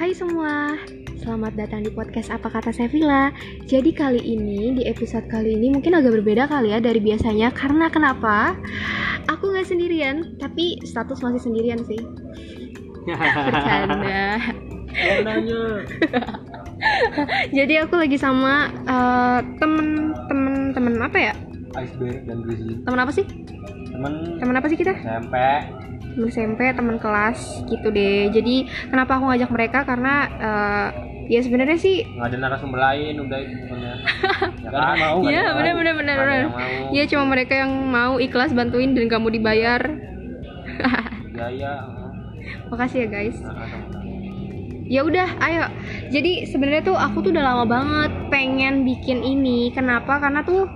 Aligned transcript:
Hai 0.00 0.16
semua, 0.16 0.80
selamat 1.20 1.60
datang 1.60 1.84
di 1.84 1.92
podcast 1.92 2.32
Apa 2.32 2.48
Kata 2.48 2.72
Sevilla 2.72 3.28
Jadi 3.68 3.92
kali 3.92 4.16
ini, 4.16 4.72
di 4.72 4.88
episode 4.88 5.28
kali 5.28 5.52
ini 5.52 5.76
mungkin 5.76 5.92
agak 5.92 6.16
berbeda 6.16 6.48
kali 6.48 6.72
ya 6.72 6.80
dari 6.80 7.04
biasanya 7.04 7.52
Karena 7.52 7.92
kenapa? 7.92 8.56
Aku 9.28 9.52
nggak 9.52 9.68
sendirian, 9.68 10.40
tapi 10.40 10.80
status 10.88 11.20
masih 11.20 11.44
sendirian 11.44 11.84
sih 11.84 12.00
Bercanda 13.44 14.40
Jadi 17.60 17.74
aku 17.84 18.00
lagi 18.00 18.16
sama 18.16 18.72
eh, 18.72 19.38
temen-temen 19.60 20.72
temen 20.72 20.96
apa 20.96 21.18
ya? 21.20 21.36
Iceberg 21.76 22.24
dan 22.24 22.40
Grizzly 22.48 22.80
Temen 22.88 23.04
apa 23.04 23.12
sih? 23.12 23.28
Temen 23.92 24.40
Temen 24.40 24.56
apa 24.56 24.64
sih 24.64 24.80
kita? 24.80 24.96
SMP 24.96 25.36
temen 26.14 26.28
SMP 26.30 26.60
temen 26.74 26.96
kelas 26.98 27.64
gitu 27.70 27.88
deh 27.90 28.30
jadi 28.34 28.66
kenapa 28.90 29.18
aku 29.18 29.30
ngajak 29.30 29.50
mereka 29.50 29.78
karena 29.86 30.14
eh, 30.38 30.88
ya 31.30 31.40
sebenarnya 31.46 31.78
sih 31.78 32.02
nggak 32.02 32.26
ada 32.26 32.36
narasumber 32.42 32.80
lain 32.82 33.14
udah 33.22 33.38
itu 33.38 33.74
ya 33.78 33.94
kan 34.74 34.98
mau 34.98 35.22
ada 35.22 35.54
benar 35.54 35.74
benar 35.78 35.94
benar 35.94 36.16
benar. 36.18 36.42
Iya 36.90 37.04
cuma 37.10 37.24
mereka 37.30 37.54
yang 37.54 37.70
mau 37.70 38.18
ikhlas 38.18 38.50
bantuin 38.50 38.94
dan 38.94 39.06
kamu 39.06 39.38
dibayar. 39.38 39.82
gaya 41.34 41.72
Makasih 42.70 43.06
ya 43.06 43.08
guys. 43.10 43.36
nah. 43.42 44.00
Ya 44.90 45.06
udah, 45.06 45.38
ayo. 45.38 45.70
Jadi 46.10 46.50
sebenarnya 46.50 46.82
tuh 46.82 46.98
aku 46.98 47.22
tuh 47.22 47.30
udah 47.30 47.46
lama 47.46 47.62
banget 47.62 48.10
pengen 48.26 48.82
bikin 48.82 49.22
ini. 49.22 49.70
Kenapa? 49.70 50.18
Karena 50.18 50.42
tuh 50.42 50.66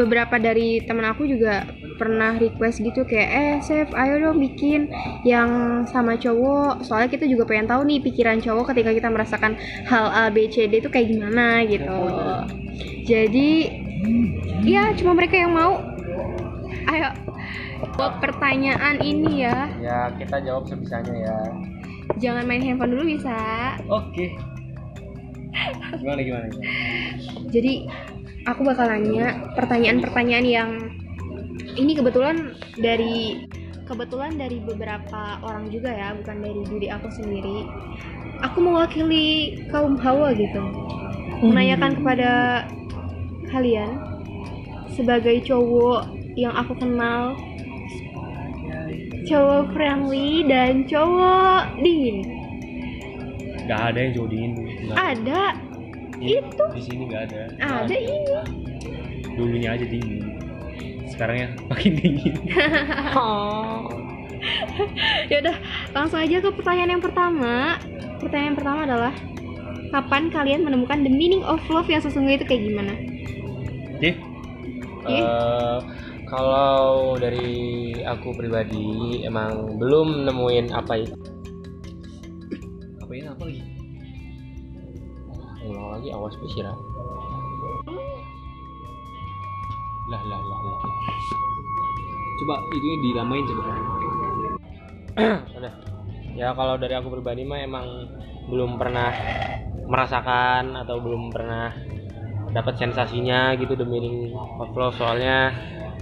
beberapa 0.00 0.40
dari 0.40 0.80
temen 0.88 1.04
aku 1.04 1.28
juga 1.28 1.68
pernah 2.00 2.40
request 2.40 2.80
gitu 2.80 3.04
kayak 3.04 3.28
eh 3.28 3.54
Chef 3.60 3.92
ayo 3.92 4.16
dong 4.16 4.40
bikin 4.40 4.88
yang 5.28 5.84
sama 5.84 6.16
cowok. 6.16 6.80
Soalnya 6.80 7.12
kita 7.12 7.28
juga 7.28 7.44
pengen 7.44 7.68
tahu 7.68 7.84
nih 7.84 8.00
pikiran 8.00 8.40
cowok 8.40 8.72
ketika 8.72 8.96
kita 8.96 9.08
merasakan 9.12 9.60
hal 9.84 10.08
A 10.08 10.32
B 10.32 10.48
C 10.48 10.64
D 10.64 10.80
itu 10.80 10.88
kayak 10.88 11.12
gimana 11.12 11.60
gitu. 11.68 12.00
Jadi 13.04 13.68
ya 14.64 14.96
cuma 14.96 15.12
mereka 15.12 15.36
yang 15.36 15.52
mau. 15.52 15.84
Ayo 16.88 17.12
Buat 17.96 18.20
pertanyaan 18.20 19.00
ini 19.00 19.44
ya. 19.44 19.72
Ya 19.80 20.12
kita 20.20 20.44
jawab 20.44 20.68
sebisanya 20.68 21.14
ya. 21.16 21.38
Jangan 22.20 22.44
main 22.44 22.60
handphone 22.60 22.92
dulu 22.92 23.16
bisa. 23.16 23.36
Oke. 23.88 24.36
Gimana 25.96 26.20
gimana? 26.20 26.46
Jadi 27.48 27.88
aku 28.44 28.60
bakal 28.68 28.88
nanya 28.88 29.52
pertanyaan-pertanyaan 29.56 30.46
yang 30.46 30.70
ini 31.76 31.92
kebetulan 31.94 32.56
dari 32.78 33.46
kebetulan 33.86 34.38
dari 34.38 34.62
beberapa 34.62 35.42
orang 35.42 35.66
juga 35.70 35.90
ya 35.90 36.14
bukan 36.14 36.36
dari 36.42 36.62
diri 36.66 36.88
aku 36.90 37.08
sendiri. 37.10 37.66
Aku 38.46 38.62
mewakili 38.62 39.58
kaum 39.68 39.98
hawa 40.00 40.32
gitu. 40.32 40.62
Menanyakan 41.44 42.00
kepada 42.00 42.32
kalian 43.50 43.98
sebagai 44.94 45.42
cowok 45.44 46.06
yang 46.38 46.54
aku 46.54 46.78
kenal 46.78 47.34
cowok 49.26 49.74
friendly 49.74 50.46
dan 50.46 50.86
cowok 50.86 51.74
dingin. 51.82 52.24
Nggak 53.66 53.80
ada 53.94 53.98
yang 53.98 54.12
jodohin 54.16 54.52
ada. 54.94 55.42
Itu. 56.20 56.64
di 56.76 56.82
sini 56.84 57.02
nggak 57.08 57.22
ada. 57.32 57.42
Ada. 57.58 57.94
ini. 57.96 58.38
Dulunya 59.34 59.72
aja 59.72 59.86
dingin 59.88 60.29
sekarang 61.10 61.36
ya 61.36 61.48
makin 61.68 61.92
dingin 61.98 62.34
ya 65.30 65.36
udah 65.44 65.56
langsung 65.92 66.20
aja 66.22 66.40
ke 66.40 66.48
pertanyaan 66.54 66.96
yang 66.96 67.04
pertama 67.04 67.76
pertanyaan 68.18 68.48
yang 68.54 68.58
pertama 68.58 68.80
adalah 68.88 69.12
kapan 69.90 70.30
kalian 70.30 70.62
menemukan 70.64 71.02
the 71.02 71.12
meaning 71.12 71.42
of 71.44 71.60
love 71.68 71.90
yang 71.90 72.00
sesungguhnya 72.00 72.40
itu 72.40 72.46
kayak 72.48 72.62
gimana 72.64 72.94
Oke. 74.00 74.16
Oke. 75.04 75.12
Eh, 75.12 75.78
kalau 76.24 77.20
dari 77.20 77.92
aku 78.00 78.32
pribadi 78.32 79.20
emang 79.28 79.76
belum 79.76 80.24
nemuin 80.24 80.72
apa 80.72 81.04
itu. 81.04 81.12
Apa 83.04 83.12
ini 83.12 83.28
apa 83.28 83.42
lagi? 83.44 83.60
Ulang 85.68 86.00
lagi 86.00 86.08
awas 86.16 86.32
bersiram. 86.40 86.80
Lah 90.10 90.22
lah 90.26 90.40
lah 90.42 90.60
lah. 90.66 90.78
Coba 92.42 92.54
itu 92.74 92.86
dilamain 93.06 93.44
coba. 93.46 93.62
Udah. 95.58 95.74
Ya 96.34 96.50
kalau 96.54 96.74
dari 96.78 96.94
aku 96.98 97.14
pribadi 97.14 97.46
mah 97.46 97.62
emang 97.62 97.86
belum 98.50 98.74
pernah 98.74 99.14
merasakan 99.86 100.74
atau 100.82 100.98
belum 101.02 101.30
pernah 101.30 101.70
dapat 102.50 102.74
sensasinya 102.78 103.54
gitu 103.54 103.78
the 103.78 103.86
meaning 103.86 104.34
of 104.34 104.74
love 104.74 104.94
soalnya 104.98 105.54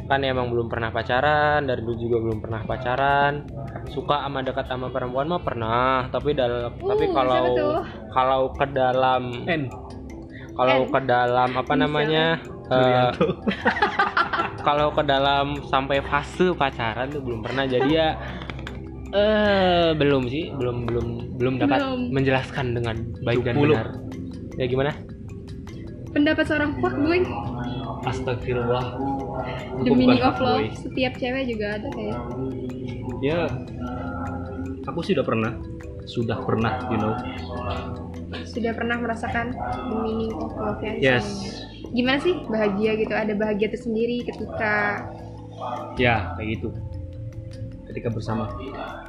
kan 0.08 0.24
emang 0.24 0.48
belum 0.48 0.72
pernah 0.72 0.88
pacaran 0.88 1.68
dari 1.68 1.84
dulu 1.84 1.96
juga 2.00 2.16
belum 2.24 2.40
pernah 2.40 2.64
pacaran 2.64 3.44
suka 3.92 4.24
sama 4.24 4.40
dekat 4.40 4.64
sama 4.64 4.88
perempuan 4.88 5.28
mah 5.28 5.44
pernah 5.44 6.08
tapi 6.08 6.32
dalam 6.32 6.72
tapi 6.80 7.04
Uh, 7.08 7.12
kalau 7.12 7.36
siapa 7.36 7.50
tuh? 7.60 7.76
kalau 8.16 8.40
ke 8.56 8.66
dalam 8.72 9.22
kalau 10.58 10.84
N. 10.84 10.90
ke 10.90 11.00
dalam 11.06 11.50
apa 11.54 11.74
namanya 11.74 12.24
eh, 12.68 13.08
kalau 14.66 14.90
ke 14.90 15.02
dalam 15.06 15.62
sampai 15.64 16.02
fase 16.02 16.50
pacaran 16.52 17.06
tuh 17.08 17.22
belum 17.22 17.40
pernah 17.40 17.64
jadi 17.64 17.88
ya 17.88 18.08
eh 19.16 19.94
belum 19.94 20.26
sih 20.26 20.52
belum 20.52 20.84
belum 20.84 21.06
belum 21.38 21.54
dapat 21.56 21.78
Belum. 21.80 22.00
menjelaskan 22.12 22.76
dengan 22.76 22.96
baik 23.22 23.40
dan 23.40 23.54
70. 23.56 23.64
benar 23.64 23.86
ya 24.58 24.66
gimana 24.66 24.92
pendapat 26.10 26.44
seorang 26.44 26.76
fuckboy 26.76 27.22
Astagfirullah. 27.98 28.94
the 29.82 29.90
meaning 29.90 30.20
of 30.20 30.36
love 30.38 30.60
fuckboy. 30.60 30.74
setiap 30.74 31.12
cewek 31.16 31.46
juga 31.46 31.78
ada 31.78 31.88
kayak 31.94 32.18
Ya, 33.18 33.50
aku 34.86 35.02
sih 35.02 35.10
udah 35.10 35.26
pernah, 35.26 35.58
sudah 36.06 36.38
pernah, 36.38 36.78
you 36.86 37.02
know. 37.02 37.10
Sudah 38.44 38.72
pernah 38.72 38.96
merasakan 38.96 39.52
the 39.54 39.96
meaning 39.98 40.32
of 40.34 40.52
love 40.54 40.80
yang 40.80 40.96
Yes. 40.98 41.24
gimana 41.88 42.18
sih 42.18 42.44
bahagia 42.44 42.96
gitu 42.96 43.12
ada 43.12 43.32
bahagia 43.32 43.68
tersendiri 43.68 44.20
ketika 44.22 45.04
Ya, 45.96 46.38
kayak 46.38 46.48
gitu. 46.54 46.68
Ketika 47.84 48.14
bersama. 48.14 48.46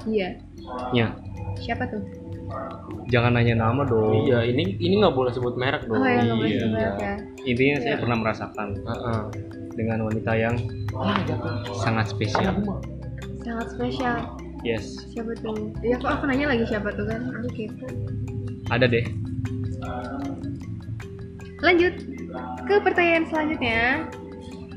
iya 0.04 0.40
Ya, 0.90 1.14
siapa 1.56 1.86
tuh 1.86 2.02
jangan 3.06 3.38
nanya 3.38 3.54
nama 3.60 3.86
dong. 3.86 4.26
Iya, 4.26 4.42
ini 4.44 4.74
ini 4.76 4.98
nggak 4.98 5.14
boleh 5.14 5.30
sebut 5.30 5.54
merek 5.54 5.86
dong. 5.86 5.98
oh 5.98 6.06
ya 6.06 6.22
nggak 6.24 6.34
boleh 6.36 6.50
iya. 6.50 6.60
sebut 6.60 6.74
merek 6.74 6.98
ya 6.98 7.16
Intinya 7.46 7.76
saya 7.80 7.96
pernah 7.98 8.18
merasakan 8.18 8.68
Heeh. 8.80 9.22
dengan 9.76 10.00
wanita 10.04 10.32
yang 10.34 10.56
sangat 11.78 12.10
spesial. 12.10 12.54
sangat 13.40 13.68
spesial 13.72 14.18
Yes, 14.60 15.08
siapa 15.08 15.32
tuh 15.40 15.72
ya 15.80 15.96
kok 15.96 16.20
aku 16.20 16.28
nanya 16.28 16.52
lagi 16.52 16.68
siapa 16.68 16.92
tuh 16.92 17.08
kan 17.08 17.32
aku 17.32 17.48
kepo 17.54 17.88
ada 18.70 18.86
deh. 18.86 19.06
lanjut 21.60 21.92
ke 22.64 22.76
pertanyaan 22.80 23.28
selanjutnya 23.28 24.08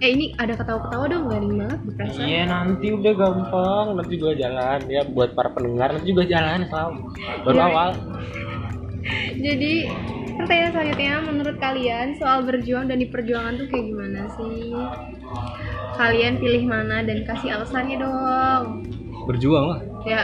eh 0.02 0.10
ini 0.10 0.34
ada 0.34 0.58
ketawa-ketawa 0.58 1.06
dong 1.06 1.30
garing 1.30 1.54
banget 1.54 1.78
depresi 1.86 2.18
Iya 2.20 2.42
nanti 2.44 2.86
udah 2.90 3.12
gampang, 3.14 3.86
nanti 3.94 4.18
juga 4.18 4.34
jalan 4.34 4.80
ya 4.90 5.06
buat 5.06 5.30
para 5.30 5.54
pendengar 5.54 5.94
nanti 5.94 6.10
juga 6.10 6.26
jalan 6.26 6.66
selalu. 6.66 6.98
Baru 7.46 7.54
Iya. 7.54 7.66
awal. 7.70 7.88
jadi 9.46 9.72
pertanyaan 10.34 10.72
selanjutnya 10.74 11.14
menurut 11.22 11.56
kalian 11.56 12.06
soal 12.18 12.42
berjuang 12.42 12.90
dan 12.90 12.98
di 12.98 13.06
perjuangan 13.06 13.54
tuh 13.54 13.66
kayak 13.70 13.84
gimana 13.86 14.20
sih 14.34 14.74
kalian 15.94 16.34
pilih 16.36 16.64
mana 16.66 17.06
dan 17.06 17.22
kasih 17.22 17.54
alasannya 17.54 17.96
dong 18.00 18.64
Berjuang 19.22 19.64
lah. 19.70 19.80
ya 20.02 20.22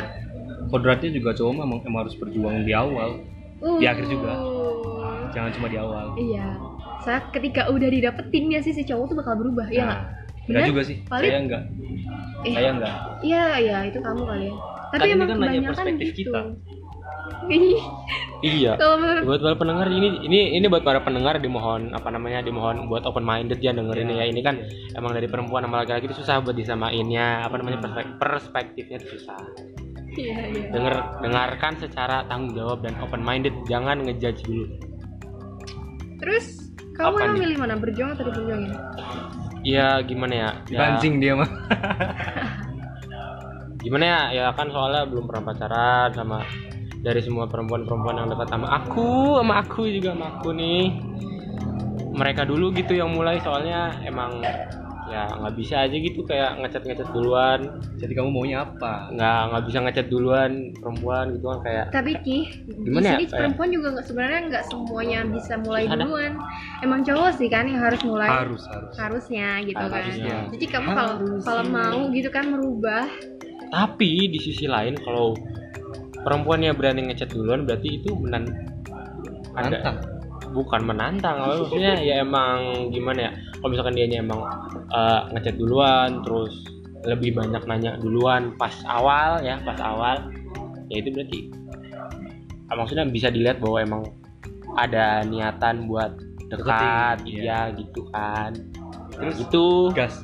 Kodratnya 0.68 1.14
juga 1.14 1.30
cowok 1.32 1.54
emang, 1.54 1.80
emang 1.80 2.00
harus 2.02 2.18
berjuang 2.18 2.66
di 2.66 2.74
awal. 2.74 3.22
Uh. 3.60 3.78
Di 3.78 3.86
akhir 3.86 4.04
juga. 4.06 4.32
Jangan 5.28 5.50
cuma 5.52 5.66
di 5.66 5.76
awal. 5.76 6.06
iya 6.16 6.56
saya 6.98 7.22
ketika 7.30 7.70
udah 7.70 7.86
didapetin 7.86 8.50
ya 8.50 8.58
sih 8.58 8.72
si 8.72 8.82
cowok 8.82 9.06
tuh 9.06 9.16
bakal 9.16 9.38
berubah 9.38 9.68
ya 9.68 9.86
nggak 9.86 10.00
Nah, 10.00 10.06
Bener? 10.44 10.56
enggak 10.56 10.70
juga 10.72 10.82
sih. 10.82 10.96
Paling- 11.04 11.24
Saya 11.24 11.38
enggak. 11.38 11.62
Eh, 12.40 12.52
Saya 12.52 12.70
enggak. 12.72 12.94
iya 13.20 13.44
iya 13.56 13.78
itu 13.84 13.98
kamu 13.98 14.22
kali 14.24 14.46
ya 14.46 14.54
tapi 14.88 15.00
Kan 15.00 15.14
emang 15.14 15.28
kan 15.28 15.36
kebanyakan 15.36 15.68
perspektif 15.68 16.08
gitu 16.10 16.30
kita. 16.30 16.40
Iya. 18.40 18.78
Buat 19.20 19.40
para 19.42 19.56
pendengar 19.56 19.86
ini 19.88 20.22
ini 20.22 20.54
ini 20.54 20.66
buat 20.66 20.80
para 20.80 21.02
pendengar 21.02 21.38
dimohon 21.38 21.90
apa 21.90 22.06
namanya 22.08 22.38
dimohon 22.40 22.86
buat 22.86 23.02
open 23.02 23.20
minded 23.20 23.58
ya 23.58 23.74
dengerin 23.74 24.08
ya 24.08 24.24
ini 24.24 24.40
kan 24.40 24.62
emang 24.94 25.10
dari 25.10 25.26
perempuan 25.26 25.66
sama 25.66 25.82
laki-laki 25.82 26.06
itu 26.06 26.16
susah 26.16 26.38
buat 26.38 26.54
disamainnya 26.54 27.42
apa 27.42 27.58
namanya 27.58 27.82
perspek- 27.82 28.14
perspektifnya 28.16 28.96
itu 28.96 29.18
susah 29.18 29.38
iya 30.18 30.38
iya. 30.50 30.66
Denger 30.74 30.94
dengarkan 31.22 31.72
secara 31.78 32.26
tanggung 32.26 32.58
jawab 32.58 32.82
dan 32.82 32.98
open 32.98 33.22
minded 33.22 33.54
jangan 33.70 34.02
ngejudge 34.02 34.42
dulu. 34.44 34.66
Terus 36.18 36.74
kamu 36.98 37.14
Apa 37.14 37.18
emang 37.22 37.34
nih? 37.38 37.42
milih 37.46 37.56
mana? 37.62 37.74
Berjuang 37.78 38.10
atau 38.18 38.24
diperjuangin 38.26 38.74
Iya 39.62 40.02
gimana 40.02 40.34
ya? 40.34 40.50
ya. 40.70 40.98
Dia 40.98 41.34
mah. 41.38 41.46
gimana 43.84 44.04
ya? 44.04 44.20
Ya 44.34 44.46
kan 44.54 44.70
soalnya 44.74 45.06
belum 45.06 45.30
pernah 45.30 45.54
pacaran 45.54 46.10
sama 46.14 46.42
dari 46.98 47.22
semua 47.22 47.46
perempuan-perempuan 47.46 48.18
yang 48.18 48.28
dekat 48.30 48.48
sama 48.50 48.66
aku 48.82 49.38
sama 49.38 49.54
aku 49.62 49.86
juga 49.86 50.18
sama 50.18 50.26
aku 50.38 50.48
nih. 50.54 50.84
Mereka 52.18 52.42
dulu 52.50 52.74
gitu 52.74 52.98
yang 52.98 53.14
mulai 53.14 53.38
soalnya 53.38 53.94
emang 54.02 54.42
ya 55.08 55.24
nggak 55.30 55.54
bisa 55.54 55.74
aja 55.80 55.96
gitu 55.96 56.20
kayak 56.22 56.58
ngecat 56.58 56.82
ngecat 56.82 57.08
duluan 57.10 57.60
Jadi 57.96 58.12
kamu 58.12 58.28
maunya 58.28 58.62
apa? 58.62 59.08
nggak 59.10 59.40
nggak 59.48 59.64
bisa 59.64 59.78
ngecat 59.80 60.06
duluan 60.06 60.50
perempuan 60.74 61.24
gitu 61.32 61.46
kan 61.46 61.58
kayak 61.60 61.84
tapi 61.88 62.12
ki 62.18 62.38
Gimana 62.68 62.84
ya, 62.84 63.16
di 63.16 63.24
sini 63.24 63.24
kayak- 63.24 63.32
perempuan 63.34 63.68
juga 63.70 63.86
nggak 63.90 64.06
sebenarnya 64.06 64.40
nggak 64.46 64.64
semuanya 64.64 65.18
bisa 65.26 65.54
mulai 65.56 65.82
Ada. 65.82 65.94
duluan 65.98 66.32
emang 66.80 67.00
cowok 67.02 67.30
sih 67.34 67.48
kan 67.48 67.64
yang 67.64 67.80
harus 67.80 68.00
mulai 68.02 68.28
Harus 68.28 68.62
harus. 68.64 68.92
harusnya 68.94 69.48
gitu 69.62 69.80
kan 69.82 70.02
Harusnya. 70.02 70.36
jadi 70.50 70.66
kamu 70.68 70.88
kalau 70.90 71.14
kalau 71.40 71.64
mau 71.66 71.98
gitu 72.10 72.28
kan 72.28 72.44
merubah 72.46 73.08
tapi 73.68 74.28
di 74.28 74.38
sisi 74.38 74.64
lain 74.64 74.96
kalau 74.98 75.32
perempuannya 76.18 76.70
berani 76.70 77.00
ngecat 77.04 77.28
duluan 77.28 77.64
berarti 77.64 77.96
itu 77.96 78.12
menan 78.14 78.44
ada 79.54 79.96
bukan 80.48 80.80
menantang 80.82 81.36
maksudnya 81.42 81.98
ya 81.98 82.20
emang 82.20 82.58
gimana 82.88 83.20
ya 83.20 83.32
kalau 83.58 83.70
misalkan 83.74 83.94
dia 83.94 84.06
emang 84.18 84.40
eh, 84.90 85.20
ngechat 85.34 85.56
duluan 85.58 86.22
terus 86.22 86.64
lebih 87.06 87.38
banyak 87.38 87.62
nanya 87.66 87.94
duluan 88.02 88.58
pas 88.58 88.74
awal 88.90 89.38
ya 89.42 89.62
pas 89.62 89.78
awal 89.78 90.18
ya 90.90 90.98
itu 90.98 91.14
berarti 91.14 91.40
ah, 92.68 92.74
maksudnya 92.74 93.06
bisa 93.06 93.30
dilihat 93.30 93.62
bahwa 93.62 93.78
emang 93.80 94.02
ada 94.76 95.24
niatan 95.26 95.88
buat 95.90 96.14
dekat 96.48 97.24
Deketin, 97.24 97.44
ya 97.44 97.60
gitu 97.76 98.08
kan. 98.12 98.56
Terus 99.18 99.36
itu 99.42 99.64
gas. 99.92 100.14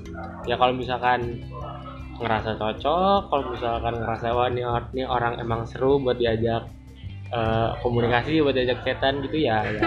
ya 0.44 0.60
kalau 0.60 0.76
misalkan 0.76 1.40
ngerasa 2.20 2.54
cocok 2.60 3.32
kalau 3.32 3.42
misalkan 3.56 3.96
ngerasa 3.98 4.26
wah 4.36 4.46
ini 4.46 5.02
orang 5.08 5.40
emang 5.40 5.66
seru 5.66 5.98
buat 5.98 6.20
diajak 6.20 6.68
eh, 7.26 7.70
komunikasi 7.80 8.40
buat 8.40 8.52
diajak 8.52 8.82
chatan 8.82 9.22
gitu 9.22 9.36
ya 9.40 9.64
ya 9.64 9.82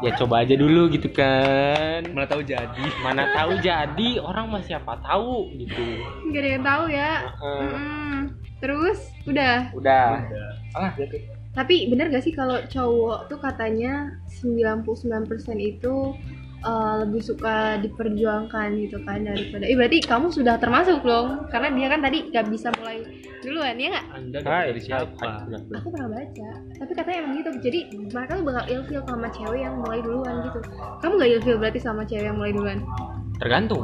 ya 0.00 0.10
coba 0.16 0.42
aja 0.42 0.54
dulu 0.54 0.88
gitu 0.88 1.08
kan 1.08 2.04
Mana 2.08 2.26
tahu 2.26 2.42
jadi. 2.42 2.84
mana 3.00 3.22
tahu 3.32 3.52
jadi 3.58 4.10
orang 4.18 4.46
mah 4.48 4.62
siapa 4.62 4.98
tahu 5.00 5.50
gitu 5.54 5.84
nggak 6.28 6.40
ada 6.40 6.50
yang 6.50 6.64
tahu 6.64 6.84
ya 6.88 7.12
Heeh. 7.22 7.60
Mm-mm. 7.62 8.18
terus 8.58 8.98
udah 9.24 9.70
udah 9.72 10.06
Udah. 10.22 10.50
ah 10.76 10.90
gitu 10.94 11.16
tapi 11.52 11.84
bener 11.84 12.08
gak 12.08 12.24
sih 12.24 12.32
kalau 12.32 12.64
cowok 12.64 13.28
tuh 13.28 13.36
katanya 13.36 14.08
99% 14.40 14.88
itu 15.58 16.16
uh, 16.62 16.94
lebih 17.06 17.22
suka 17.22 17.78
diperjuangkan 17.82 18.68
gitu 18.78 18.98
kan 19.02 19.22
daripada 19.26 19.64
eh 19.66 19.76
berarti 19.76 19.98
kamu 20.02 20.30
sudah 20.30 20.56
termasuk 20.58 21.02
dong 21.02 21.46
karena 21.50 21.68
dia 21.74 21.86
kan 21.90 22.00
tadi 22.02 22.18
gak 22.30 22.46
bisa 22.50 22.70
mulai 22.78 23.02
duluan 23.42 23.74
ya 23.74 23.90
nggak? 23.90 24.06
Anda 24.14 24.38
dari 24.42 24.80
siapa? 24.80 25.50
aku 25.50 25.88
pernah 25.90 26.08
baca 26.14 26.48
tapi 26.78 26.92
katanya 26.94 27.18
emang 27.26 27.34
gitu 27.42 27.50
jadi 27.58 27.78
mereka 28.10 28.32
tuh 28.38 28.44
bakal 28.46 28.64
ilfeel 28.70 29.02
sama 29.06 29.28
cewek 29.34 29.60
yang 29.62 29.74
mulai 29.82 30.00
duluan 30.02 30.34
gitu. 30.46 30.58
Kamu 31.02 31.12
gak 31.18 31.30
ilfeel 31.38 31.58
berarti 31.58 31.80
sama 31.82 32.02
cewek 32.06 32.26
yang 32.30 32.38
mulai 32.38 32.52
duluan? 32.54 32.78
Tergantung. 33.42 33.82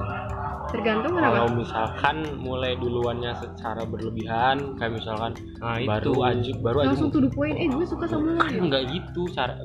Tergantung 0.69 1.17
kalau 1.17 1.49
kenapa 1.49 1.57
misalkan 1.57 2.17
mulai 2.45 2.77
duluannya 2.77 3.33
secara 3.41 3.89
berlebihan 3.89 4.77
kayak 4.77 5.01
misalkan 5.01 5.33
Nah, 5.65 5.81
baru 5.81 6.13
itu. 6.13 6.29
aja 6.29 6.53
baru 6.61 6.79
aja 6.85 6.89
langsung 6.93 7.11
the 7.11 7.31
point 7.33 7.57
eh 7.57 7.67
gue 7.73 7.87
suka 7.89 8.05
sama 8.05 8.37
lu. 8.37 8.39
Kan 8.39 8.69
nggak 8.69 8.83
gitu 8.93 9.23
cara 9.33 9.57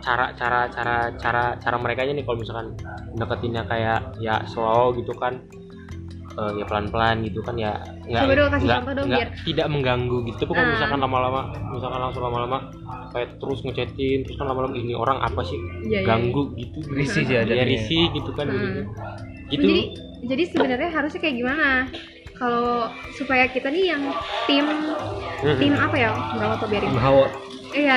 cara 0.00 0.32
cara 0.32 0.66
cara 0.66 0.96
cara 1.14 1.44
cara 1.56 1.76
mereka 1.76 2.02
nih 2.02 2.20
kalau 2.20 2.38
misalkan 2.38 2.72
deketinnya 3.12 3.62
kayak 3.64 4.16
ya 4.16 4.40
slow 4.46 4.92
gitu 4.92 5.12
kan 5.12 5.40
eh, 6.30 6.52
ya 6.56 6.64
pelan 6.64 6.88
pelan 6.88 7.20
gitu 7.20 7.42
kan 7.42 7.54
ya 7.54 7.74
nggak 8.06 8.24
nggak- 8.62 9.06
biar- 9.06 9.34
tidak 9.42 9.66
mengganggu 9.66 10.16
gitu. 10.24 10.36
Tapi 10.40 10.52
kalau 10.52 10.66
Ah. 10.66 10.72
misalkan 10.72 10.98
lama 11.00 11.18
lama 11.20 11.40
misalkan 11.68 12.00
langsung 12.00 12.22
lama 12.22 12.38
lama 12.46 12.58
kayak 13.10 13.36
terus 13.36 13.60
ngechatin 13.60 14.22
terus 14.22 14.36
kan 14.38 14.46
lama 14.46 14.60
lama 14.64 14.74
ini 14.74 14.94
orang 14.94 15.18
apa 15.18 15.42
sih? 15.42 15.58
Iya, 15.84 15.90
iya, 15.90 16.00
ganggu 16.06 16.54
gitu. 16.54 16.78
Risih 16.88 17.26
sih 17.26 17.34
ya 17.34 17.42
jadinya. 17.42 17.66
risih 17.66 18.04
gitu 18.14 18.30
kan. 18.32 18.46
Hmm. 18.46 18.56
gitu. 18.56 18.80
Gitu 19.50 19.62
jadi 19.66 19.78
jadi 20.20 20.42
sebenarnya 20.46 20.90
harusnya 20.90 21.20
kayak 21.20 21.36
gimana? 21.36 21.68
Kalau 22.32 22.88
supaya 23.12 23.44
kita 23.50 23.68
nih 23.68 23.84
yang 23.90 24.02
tim 24.46 24.64
Mhm. 25.42 25.58
tim 25.58 25.72
apa 25.76 25.96
ya? 25.98 26.10
Nggak 26.14 26.48
apa 26.56 26.64
biarin. 26.64 26.90
Iya 27.70 27.96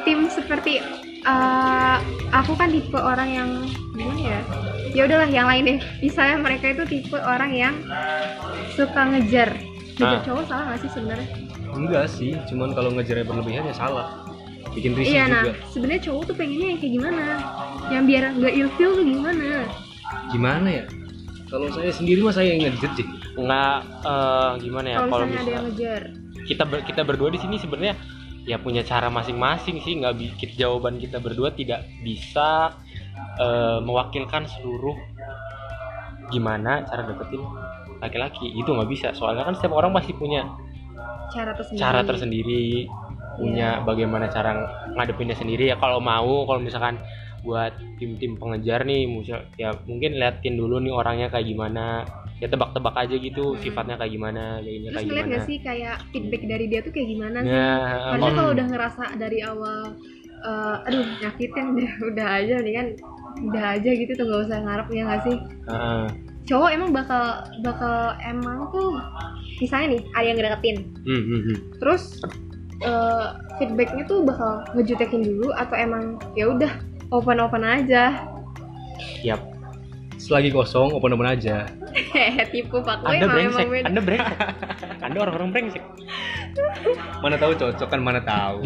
tim 0.00 0.30
seperti 0.30 0.78
eh, 1.26 1.96
aku 2.30 2.52
kan 2.54 2.68
tipe 2.68 2.94
orang 2.94 3.28
yang 3.28 3.48
gimana 3.90 4.20
ya 4.22 4.40
ya 4.88 5.02
udahlah 5.04 5.28
yang 5.28 5.44
lain 5.44 5.62
deh 5.66 5.78
misalnya 6.00 6.36
mereka 6.38 6.70
itu 6.70 6.82
tipe 6.86 7.18
orang 7.18 7.50
yang 7.50 7.74
suka 8.70 9.00
ngejar 9.08 9.50
ngejar 9.92 10.12
Ah. 10.12 10.22
cowok 10.22 10.44
salah 10.44 10.64
nggak 10.66 10.80
sih 10.80 10.90
sebenarnya 10.92 11.28
Enggak 11.68 12.08
sih, 12.08 12.32
cuman 12.46 12.72
kalau 12.72 12.88
ngejarnya 12.90 13.26
berlebihan 13.26 13.64
ya 13.64 13.74
salah. 13.74 14.24
Bikin 14.70 14.92
risih 14.92 15.12
iya 15.14 15.24
nah 15.26 15.44
juga. 15.44 15.52
sebenarnya 15.68 16.02
cowok 16.02 16.22
tuh 16.24 16.34
pengennya 16.34 16.66
yang 16.66 16.78
kayak 16.78 16.92
gimana 16.94 17.24
yang 17.86 18.04
biar 18.04 18.24
nggak 18.32 18.54
ilfil 18.54 18.90
tuh 18.92 19.04
gimana 19.04 19.48
Gimana 20.26 20.68
ya? 20.70 20.84
Kalau 21.46 21.66
saya 21.68 21.90
sendiri 21.90 22.20
mah 22.20 22.32
saya 22.32 22.48
yang 22.50 22.60
ngejar 22.62 22.90
sih. 22.94 23.04
nggak 23.34 23.76
eh, 24.02 24.50
gimana 24.58 24.86
ya 24.86 24.98
kalau 25.02 25.24
misalnya 25.24 25.36
ada 25.38 25.52
yang 25.52 25.64
ngejar 25.66 26.02
kita 26.46 26.62
ber- 26.64 26.80
kita 26.82 27.00
berdua 27.02 27.28
di 27.28 27.38
sini 27.38 27.56
sebenarnya 27.56 27.94
ya 28.46 28.56
punya 28.62 28.86
cara 28.86 29.10
masing-masing 29.10 29.82
sih. 29.82 29.98
Nggak 29.98 30.14
bikin 30.16 30.50
jawaban 30.56 30.96
kita 31.02 31.18
berdua 31.18 31.52
tidak 31.52 31.84
bisa 32.00 32.72
eh, 33.42 33.78
mewakilkan 33.82 34.46
seluruh 34.46 34.94
gimana 36.30 36.86
cara 36.86 37.04
deketin 37.10 37.42
laki-laki. 37.98 38.54
Itu 38.54 38.72
nggak 38.72 38.90
bisa. 38.90 39.08
Soalnya 39.12 39.44
kan 39.44 39.58
setiap 39.58 39.74
orang 39.74 39.90
pasti 39.92 40.14
punya 40.14 40.46
cara 41.34 41.52
tersendiri. 41.52 41.82
cara 41.82 42.00
tersendiri 42.06 42.64
punya 43.36 43.84
bagaimana 43.84 44.30
cara 44.30 44.54
ngadepinnya 44.94 45.36
sendiri. 45.36 45.68
Ya 45.68 45.76
kalau 45.76 45.98
mau 45.98 46.46
kalau 46.46 46.62
misalkan 46.62 47.02
buat 47.46 47.78
tim-tim 48.02 48.34
pengejar 48.34 48.82
nih 48.82 49.06
ya 49.54 49.70
mungkin 49.86 50.18
liatin 50.18 50.58
dulu 50.58 50.82
nih 50.82 50.90
orangnya 50.90 51.30
kayak 51.30 51.46
gimana 51.46 52.02
ya 52.36 52.46
tebak-tebak 52.46 52.94
aja 52.94 53.16
gitu 53.16 53.44
Hmm. 53.52 53.60
sifatnya 53.60 53.96
kayak 53.96 54.12
gimana 54.12 54.60
kayaknya 54.60 54.88
terus 54.88 54.94
kayak 54.94 55.06
ngeliat 55.08 55.24
gimana 55.24 55.34
gak 55.34 55.46
sih 55.48 55.56
kayak 55.58 55.96
feedback 56.10 56.42
dari 56.44 56.64
dia 56.68 56.80
tuh 56.80 56.92
kayak 56.92 57.08
gimana 57.08 57.38
sih 57.40 57.48
nah 57.50 57.80
Harusnya 58.12 58.28
em, 58.28 58.36
kalau 58.36 58.50
udah 58.52 58.66
ngerasa 58.68 59.02
dari 59.16 59.38
awal 59.40 59.78
eh, 60.38 60.76
aduh 60.84 61.04
nyakitin 61.18 61.66
deh 61.74 61.90
udah 62.12 62.26
aja 62.36 62.54
nih 62.60 62.74
kan 62.74 62.86
udah 63.42 63.64
aja 63.74 63.90
gitu 63.90 64.12
tuh 64.12 64.24
nggak 64.24 64.42
usah 64.46 64.58
ngarep 64.60 64.86
ya 64.90 65.02
nggak 65.04 65.22
sih 65.24 65.36
Heeh. 65.64 66.04
cowok 66.46 66.70
emang 66.70 66.90
bakal 66.92 67.24
bakal 67.60 67.96
emang 68.20 68.68
tuh 68.70 69.00
misalnya 69.56 69.96
nih 69.96 70.02
ada 70.12 70.26
yang 70.26 70.36
ngedeketin 70.36 70.76
Hmm, 71.08 71.22
hmm, 71.22 71.40
hmm. 71.42 71.56
terus 71.80 72.02
eh, 72.78 73.26
feedbacknya 73.56 74.04
tuh 74.04 74.20
bakal 74.22 74.60
ngejutekin 74.72 75.24
dulu 75.24 75.56
atau 75.56 75.72
emang 75.74 76.04
ya 76.36 76.52
udah 76.52 76.72
open 77.08 77.40
open 77.40 77.64
aja 77.64 78.28
Yap. 79.24 79.55
Selagi 80.16 80.48
kosong, 80.48 80.96
open-open 80.96 81.28
aja. 81.28 81.68
hehe 82.16 82.44
tipu 82.48 82.80
pak 82.80 83.04
Boy 83.04 83.20
Anda 83.20 83.26
brengsek, 83.28 83.66
Anda 83.84 84.00
brengsek. 84.06 84.38
Anda 85.04 85.18
orang-orang 85.22 85.50
brengsek. 85.52 85.84
Mana 87.20 87.36
tahu 87.36 87.52
cocok 87.52 87.88
kan 87.88 88.00
mana 88.00 88.20
tahu. 88.24 88.64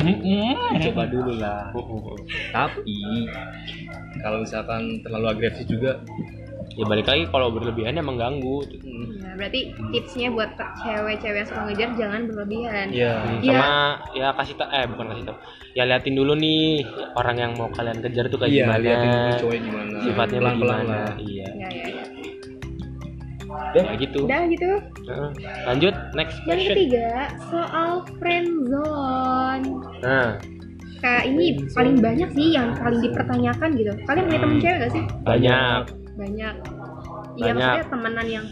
Coba 0.88 1.02
dulu 1.10 1.32
lah. 1.42 1.74
Tapi 2.54 3.26
kalau 4.22 4.46
misalkan 4.46 5.02
terlalu 5.02 5.26
agresif 5.26 5.66
juga, 5.66 5.98
Ya 6.70 6.84
balik 6.84 7.02
lagi 7.04 7.26
kalau 7.26 7.50
berlebihan 7.50 7.94
emang 7.94 8.14
ganggu. 8.14 8.62
hmm, 8.62 9.20
Ya, 9.20 9.32
berarti 9.36 9.60
tipsnya 9.90 10.28
buat 10.28 10.50
cewek-cewek 10.54 11.36
yang 11.36 11.46
suka 11.46 11.60
ngejar 11.64 11.90
jangan 11.94 12.20
berlebihan 12.24 12.86
ya 12.90 13.12
Hmm, 13.16 13.38
Iya. 13.40 13.52
Sama 13.52 13.70
ya 14.12 14.28
kasih 14.32 14.54
tau, 14.54 14.68
eh 14.68 14.84
bukan 14.86 15.06
kasih 15.08 15.24
tau. 15.24 15.36
Ya 15.72 15.82
liatin 15.84 16.14
dulu 16.14 16.32
nih 16.34 16.82
orang 17.14 17.36
yang 17.36 17.52
mau 17.54 17.68
kalian 17.68 17.98
kejar 18.00 18.26
tuh 18.26 18.38
kayak 18.38 18.50
iya 18.50 18.64
gimana. 18.64 18.80
liatin 18.80 19.08
dulu 19.08 19.32
cowoknya 19.36 19.60
gimana. 19.62 19.94
Sifatnya 20.00 20.38
pelan-pelan 20.40 20.58
bagaimana. 20.78 20.94
lah. 20.96 21.14
Iya. 21.16 21.48
ya 21.48 21.68
ya 21.68 21.86
ya 21.86 22.04
Ya 23.72 23.82
gitu. 23.96 24.18
udah 24.24 24.42
gitu 24.46 24.70
Heeh. 25.04 25.30
Lanjut 25.64 25.94
next 26.12 26.38
yang 26.38 26.46
question. 26.48 26.70
ketiga 26.72 27.08
soal 27.46 27.90
friendzone 28.16 29.66
Nah, 30.00 30.38
kayak 30.96 31.24
ini 31.28 31.44
paling 31.68 31.98
banyak 31.98 32.30
sih 32.30 32.46
yang 32.50 32.74
paling 32.74 33.00
dipertanyakan 33.00 33.68
gitu 33.74 33.90
kalian 34.04 34.24
punya 34.24 34.38
temen 34.38 34.54
Hmm. 34.54 34.62
cewek 34.62 34.76
gak 34.80 34.92
sih 34.92 35.02
banyak. 35.20 35.82
Banyak 36.14 36.54
iya 37.36 37.50
Banyak. 37.50 37.54
maksudnya 37.56 37.86
temenan 37.86 38.26
yang 38.28 38.46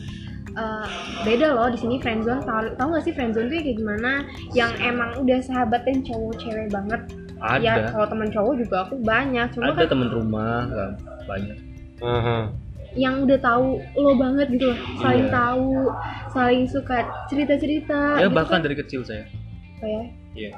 eh, 0.50 0.88
beda 1.22 1.46
loh 1.52 1.68
di 1.68 1.78
sini 1.78 1.96
friendzone 1.96 2.42
tahu 2.42 2.74
tahu 2.74 2.88
gak 2.92 3.04
sih 3.04 3.12
friendzone 3.12 3.46
tuh 3.46 3.56
ya 3.56 3.62
kayak 3.62 3.78
gimana 3.78 4.10
yang 4.52 4.72
emang 4.80 5.10
udah 5.18 5.38
sahabat 5.40 5.82
dan 5.82 6.02
cowok 6.02 6.34
cewek 6.36 6.68
banget 6.68 7.00
Ada. 7.38 7.62
ya 7.62 7.72
kalau 7.88 8.06
temen 8.08 8.28
cowok 8.28 8.52
juga 8.56 8.76
aku 8.82 8.94
banyak 9.00 9.46
cuma 9.52 9.64
ada 9.68 9.76
kan 9.76 9.88
temen 9.88 10.08
rumah 10.08 10.66
kan 10.66 10.90
banyak. 11.24 11.56
Heeh. 11.98 12.42
yang 12.96 13.20
udah 13.20 13.38
tahu 13.38 13.66
lo 13.94 14.16
banget 14.16 14.48
gitu 14.50 14.64
loh 14.66 14.78
saling 14.96 15.24
Iya. 15.24 15.34
tahu 15.34 15.70
saling 16.28 16.62
suka 16.64 16.96
cerita 17.26 17.54
cerita 17.54 18.16
Ya 18.16 18.26
bahkan 18.26 18.58
dari 18.58 18.74
kecil 18.74 19.02
saya. 19.02 19.28
ya 19.78 20.02
Iya. 20.32 20.50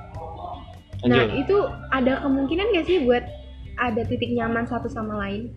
nah 1.02 1.24
itu 1.26 1.56
ada 1.90 2.20
kemungkinan 2.20 2.70
gak 2.70 2.86
sih 2.86 3.02
buat 3.02 3.24
ada 3.76 4.04
titik 4.04 4.30
nyaman 4.30 4.64
satu 4.64 4.86
sama 4.86 5.16
lain 5.18 5.48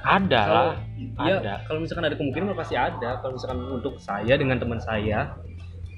Ada 0.00 0.42
lah. 0.42 0.72
Iya, 1.20 1.36
Ada. 1.38 1.54
kalau 1.64 1.78
misalkan 1.80 2.04
ada 2.04 2.16
kemungkinan 2.16 2.54
pasti 2.54 2.74
ada. 2.74 3.20
Kalau 3.20 3.36
misalkan 3.36 3.60
untuk 3.70 3.94
saya 3.98 4.34
dengan 4.34 4.56
teman 4.56 4.78
saya 4.78 5.36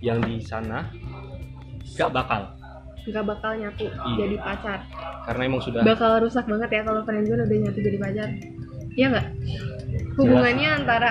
yang 0.00 0.18
di 0.20 0.36
sana 0.38 0.90
nggak 1.94 2.10
bakal. 2.10 2.42
nggak 3.04 3.20
bakal 3.20 3.52
nyatu 3.52 3.84
Iya. 3.84 4.16
jadi 4.16 4.36
pacar 4.40 4.80
karena 5.28 5.42
emang 5.44 5.60
sudah 5.60 5.84
bakal 5.84 6.24
rusak 6.24 6.48
banget 6.48 6.72
ya 6.72 6.80
kalau 6.82 7.04
friendzone 7.04 7.44
udah 7.44 7.58
nyatu 7.60 7.78
jadi 7.78 7.98
pacar 8.00 8.28
Iya 8.96 9.06
nggak 9.12 9.26
hubungannya 10.16 10.68
antara 10.72 11.10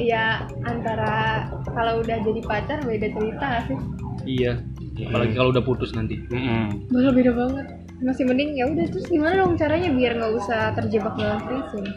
ya 0.00 0.48
antara 0.64 1.44
kalau 1.68 2.00
udah 2.00 2.24
jadi 2.24 2.40
pacar 2.40 2.80
beda 2.80 3.08
cerita 3.12 3.48
sih 3.68 3.78
iya 4.24 4.64
apalagi 5.12 5.36
kalau 5.36 5.52
udah 5.52 5.60
putus 5.60 5.92
nanti 5.92 6.16
Mm-mm. 6.32 6.88
bakal 6.88 7.12
beda 7.12 7.32
banget 7.36 7.66
masih 8.00 8.24
mending 8.24 8.56
ya 8.56 8.64
udah 8.68 8.86
terus 8.88 9.06
gimana 9.08 9.44
dong 9.44 9.54
caranya 9.60 9.92
biar 9.92 10.12
nggak 10.16 10.32
usah 10.40 10.72
terjebak 10.72 11.14
dalam 11.20 11.38
friendzone 11.44 11.92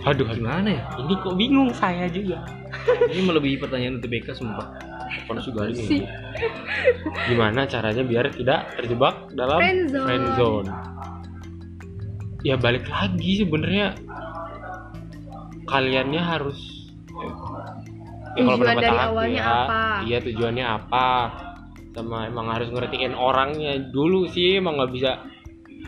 aduh 0.00 0.26
gimana 0.32 0.68
ya 0.80 0.84
ini 0.96 1.12
kok 1.20 1.34
bingung 1.36 1.70
saya 1.76 2.08
juga 2.08 2.40
ini 3.12 3.20
melebihi 3.20 3.60
pertanyaan 3.60 4.00
UTBK 4.00 4.32
sumpah 4.32 4.90
Pada 5.26 5.42
juga 5.42 5.66
ini. 5.66 5.82
Sih. 5.82 6.02
Gimana 7.26 7.66
caranya 7.66 8.02
biar 8.06 8.30
tidak 8.30 8.78
terjebak 8.78 9.30
dalam 9.34 9.58
Friendzone. 9.58 10.06
friendzone? 10.06 10.70
Ya 12.46 12.54
balik 12.56 12.86
lagi 12.88 13.42
sebenarnya 13.44 13.98
kaliannya 15.68 16.22
harus 16.22 16.58
ya, 18.38 18.42
kalau 18.46 18.56
Tujuan 18.64 18.76
dari 18.80 18.98
awalnya 18.98 19.42
ya, 19.42 19.50
apa? 19.50 19.82
Iya 20.08 20.18
tujuannya 20.24 20.66
apa? 20.66 21.08
Sama 21.90 22.30
emang 22.30 22.46
harus 22.50 22.70
ngertiin 22.70 23.14
orangnya. 23.14 23.78
Dulu 23.90 24.30
sih 24.30 24.58
emang 24.62 24.78
nggak 24.78 24.92
bisa 24.94 25.10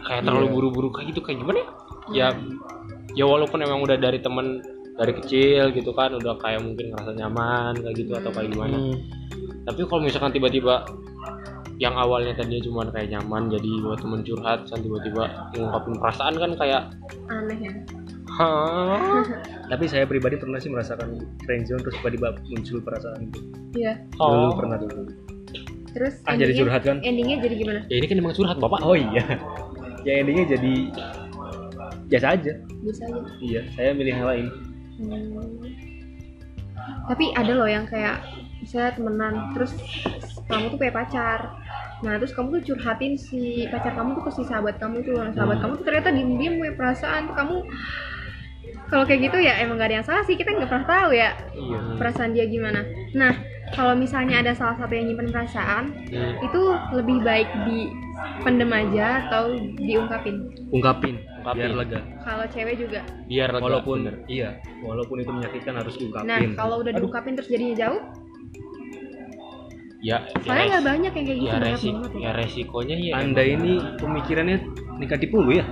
kayak 0.03 0.27
terlalu 0.27 0.47
Iya. 0.51 0.55
buru-buru 0.55 0.89
kayak 0.91 1.15
gitu. 1.15 1.21
Kayak 1.23 1.39
gimana 1.47 1.59
ya? 1.59 1.69
Ya 2.13 2.29
ya 3.13 3.25
walaupun 3.29 3.61
emang 3.61 3.85
udah 3.85 3.97
dari 4.01 4.19
temen 4.25 4.65
dari 4.97 5.13
kecil 5.17 5.73
gitu 5.73 5.93
kan 5.97 6.13
udah 6.13 6.37
kayak 6.41 6.61
mungkin 6.61 6.93
ngerasa 6.93 7.13
nyaman 7.17 7.73
kayak 7.81 7.97
gitu 7.97 8.13
atau 8.17 8.31
kayak 8.33 8.53
gimana. 8.53 8.77
Tapi 9.63 9.81
kalau 9.89 10.03
misalkan 10.05 10.33
tiba-tiba 10.35 10.85
yang 11.81 11.97
awalnya 11.99 12.37
tadinya 12.37 12.63
cuma 12.63 12.87
kayak 12.93 13.11
nyaman 13.11 13.51
jadi 13.51 13.71
buat 13.83 13.99
temen 13.99 14.21
curhat 14.23 14.61
dan 14.71 14.79
tiba-tiba 14.85 15.51
ngungkapin 15.57 15.95
perasaan 15.99 16.35
kan 16.39 16.51
kayak 16.55 16.83
aneh 17.33 17.59
ya. 17.59 17.73
Hah? 18.33 19.25
Tapi 19.73 19.85
saya 19.89 20.05
pribadi 20.09 20.41
pernah 20.41 20.57
sih 20.61 20.73
merasakan 20.73 21.21
friendzone 21.45 21.83
terus 21.85 21.97
tiba-tiba 22.01 22.37
muncul 22.49 22.79
perasaan 22.81 23.29
itu 23.29 23.41
iya. 23.77 23.93
Dulu 24.17 24.53
oh. 24.53 24.57
pernah 24.57 24.77
dulu 24.79 25.09
terus 25.93 26.15
ah 26.23 26.33
jadi 26.33 26.41
endingnya- 26.47 26.61
curhat 26.63 26.83
kan 26.83 26.97
endingnya 27.01 27.37
jadi 27.41 27.55
gimana 27.55 27.81
ya 27.87 27.97
ini 27.97 28.07
kan 28.07 28.17
emang 28.19 28.33
curhat 28.33 28.57
bapak 28.57 28.81
oh 28.81 28.95
iya 28.95 29.25
ya 30.07 30.13
endingnya 30.19 30.45
jadi 30.51 30.73
biasa 32.07 32.27
aja 32.31 32.53
bisa 32.81 33.03
aja 33.05 33.21
iya 33.41 33.61
saya 33.73 33.93
milih 33.93 34.15
yang 34.15 34.27
lain 34.27 34.47
Hmm. 34.93 35.35
Tapi 37.09 37.33
ada 37.33 37.53
loh 37.53 37.67
yang 37.67 37.85
kayak 37.85 38.23
misalnya 38.59 38.93
temenan 38.93 39.35
terus 39.51 39.73
kamu 40.45 40.69
tuh 40.69 40.79
kayak 40.79 40.95
pacar. 40.95 41.41
Nah 42.01 42.19
terus 42.19 42.31
kamu 42.31 42.61
tuh 42.61 42.63
curhatin 42.71 43.17
si 43.17 43.41
pacar 43.67 43.93
kamu 43.93 44.15
tuh 44.15 44.25
ke 44.27 44.33
si 44.33 44.43
sahabat 44.45 44.77
kamu 44.77 45.03
tuh. 45.03 45.17
Nah, 45.17 45.33
sahabat 45.33 45.59
Hmm. 45.59 45.65
kamu 45.65 45.73
tuh 45.75 45.85
ternyata 45.85 46.09
diem-diem 46.11 46.55
punya 46.57 46.75
perasaan 46.77 47.23
tuh 47.25 47.35
kamu 47.35 47.57
kalau 48.87 49.05
kayak 49.07 49.21
gitu 49.25 49.39
ya 49.41 49.57
emang 49.59 49.81
gak 49.81 49.89
ada 49.89 49.97
yang 49.99 50.07
salah 50.07 50.23
sih 50.23 50.37
kita 50.37 50.53
nggak 50.53 50.69
pernah 50.69 50.85
tahu 50.87 51.11
ya 51.11 51.31
iya 51.51 51.79
perasaan 51.97 52.31
dia 52.31 52.45
gimana. 52.45 52.85
Nah 53.13 53.33
kalau 53.73 53.97
misalnya 53.97 54.45
ada 54.45 54.53
salah 54.53 54.77
satu 54.77 54.93
yang 54.93 55.09
nyimpen 55.09 55.33
perasaan 55.33 55.85
Hmm. 56.13 56.37
itu 56.45 56.61
lebih 56.93 57.25
baik 57.25 57.49
dipendem 57.65 58.71
aja 58.71 59.25
atau 59.27 59.57
diungkapin. 59.79 60.37
ungkapin 60.71 61.17
Ungkapin. 61.41 61.59
biar 61.59 61.73
lega 61.75 62.01
Kalau 62.23 62.45
cewek 62.47 62.77
juga. 62.79 63.01
biar 63.27 63.49
lega, 63.51 63.65
walaupun 63.65 63.99
bener. 64.05 64.17
iya 64.29 64.51
walaupun 64.79 65.17
itu 65.19 65.33
menyakitkan 65.33 65.75
harus 65.75 65.95
Nah 65.97 66.01
diungkapin 66.01 66.51
kalau 66.55 66.77
udah 66.81 66.93
Aduh, 66.93 67.01
diungkapin 67.03 67.33
terus 67.35 67.49
jadinya 67.49 67.75
jauh, 67.79 68.01
ya 70.03 70.27
soalnya 70.43 70.63
ya, 70.67 70.71
nggak 70.75 70.85
banyak 70.85 71.13
yang 71.15 71.27
kayak 71.31 71.39
gitu 71.39 71.47
ya, 71.47 71.59
resik, 71.63 71.93
banget 71.95 72.13
ya. 72.19 72.31
resikonya 72.35 72.97
ya 72.99 73.13
anda 73.23 73.43
ini 73.47 73.73
pemikirannya 74.03 74.59
negatif 74.99 75.29
dulu 75.35 75.51
ya? 75.57 75.65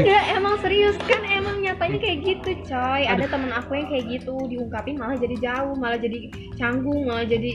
Enggak, 0.00 0.22
emang 0.36 0.54
serius. 0.64 0.96
Kan 1.04 1.22
emang 1.28 1.60
nyatanya 1.60 1.98
kayak 2.00 2.18
gitu 2.24 2.50
coy. 2.64 3.02
Ada 3.04 3.24
temen 3.28 3.52
aku 3.52 3.76
yang 3.76 3.88
kayak 3.92 4.04
gitu 4.08 4.34
diungkapin 4.48 4.96
malah 4.96 5.16
jadi 5.20 5.36
jauh 5.40 5.74
Malah 5.76 5.98
jadi 6.00 6.18
canggung, 6.56 7.04
malah 7.04 7.26
jadi 7.28 7.52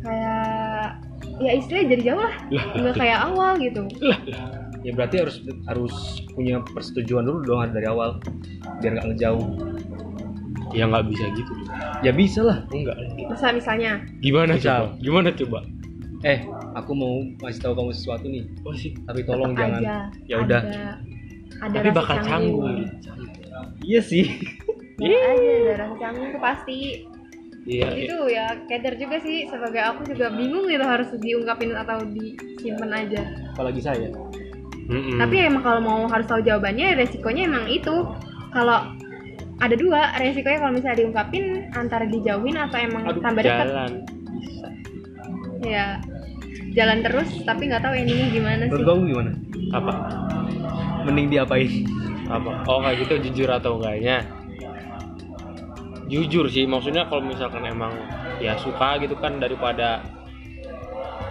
kayak 0.00 0.88
Ya 1.36 1.52
istilahnya 1.52 1.88
jadi 1.96 2.02
jauh 2.12 2.22
lah. 2.22 2.34
Nggak 2.76 2.96
kayak 2.96 3.18
awal 3.28 3.52
gitu. 3.60 3.82
Ya 4.84 4.90
berarti 4.94 5.16
harus 5.20 5.36
harus 5.66 5.94
punya 6.32 6.62
persetujuan 6.62 7.26
dulu 7.26 7.38
dong 7.44 7.60
dari 7.74 7.88
awal 7.90 8.22
biar 8.80 8.96
nggak 8.96 9.06
ngejauh 9.12 9.48
ya 10.76 10.84
nggak 10.86 11.04
bisa 11.08 11.24
gitu. 11.32 11.52
Ya 12.04 12.12
bisa 12.12 12.40
lah. 12.44 12.58
Enggak. 12.68 12.96
Masa 13.32 13.50
misalnya. 13.56 14.04
Gimana 14.20 14.60
Misal. 14.60 14.92
coba? 14.92 15.00
Gimana 15.00 15.28
coba? 15.32 15.58
Eh 16.24 16.38
aku 16.76 16.92
mau 16.92 17.14
ngasih 17.40 17.60
tahu 17.64 17.72
kamu 17.72 17.92
sesuatu 17.96 18.26
nih. 18.28 18.44
Oh 18.68 18.74
sih 18.76 18.92
tapi 19.08 19.24
tolong 19.24 19.56
tetep 19.56 19.62
jangan. 19.64 19.80
ya 20.28 20.36
udah. 20.44 20.62
ada, 21.56 21.72
tapi 21.72 21.88
bakal 21.96 22.16
canggung. 22.20 22.84
iya. 23.80 24.00
Sih. 24.04 24.28
Ada 24.96 25.12
aja, 25.12 25.48
ada 25.56 25.74
rasa 25.80 25.94
canggung 25.96 26.28
tuh 26.32 26.40
pasti. 26.40 26.78
Iya 27.66 27.88
iya. 27.92 28.06
Itu 28.06 28.16
ya 28.30 28.46
keder 28.68 28.94
juga 29.00 29.16
sih. 29.24 29.48
Sebagai 29.48 29.82
aku 29.82 30.06
juga 30.12 30.30
bingung 30.32 30.68
gitu 30.68 30.84
harus 30.84 31.08
diungkapin 31.18 31.72
atau 31.74 31.98
disimpan 32.04 32.92
aja. 33.04 33.22
Apalagi 33.56 33.80
saya. 33.82 34.08
Mm-mm. 34.86 35.18
Tapi 35.18 35.36
emang 35.42 35.66
kalau 35.66 35.80
mau 35.82 36.00
harus 36.06 36.30
tahu 36.30 36.46
jawabannya 36.46 36.94
resikonya 36.94 37.50
emang 37.50 37.66
itu. 37.66 38.06
Kalau 38.54 38.95
ada 39.56 39.74
dua, 39.74 40.12
resikonya 40.20 40.58
kalau 40.60 40.72
misalnya 40.76 40.98
diungkapin 41.00 41.44
antara 41.72 42.04
dijauhin 42.04 42.56
atau 42.60 42.76
emang 42.76 43.02
Aduh, 43.08 43.22
tambah 43.24 43.40
dekat. 43.40 43.66
jalan. 43.66 43.90
Bisa. 44.36 44.68
Ya 45.64 45.86
jalan 46.76 47.00
terus 47.00 47.28
tapi 47.48 47.72
nggak 47.72 47.80
tahu 47.80 47.96
endingnya 47.96 48.28
gimana 48.28 48.62
sih. 48.68 48.84
kamu 48.84 49.00
gimana? 49.08 49.30
Apa? 49.72 49.92
Mending 51.08 51.28
diapain? 51.32 51.70
Apa? 52.28 52.50
Oh 52.68 52.84
kayak 52.84 52.96
gitu 53.08 53.14
jujur 53.30 53.48
atau 53.48 53.80
enggaknya? 53.80 54.28
Jujur 56.06 56.46
sih 56.46 56.68
maksudnya 56.68 57.08
kalau 57.08 57.24
misalkan 57.24 57.64
emang 57.66 57.96
ya 58.38 58.54
suka 58.60 59.00
gitu 59.00 59.16
kan 59.18 59.40
daripada 59.40 60.04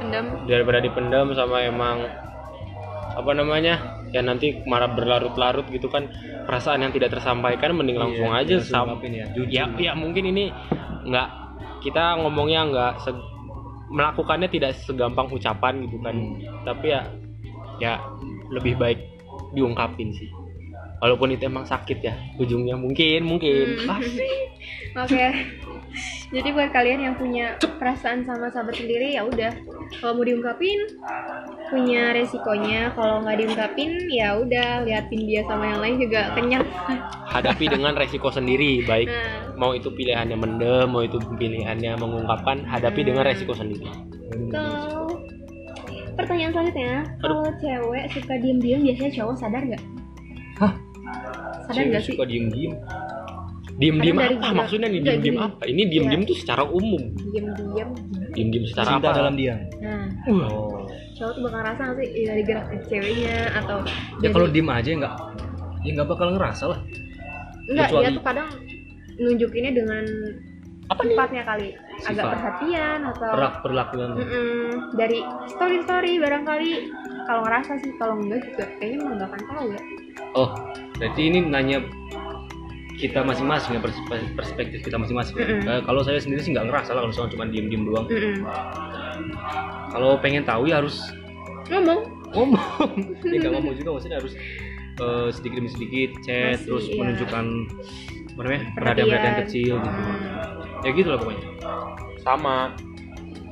Pendem. 0.02 0.26
daripada 0.50 0.84
dipendam 0.84 1.32
sama 1.32 1.64
emang 1.64 2.04
apa 3.16 3.32
namanya 3.32 3.95
ya 4.14 4.22
nanti 4.22 4.62
marah 4.70 4.92
berlarut-larut 4.92 5.66
gitu 5.70 5.90
kan 5.90 6.10
perasaan 6.46 6.86
yang 6.86 6.94
tidak 6.94 7.16
tersampaikan 7.16 7.74
mending 7.74 7.98
langsung 7.98 8.32
Iya, 8.32 8.42
aja 8.46 8.56
langsung 8.62 8.74
sam 8.74 8.86
ungkapin 8.90 9.12
ya 9.14 9.26
jujur 9.34 9.52
ya 9.52 9.66
ya 9.78 9.94
mungkin 9.98 10.24
ini 10.30 10.54
nggak 11.06 11.28
kita 11.86 12.18
ngomongnya 12.18 12.62
nggak 12.66 12.94
melakukannya 13.90 14.50
tidak 14.50 14.74
segampang 14.82 15.30
ucapan 15.30 15.86
gitu 15.86 15.98
kan. 16.02 16.16
Tapi 16.66 16.86
ya 16.90 17.02
ya 17.78 17.94
lebih 18.50 18.76
baik 18.76 19.00
diungkapin 19.54 20.12
sih. 20.16 20.30
Walaupun 21.04 21.36
itu 21.36 21.46
emang 21.46 21.68
sakit 21.68 22.02
ya 22.02 22.16
ujungnya 22.42 22.80
mungkin 22.80 23.22
mungkin. 23.28 23.86
Hmm. 23.86 23.88
pasti 23.88 24.30
Oke. 25.04 25.28
Jadi 26.34 26.50
buat 26.52 26.70
kalian 26.74 27.00
yang 27.06 27.16
punya 27.16 27.56
perasaan 27.80 28.26
sama 28.26 28.52
sahabat 28.52 28.76
sendiri 28.76 29.16
ya 29.16 29.24
udah. 29.24 29.52
Kalau 30.02 30.20
mau 30.20 30.26
diungkapin 30.26 30.80
punya 31.70 32.12
resikonya. 32.12 32.92
Kalau 32.94 33.24
nggak 33.24 33.38
diungkapin 33.40 33.92
ya 34.12 34.36
udah 34.40 34.84
liatin 34.84 35.22
dia 35.26 35.42
sama 35.48 35.72
yang 35.72 35.80
lain 35.82 35.96
juga 36.02 36.22
kenyang. 36.36 36.66
hadapi 37.32 37.66
dengan 37.76 37.94
resiko 37.96 38.30
sendiri 38.32 38.84
baik 38.84 39.08
Nah, 39.08 39.54
mau 39.56 39.72
itu 39.72 39.88
pilihannya 39.92 40.36
mendem 40.36 40.88
mau 40.90 41.04
itu 41.06 41.16
pilihannya 41.20 41.96
mengungkapkan 42.00 42.66
hadapi 42.68 43.06
dengan 43.06 43.24
resiko 43.24 43.54
sendiri 43.56 43.86
Kalau 44.52 45.16
pertanyaan 46.16 46.52
selanjutnya, 46.56 46.94
kalau 47.20 47.44
cewek 47.60 48.06
suka 48.12 48.34
diem-diem 48.40 48.80
biasanya 48.88 49.12
cowok 49.20 49.36
sadar 49.36 49.62
nggak? 49.68 49.84
Hah? 50.64 50.74
Sadar 51.68 51.84
nggak 51.92 52.04
sih? 52.04 52.16
suka 52.16 52.24
diem 52.28 52.48
diem 53.76 53.96
diem 53.96 54.16
diem 54.16 54.18
apa 54.18 54.32
gerak- 54.40 54.56
maksudnya 54.56 54.88
nih? 54.88 55.02
Diem 55.02 55.20
diem 55.20 55.38
apa? 55.38 55.62
Ini 55.64 55.84
diem 55.86 56.06
diem 56.06 56.24
tuh 56.24 56.36
secara 56.36 56.64
umum. 56.64 57.04
Diem-diem. 57.26 57.90
diem 58.32 58.48
diem 58.50 58.66
secara 58.66 58.90
cinta 58.94 59.08
apa? 59.10 59.18
dalam 59.18 59.34
diam. 59.36 59.60
Nah, 59.78 60.06
oh. 60.28 60.88
Cowok 61.16 61.32
tuh 61.32 61.42
bakal 61.44 61.60
ngerasa 61.62 61.82
nggak 61.82 61.98
sih? 61.98 62.08
Ya, 62.14 62.24
dari 62.28 62.44
gerak 62.44 62.66
ceweknya 62.86 63.36
atau 63.54 63.78
ya 63.84 63.92
dari- 64.22 64.34
kalau 64.34 64.48
diem 64.48 64.70
aja 64.70 64.90
nggak 64.94 65.14
ya 65.82 65.90
nggak 65.94 66.08
bakal 66.08 66.28
ngerasa 66.32 66.64
lah. 66.68 66.80
Enggak 67.66 67.86
kecuali- 67.88 68.04
dia 68.04 68.12
tuh 68.14 68.24
kadang 68.24 68.50
nunjukinnya 69.16 69.72
dengan 69.74 70.04
Apa 70.86 71.02
nih? 71.02 71.08
sifatnya 71.12 71.44
kali. 71.44 71.68
Agak 71.96 72.12
Sifat. 72.14 72.32
perhatian 72.32 73.00
atau 73.08 73.30
perak 73.32 73.54
perlakuan. 73.60 74.10
Mm-mm, 74.14 74.64
dari 74.94 75.20
story 75.48 75.78
story 75.82 76.12
barangkali. 76.18 76.72
Kalau 77.26 77.42
ngerasa 77.42 77.72
sih 77.80 77.92
kalau 77.96 78.16
enggak 78.20 78.40
juga 78.46 78.66
kayaknya 78.78 78.98
nggak 79.10 79.28
akan 79.28 79.42
tahu 79.48 79.66
ya. 79.68 79.82
Oh 80.34 80.50
berarti 80.96 81.22
ini 81.24 81.40
nanya 81.42 81.78
kita 82.96 83.20
masing-masing 83.22 83.76
ya 83.76 83.82
pers- 83.84 84.08
perspektif 84.34 84.80
kita 84.82 84.96
masing-masing. 84.96 85.36
Mm-mm. 85.36 85.68
Eh, 85.68 85.82
kalau 85.84 86.02
saya 86.02 86.18
sendiri 86.18 86.40
sih 86.40 86.52
nggak 86.52 86.68
ngerasa 86.68 86.96
lah 86.96 87.04
kalau 87.04 87.14
soal 87.14 87.28
cuma 87.28 87.44
diem 87.46 87.68
diem 87.68 87.84
doang. 87.84 88.08
Mm-mm. 88.08 88.44
kalau 89.92 90.20
pengen 90.20 90.44
tahu 90.44 90.68
ya 90.68 90.80
harus 90.80 91.00
ngomong. 91.70 92.00
Ngomong. 92.32 92.90
Ya 93.32 93.38
nggak 93.40 93.54
ngomong 93.54 93.74
juga 93.76 93.90
maksudnya 93.96 94.18
harus 94.20 94.34
eh, 94.96 95.28
sedikit 95.32 95.60
demi 95.60 95.70
sedikit 95.72 96.10
chat 96.22 96.56
Masih, 96.56 96.66
terus 96.68 96.86
iya. 96.88 96.98
menunjukkan 97.00 97.46
apa 98.36 98.40
namanya 98.44 98.62
Perhatian. 98.76 98.76
perhatian 98.76 99.06
perhatian 99.08 99.36
kecil 99.48 99.74
gitu. 99.80 100.00
Hmm. 100.02 100.84
ya 100.84 100.90
gitu 100.92 101.08
lah 101.08 101.18
pokoknya. 101.20 101.44
Sama. 102.22 102.58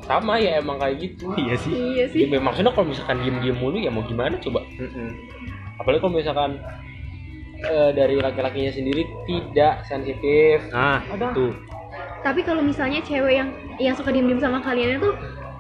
Sama 0.04 0.34
ya 0.36 0.60
emang 0.60 0.78
kayak 0.78 0.96
gitu. 1.00 1.26
Iya 1.42 1.56
sih. 1.58 1.72
Iya 1.72 2.06
sih. 2.12 2.20
Ya, 2.28 2.40
maksudnya 2.40 2.72
kalau 2.72 2.92
misalkan 2.92 3.24
diem-diem 3.24 3.56
mulu 3.56 3.80
ya 3.80 3.88
mau 3.88 4.04
gimana 4.04 4.36
coba? 4.40 4.64
Apalagi 5.80 6.00
kalau 6.00 6.14
misalkan 6.14 6.52
eh, 7.64 7.92
dari 7.96 8.16
laki-lakinya 8.20 8.72
sendiri 8.72 9.04
tidak 9.26 9.84
sensitif. 9.88 10.64
Nah 10.72 11.00
tuh. 11.32 11.56
Tapi 12.24 12.40
kalau 12.44 12.64
misalnya 12.64 13.04
cewek 13.04 13.36
yang 13.36 13.50
yang 13.80 13.96
suka 13.96 14.12
diem 14.12 14.28
diem 14.28 14.40
sama 14.40 14.64
kalian 14.64 15.00
itu 15.00 15.12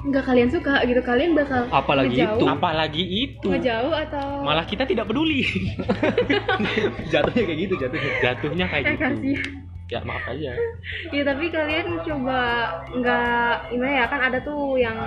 nggak 0.03 0.23
kalian 0.23 0.49
suka 0.51 0.83
gitu. 0.83 0.99
Kalian 1.03 1.35
bakal 1.35 1.67
Apalagi 1.71 2.15
ngejauh, 2.19 2.39
itu. 2.39 2.45
apalagi 2.47 3.03
itu. 3.03 3.47
Ngejauh 3.51 3.93
atau 4.07 4.27
malah 4.43 4.63
kita 4.67 4.83
tidak 4.87 5.07
peduli. 5.07 5.43
Jatuhnya 7.11 7.43
kayak 7.47 7.59
gitu 7.67 7.73
jatuhnya. 7.79 8.11
Jatuhnya 8.19 8.65
kayak 8.67 8.83
eh 8.83 8.91
gitu. 8.95 9.03
Kasih 9.03 9.37
ya 9.91 9.99
maaf 10.07 10.25
aja. 10.25 10.51
Ya 11.15 11.21
tapi 11.21 11.53
kalian 11.53 12.01
coba 12.01 12.39
nggak 12.89 13.53
gimana 13.69 13.93
ya 13.93 14.05
kan 14.09 14.19
ada 14.31 14.39
tuh 14.41 14.79
yang 14.79 14.97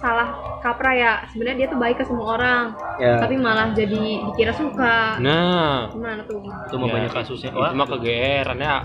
salah 0.00 0.32
kaprah 0.64 0.94
ya. 0.96 1.12
Sebenarnya 1.30 1.56
dia 1.64 1.68
tuh 1.68 1.78
baik 1.78 2.00
ke 2.00 2.04
semua 2.08 2.40
orang 2.40 2.64
ya. 2.96 3.20
tapi 3.20 3.36
malah 3.36 3.76
jadi 3.76 4.24
dikira 4.32 4.56
suka. 4.56 5.20
Nah. 5.20 5.92
Gimana 5.92 6.24
tuh? 6.24 6.40
Itu 6.40 6.76
mah 6.80 6.88
Ya, 6.88 6.94
banyak 6.96 7.12
kasusnya. 7.12 7.50
Itu 7.52 7.76
mah 7.76 7.88
kegeeran 7.88 8.58
ya. 8.58 8.76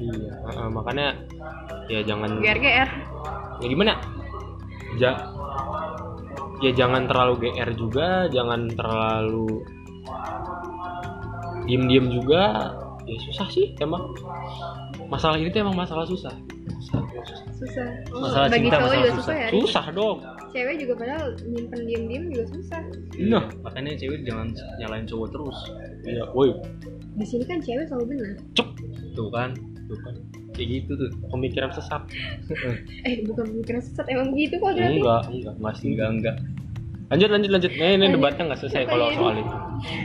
Iya. 0.00 0.30
Heeh, 0.48 0.68
makanya 0.72 1.06
ya 1.86 2.00
jangan 2.02 2.40
gr 2.40 2.58
gr 2.58 2.88
ya 3.60 3.66
gimana? 3.68 3.92
Ja 4.98 5.10
ya 6.62 6.70
jangan 6.72 7.10
terlalu 7.10 7.50
gr 7.50 7.70
juga 7.74 8.26
jangan 8.30 8.70
terlalu 8.72 9.66
diem 11.66 11.86
diem 11.86 12.06
juga 12.10 12.74
ya 13.12 13.18
susah 13.28 13.46
sih 13.52 13.66
emang. 13.78 14.02
Masalah 15.12 15.36
ini 15.36 15.52
tuh 15.52 15.60
emang 15.60 15.76
masalah 15.76 16.08
susah. 16.08 16.32
Susah, 16.82 17.00
susah. 17.04 17.38
susah 17.60 17.88
Oh, 18.10 18.26
Masalah 18.26 18.46
bagi 18.50 18.66
cinta, 18.66 18.76
cowok 18.76 18.82
masalah 18.82 18.96
juga 18.96 19.12
susah. 19.12 19.20
susah 19.22 19.34
ya? 19.36 19.48
susah. 19.52 19.84
Dong. 19.92 20.18
Cewek 20.52 20.76
juga 20.84 20.92
padahal 20.98 21.26
nyimpen 21.48 21.80
diem 21.88 22.02
diem 22.08 22.24
juga 22.32 22.44
susah. 22.52 22.80
Nah. 23.22 23.44
Makanya 23.62 23.92
cewek 24.00 24.20
jangan 24.26 24.46
nyalain 24.80 25.04
cowok 25.06 25.28
terus. 25.30 25.58
Iya 26.08 26.24
woi. 26.32 26.50
Di 27.20 27.24
sini 27.28 27.44
kan 27.44 27.58
cewek 27.60 27.84
selalu 27.86 28.04
benar. 28.16 28.34
Tuh 29.12 29.28
kan. 29.30 29.50
Tuh 29.86 29.98
kan. 30.02 30.14
Kayak 30.52 30.68
gitu 30.84 30.92
tuh. 30.96 31.10
Pemikiran 31.32 31.70
sesat. 31.72 32.02
Eh 33.08 33.24
bukan 33.28 33.44
pemikiran 33.52 33.80
sesat 33.84 34.06
emang 34.08 34.32
gitu 34.36 34.56
kok 34.58 34.72
berarti 34.74 35.00
enggak 35.00 35.22
enggak. 35.28 35.54
Enggak 35.60 35.74
sih 35.78 35.88
enggak 35.92 36.08
enggak 36.18 36.36
lanjut 37.12 37.28
lanjut 37.28 37.50
lanjut 37.52 37.70
ini, 37.70 37.84
ini 37.84 37.92
Lanjut. 38.00 38.12
debatnya 38.16 38.42
nggak 38.48 38.60
selesai 38.60 38.82
kalau 38.86 39.06
soal 39.12 39.34
itu 39.36 39.54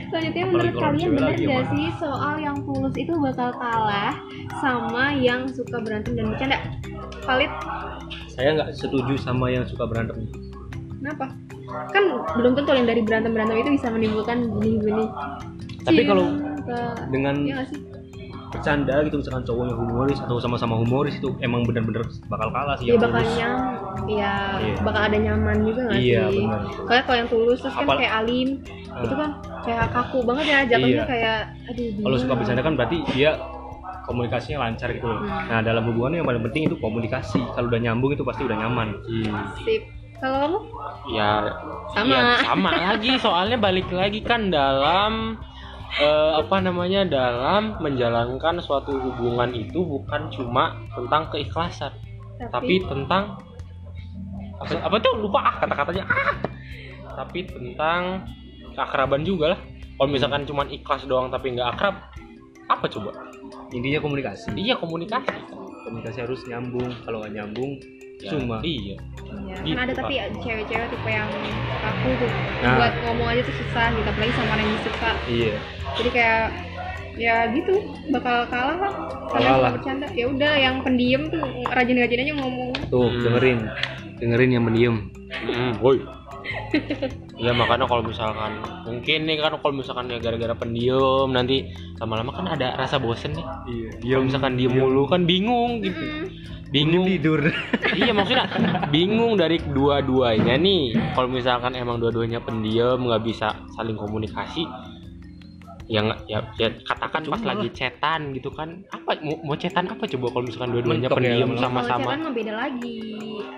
Selanjutnya 0.09 0.45
menurut 0.47 0.73
kalian 0.73 1.09
benar 1.13 1.29
lagi, 1.31 1.43
gak 1.45 1.53
Mak. 1.55 1.69
sih 1.69 1.87
soal 1.95 2.35
yang 2.37 2.57
tulus 2.61 2.95
itu 2.95 3.13
bakal 3.15 3.49
kalah 3.53 4.13
sama 4.57 5.13
yang 5.13 5.45
suka 5.47 5.77
berantem 5.79 6.11
dan 6.13 6.25
bercanda? 6.27 6.57
Valid? 7.23 7.51
saya 8.27 8.49
nggak 8.53 8.69
setuju 8.73 9.13
sama 9.17 9.47
yang 9.47 9.63
suka 9.63 9.85
berantem 9.85 10.27
Kenapa? 10.97 11.29
Kan 11.89 12.03
belum 12.33 12.51
tentu 12.53 12.71
yang 12.73 12.85
dari 12.85 13.01
berantem-berantem 13.01 13.55
itu 13.55 13.69
bisa 13.73 13.87
menimbulkan 13.87 14.37
benih-benih 14.49 15.07
Tapi 15.83 16.01
kalau 16.03 16.25
dengan 17.07 17.35
sih? 17.63 17.79
bercanda 18.47 19.03
gitu 19.03 19.19
misalkan 19.19 19.43
cowoknya 19.43 19.75
humoris 19.75 20.17
atau 20.17 20.39
sama-sama 20.39 20.75
humoris 20.75 21.15
itu 21.15 21.35
emang 21.39 21.61
benar-benar 21.63 22.01
bakal 22.25 22.47
kalah 22.49 22.75
sih 22.75 22.87
Iya 22.87 22.95
yang 22.95 23.03
bakal 23.03 23.21
tulus. 23.21 23.35
nyam, 23.35 23.53
ya 24.05 24.33
Iya. 24.57 24.77
bakal 24.81 25.01
ada 25.03 25.17
nyaman 25.17 25.57
juga 25.63 25.81
gak 25.85 25.97
Iya, 25.97 26.23
sih? 26.27 26.43
benar. 26.43 26.61
Soalnya 26.77 27.03
kalau 27.03 27.17
yang 27.17 27.29
tulus 27.29 27.57
terus 27.57 27.73
kan 27.73 27.83
Apal- 27.83 27.99
kayak 27.99 28.13
alim, 28.15 28.49
Ah. 28.87 29.01
itu 29.01 29.13
kan 29.13 29.29
kayak 29.61 29.85
kaku 29.89 30.17
banget 30.21 30.45
ya 30.45 30.59
jatuhnya 30.67 30.93
Iya. 30.93 31.05
kayak 31.05 31.37
aduh 31.67 31.87
kalau 32.03 32.17
suka 32.17 32.33
bercanda 32.35 32.61
kan 32.61 32.73
berarti 32.75 32.97
dia 33.11 33.31
komunikasinya 34.03 34.57
lancar 34.61 34.89
gitu 34.89 35.03
loh. 35.03 35.19
Hmm. 35.19 35.47
Nah 35.47 35.59
dalam 35.59 35.83
hubungan 35.83 36.11
yang 36.15 36.25
paling 36.25 36.39
penting 36.41 36.63
itu 36.65 36.75
komunikasi. 36.77 37.43
Kalau 37.51 37.67
udah 37.67 37.81
nyambung 37.81 38.11
itu 38.11 38.23
pasti 38.23 38.41
udah 38.41 38.57
nyaman. 38.57 38.95
Sip. 39.59 39.83
Kalau 40.17 40.37
kamu? 40.39 40.59
ya 41.13 41.29
Sama. 41.93 42.09
ya, 42.09 42.21
sama 42.41 42.71
lagi 42.73 43.11
soalnya 43.17 43.57
balik 43.57 43.85
lagi 43.91 44.19
kan 44.19 44.49
dalam 44.49 45.37
eh, 45.93 46.31
apa 46.35 46.57
namanya 46.57 47.05
dalam 47.05 47.77
menjalankan 47.79 48.59
suatu 48.59 48.91
hubungan 48.93 49.49
itu 49.51 49.77
bukan 49.79 50.27
cuma 50.29 50.73
tentang 50.91 51.29
keikhlasan 51.29 51.93
tapi 52.49 52.83
tentang 52.83 53.39
apa, 54.57 54.71
apa 54.81 54.95
tuh? 54.97 55.13
Lupa. 55.17 55.39
Ah 55.41 55.55
kata-katanya. 55.57 56.03
Ah. 56.03 56.33
Tapi 57.15 57.45
tentang 57.45 58.25
keakraban 58.71 59.21
juga 59.21 59.53
lah. 59.53 59.59
Kalau 59.97 60.07
misalkan 60.07 60.45
cuma 60.45 60.63
ikhlas 60.63 61.05
doang 61.05 61.27
tapi 61.27 61.51
nggak 61.51 61.69
akrab 61.71 61.95
apa 62.67 62.85
coba? 62.87 63.11
Intinya 63.69 63.99
komunikasi. 63.99 64.53
iya 64.53 64.75
komunikasi. 64.75 65.33
Komunikasi 65.83 66.17
harus 66.19 66.43
nyambung. 66.45 66.91
Kalau 67.01 67.19
nggak 67.19 67.33
nyambung, 67.33 67.71
Ya, 68.17 68.29
cuma. 68.29 68.57
iya. 68.61 68.95
Iya, 68.97 69.55
Gitu, 69.59 69.73
kan 69.73 69.83
ada 69.83 69.93
tapi 69.93 70.13
cewek-cewek 70.37 70.87
tipe 70.89 71.09
yang 71.09 71.29
kaku 71.77 72.09
tuh. 72.17 72.31
Nah. 72.59 72.75
buat 72.75 72.93
ngomong 73.03 73.27
aja 73.29 73.41
tuh 73.41 73.55
susah 73.55 73.87
gitu. 73.91 74.07
Apalagi 74.07 74.33
sama 74.33 74.49
orang 74.51 74.67
yang 74.67 74.81
suka 74.81 75.11
Iya. 75.27 75.53
jadi 75.95 76.09
kayak 76.11 76.43
ya 77.15 77.35
gitu. 77.51 77.73
Bakal 78.09 78.35
kalah 78.47 78.77
lah. 78.79 78.93
Lah. 79.33 79.71
bercanda. 79.73 80.07
Ya 80.11 80.25
udah 80.27 80.53
yang 80.55 80.75
pendiam 80.81 81.21
tuh 81.27 81.41
rajin-rajin 81.65 82.21
aja 82.21 82.33
ngomong. 82.35 82.71
Tuh 82.87 83.07
Hmm. 83.07 83.21
dengerin, 83.23 83.59
dengerin 84.17 84.51
yang 84.57 84.63
mendiam. 84.65 84.95
Hmm, 85.31 85.77
woi. 85.81 86.01
ya 87.35 87.51
makanya 87.51 87.85
kalau 87.91 88.07
misalkan 88.07 88.63
mungkin 88.87 89.27
nih 89.27 89.35
kan 89.35 89.59
kalau 89.59 89.75
misalkan 89.75 90.07
ya 90.07 90.17
gara-gara 90.17 90.55
pendiam 90.55 91.27
nanti 91.27 91.67
lama-lama 91.99 92.31
kan 92.31 92.45
ada 92.55 92.77
rasa 92.79 92.97
bosen 92.97 93.35
nih. 93.35 93.45
Iya. 94.03 94.15
Kalau 94.15 94.23
misalkan 94.25 94.53
diem 94.55 94.73
mulu 94.73 95.03
kan 95.11 95.27
bingung 95.27 95.83
gitu. 95.83 96.01
Mm, 96.01 96.71
Bingung. 96.71 97.07
tidur. 97.07 97.41
iya 97.99 98.11
maksudnya 98.11 98.47
bingung 98.91 99.39
dari 99.39 99.59
dua-duanya 99.59 100.55
nih. 100.59 100.95
Kalau 101.15 101.29
misalkan 101.31 101.75
emang 101.75 101.99
dua-duanya 101.99 102.39
pendiam 102.43 102.99
nggak 103.07 103.23
bisa 103.23 103.55
saling 103.75 103.95
komunikasi 103.95 104.67
ya 105.87 106.03
nggak 106.03 106.19
ya, 106.27 106.39
ya 106.59 106.67
katakan 106.83 107.23
pas 107.25 107.39
Cuma. 107.39 107.49
lagi 107.55 107.67
cetan 107.71 108.35
gitu 108.35 108.51
kan 108.51 108.83
apa 108.91 109.15
mau, 109.23 109.39
mau 109.41 109.55
cetan 109.55 109.87
apa 109.87 110.03
coba 110.03 110.25
kalau 110.29 110.43
misalkan 110.43 110.69
dua-duanya 110.75 111.07
ya, 111.07 111.15
pendiam 111.15 111.49
kalau 111.49 111.63
sama-sama? 111.63 112.03
Chatan 112.05 112.19
mah 112.21 112.33
beda 112.35 112.53
lagi. 112.53 112.99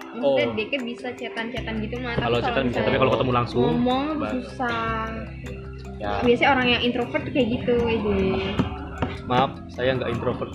Maksudnya 0.10 0.46
Oh. 0.46 0.54
deket 0.54 0.82
bisa 0.84 1.08
chatan-chatan 1.12 1.74
gitu 1.80 1.96
mah 2.02 2.13
Kalau 2.15 2.38
cetan 2.38 2.63
bisa, 2.70 2.80
tapi 2.82 2.98
kalau 2.98 3.12
ketemu 3.13 3.32
langsung. 3.34 3.62
ngomong 3.65 4.06
susah. 4.30 5.10
Ya. 5.98 6.12
Biasanya 6.22 6.50
orang 6.50 6.68
yang 6.70 6.82
introvert 6.82 7.26
kayak 7.28 7.48
gitu 7.52 7.74
aja 7.84 8.15
Maaf, 9.26 9.52
saya 9.70 9.89
nggak 9.96 10.10
introvert. 10.10 10.52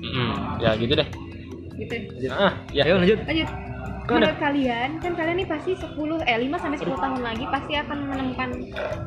mm, 0.00 0.32
ya 0.58 0.70
gitu 0.74 0.92
deh. 0.94 1.08
Gitu. 1.74 1.94
Ah 2.30 2.54
ya. 2.70 2.82
Ayo 2.84 2.94
lanjut. 2.98 3.18
lanjut 3.24 3.48
menurut 4.04 4.36
kalian 4.36 4.90
kan 5.00 5.12
kalian 5.16 5.36
nih 5.40 5.48
pasti 5.48 5.72
10 5.72 5.96
eh 6.28 6.36
5 6.36 6.62
sampai 6.62 6.78
10 6.78 7.04
tahun 7.04 7.20
lagi 7.24 7.44
pasti 7.48 7.72
akan 7.72 7.98
menemukan 8.04 8.48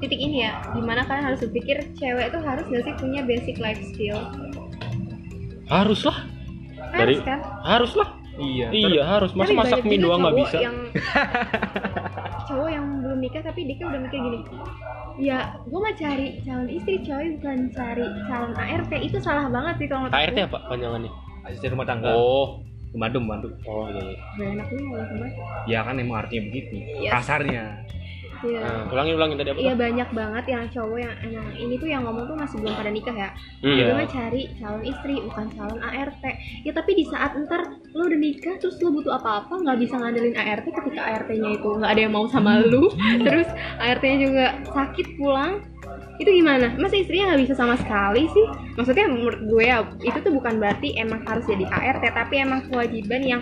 titik 0.01 0.19
ini 0.19 0.49
ya 0.49 0.57
di 0.73 0.81
mana 0.81 1.05
kalian 1.05 1.25
harus 1.29 1.39
berpikir 1.45 1.77
cewek 1.93 2.33
itu 2.33 2.39
harus 2.41 2.65
gak 2.65 2.83
sih 2.83 2.93
punya 2.97 3.21
basic 3.21 3.62
life 3.62 3.81
skill 3.93 4.17
haruslah 5.67 6.17
harus 6.95 7.19
Dari- 7.19 7.25
kan 7.25 7.39
haruslah 7.62 8.10
Iya. 8.38 8.69
Iya 8.69 9.01
harus 9.01 9.33
masa 9.33 9.49
masak 9.49 9.81
mie 9.81 9.97
doang 9.97 10.21
nggak 10.21 10.38
cowok 10.38 10.45
bisa. 10.45 10.57
yang 10.62 10.77
cowok 12.45 12.69
yang 12.69 12.86
belum 13.01 13.17
nikah 13.17 13.41
tapi 13.41 13.65
dia 13.65 13.75
kan 13.81 13.86
udah 13.89 14.01
mikir 14.05 14.19
gini 14.21 14.39
ya 15.17 15.39
gue 15.65 15.79
mah 15.81 15.93
cari 15.97 16.27
calon 16.45 16.69
istri 16.69 17.01
coy 17.01 17.25
bukan 17.41 17.73
cari 17.73 18.05
calon 18.29 18.53
ART 18.53 18.93
itu 18.93 19.17
salah 19.17 19.49
banget 19.49 19.81
sih 19.81 19.88
kalau 19.89 20.05
aku. 20.05 20.13
apa 20.13 20.57
panjangannya? 20.69 21.10
Asisten 21.49 21.73
rumah 21.73 21.88
tangga. 21.89 22.13
Oh, 22.13 22.62
Pembantu, 22.91 23.17
pembantu. 23.19 23.47
oh 23.65 23.86
iya. 23.88 24.02
iya. 24.02 24.17
Gak 24.36 24.50
enak 24.56 24.67
nih 24.69 24.84
kalau 24.88 25.28
Ya 25.67 25.80
kan 25.84 25.95
emang 25.97 26.17
artinya 26.23 26.43
begitu. 26.47 26.76
Yes. 26.97 27.12
Kasarnya. 27.13 27.63
Iya. 28.38 28.62
Nah, 28.62 28.93
ulangin 28.93 29.13
ulangin 29.17 29.36
tadi 29.41 29.50
apa? 29.50 29.58
Iya 29.58 29.73
banyak 29.73 30.10
banget 30.13 30.45
yang 30.45 30.63
cowok 30.69 30.97
yang 31.02 31.15
emang 31.26 31.47
ini 31.58 31.73
tuh 31.73 31.89
yang 31.89 32.06
ngomong 32.06 32.30
tuh 32.30 32.38
masih 32.38 32.58
belum 32.62 32.73
pada 32.78 32.91
nikah 32.93 33.15
ya. 33.17 33.30
Hmm. 33.34 33.73
Gue 33.73 33.82
Iya. 33.82 33.93
mah 33.97 34.10
cari 34.10 34.41
calon 34.62 34.84
istri 34.86 35.13
bukan 35.26 35.45
calon 35.58 35.80
ART. 35.82 36.23
Ya 36.62 36.71
tapi 36.71 36.91
di 36.93 37.06
saat 37.10 37.34
ntar 37.34 37.62
lo 37.91 38.04
udah 38.06 38.19
nikah 38.19 38.56
terus 38.62 38.78
lo 38.78 38.93
butuh 38.93 39.17
apa-apa 39.17 39.58
nggak 39.58 39.78
bisa 39.82 39.97
ngandelin 39.97 40.38
ART 40.38 40.65
ketika 40.69 41.02
ART-nya 41.02 41.50
itu 41.52 41.69
nggak 41.82 41.91
ada 41.91 42.02
yang 42.06 42.13
mau 42.13 42.30
sama 42.30 42.62
lu. 42.69 42.93
terus 43.26 43.50
ART-nya 43.82 44.17
juga 44.21 44.45
sakit 44.69 45.08
pulang. 45.17 45.65
Itu 46.17 46.30
gimana? 46.30 46.73
Masa 46.77 46.97
istrinya 46.97 47.34
nggak 47.34 47.41
bisa 47.45 47.53
sama 47.53 47.77
sekali 47.77 48.25
sih? 48.30 48.45
Maksudnya 48.73 49.06
menurut 49.06 49.41
gue 49.45 49.63
ya 49.63 49.86
itu 50.01 50.17
tuh 50.19 50.34
bukan 50.34 50.58
berarti 50.58 50.97
emang 50.97 51.21
harus 51.25 51.45
jadi 51.45 51.65
ART 51.69 52.03
tapi 52.10 52.41
emang 52.41 52.65
kewajiban 52.69 53.21
yang 53.21 53.41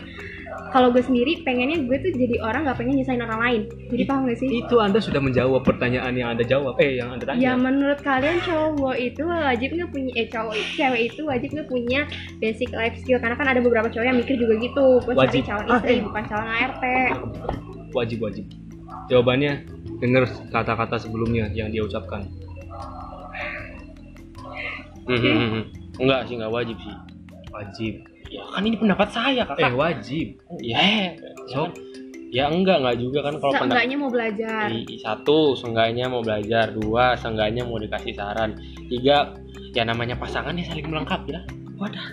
kalau 0.71 0.91
gue 0.91 0.99
sendiri 0.99 1.39
pengennya 1.43 1.87
gue 1.87 1.97
tuh 1.99 2.11
jadi 2.15 2.35
orang 2.43 2.67
nggak 2.67 2.79
pengen 2.79 2.99
nyusahin 2.99 3.23
orang 3.23 3.39
lain. 3.39 3.61
Jadi 3.91 4.03
paham 4.07 4.27
gak 4.27 4.37
sih? 4.43 4.47
Itu 4.59 4.75
Anda 4.83 4.99
sudah 4.99 5.19
menjawab 5.23 5.63
pertanyaan 5.63 6.13
yang 6.15 6.35
Anda 6.35 6.43
jawab. 6.43 6.75
Eh, 6.79 6.99
yang 6.99 7.15
Anda 7.15 7.23
tanya. 7.27 7.39
Ya 7.39 7.53
menurut 7.55 7.99
kalian 8.03 8.39
cowok 8.43 8.95
itu 8.99 9.23
wajib 9.23 9.69
nggak 9.71 9.91
punya 9.91 10.11
eh 10.19 10.27
cowok 10.27 10.55
cewek 10.75 11.01
itu 11.11 11.21
wajib 11.23 11.49
nggak 11.55 11.69
punya 11.71 12.01
basic 12.39 12.69
life 12.75 12.95
skill 12.99 13.19
karena 13.23 13.35
kan 13.39 13.47
ada 13.51 13.59
beberapa 13.63 13.87
cowok 13.87 14.03
yang 14.07 14.19
mikir 14.19 14.35
juga 14.35 14.53
gitu 14.59 14.85
gue 15.03 15.13
cari 15.15 15.19
Wajib. 15.27 15.41
calon 15.47 15.65
Ah, 15.71 15.79
istri 15.79 15.93
eh. 15.95 16.03
bukan 16.03 16.23
calon 16.27 16.49
ART 16.51 16.83
Wajib, 17.95 18.19
wajib. 18.19 18.45
Jawabannya 19.07 19.51
dengar 20.03 20.27
kata-kata 20.51 20.99
sebelumnya 20.99 21.47
yang 21.55 21.71
dia 21.71 21.79
ucapkan. 21.79 22.27
Hmm, 25.05 25.17
hmm, 25.17 25.33
hmm, 25.33 25.49
hmm. 25.49 25.63
Enggak 26.01 26.19
sih, 26.27 26.33
enggak 26.37 26.53
wajib 26.53 26.77
sih. 26.81 26.95
Wajib. 27.49 27.93
Ya 28.25 28.41
kan 28.51 28.61
ini 28.65 28.75
pendapat 28.75 29.07
saya, 29.13 29.43
Eh, 29.43 29.47
Kakak. 29.47 29.73
wajib. 29.77 30.27
ya. 30.59 31.13
So, 31.47 31.69
ya 32.33 32.49
enggak 32.49 32.81
enggak 32.81 32.97
juga 32.99 33.19
kan 33.21 33.33
kalau 33.37 33.53
pendapat 33.53 33.69
Seenggaknya 33.69 33.97
mau 33.97 34.09
belajar. 34.09 34.67
Satu 34.99 35.39
seenggaknya 35.55 36.05
mau 36.09 36.21
belajar 36.21 36.65
dua 36.73 37.15
seenggaknya 37.15 37.63
mau 37.63 37.77
dikasih 37.77 38.11
saran 38.11 38.57
tiga 38.89 39.37
ya 39.71 39.83
namanya 39.83 40.15
pasangan 40.15 40.55
ya 40.55 40.63
saling 40.65 40.87
melengkapi 40.87 41.35
lah 41.35 41.43
wadah 41.75 42.07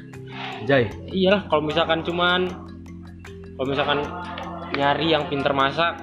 Jai 0.66 0.90
iyalah 1.10 1.46
kalau 1.46 1.62
misalkan 1.62 2.02
cuman 2.02 2.50
kalau 3.54 3.66
misalkan 3.70 4.02
nyari 4.74 5.14
yang 5.14 5.30
pinter 5.30 5.54
masak 5.54 5.94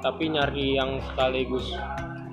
tapi 0.00 0.32
nyari 0.32 0.80
yang 0.80 0.96
sekaligus 1.12 1.76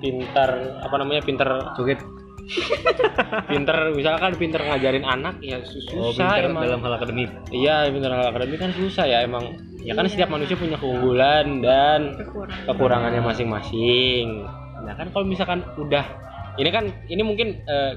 pintar 0.00 0.80
apa 0.80 0.94
namanya 0.96 1.20
pinter 1.20 1.48
joget 1.76 2.00
pinter 3.50 3.76
misalkan 3.92 4.32
pinter 4.38 4.60
ngajarin 4.62 5.02
anak 5.02 5.34
ya 5.42 5.58
oh 5.58 5.66
susah 5.66 6.14
pintar 6.14 6.46
emang. 6.46 6.62
dalam 6.62 6.80
hal 6.82 6.92
akademik. 6.98 7.30
Iya 7.50 7.90
pinter 7.90 8.10
hal 8.14 8.26
akademik 8.30 8.58
kan 8.62 8.70
susah 8.74 9.04
ya 9.06 9.18
emang. 9.26 9.44
Ya 9.82 9.94
kan 9.94 10.06
setiap 10.10 10.30
manusia 10.30 10.58
punya 10.58 10.78
keunggulan 10.78 11.62
dan 11.62 12.18
Kekurangan. 12.18 12.66
kekurangannya 12.70 13.22
masing-masing. 13.22 14.46
Nah 14.82 14.94
kan 14.94 15.06
kalau 15.10 15.26
misalkan 15.26 15.62
udah 15.78 16.06
ini 16.58 16.70
kan 16.70 16.90
ini 17.10 17.22
mungkin 17.22 17.58
eh, 17.66 17.92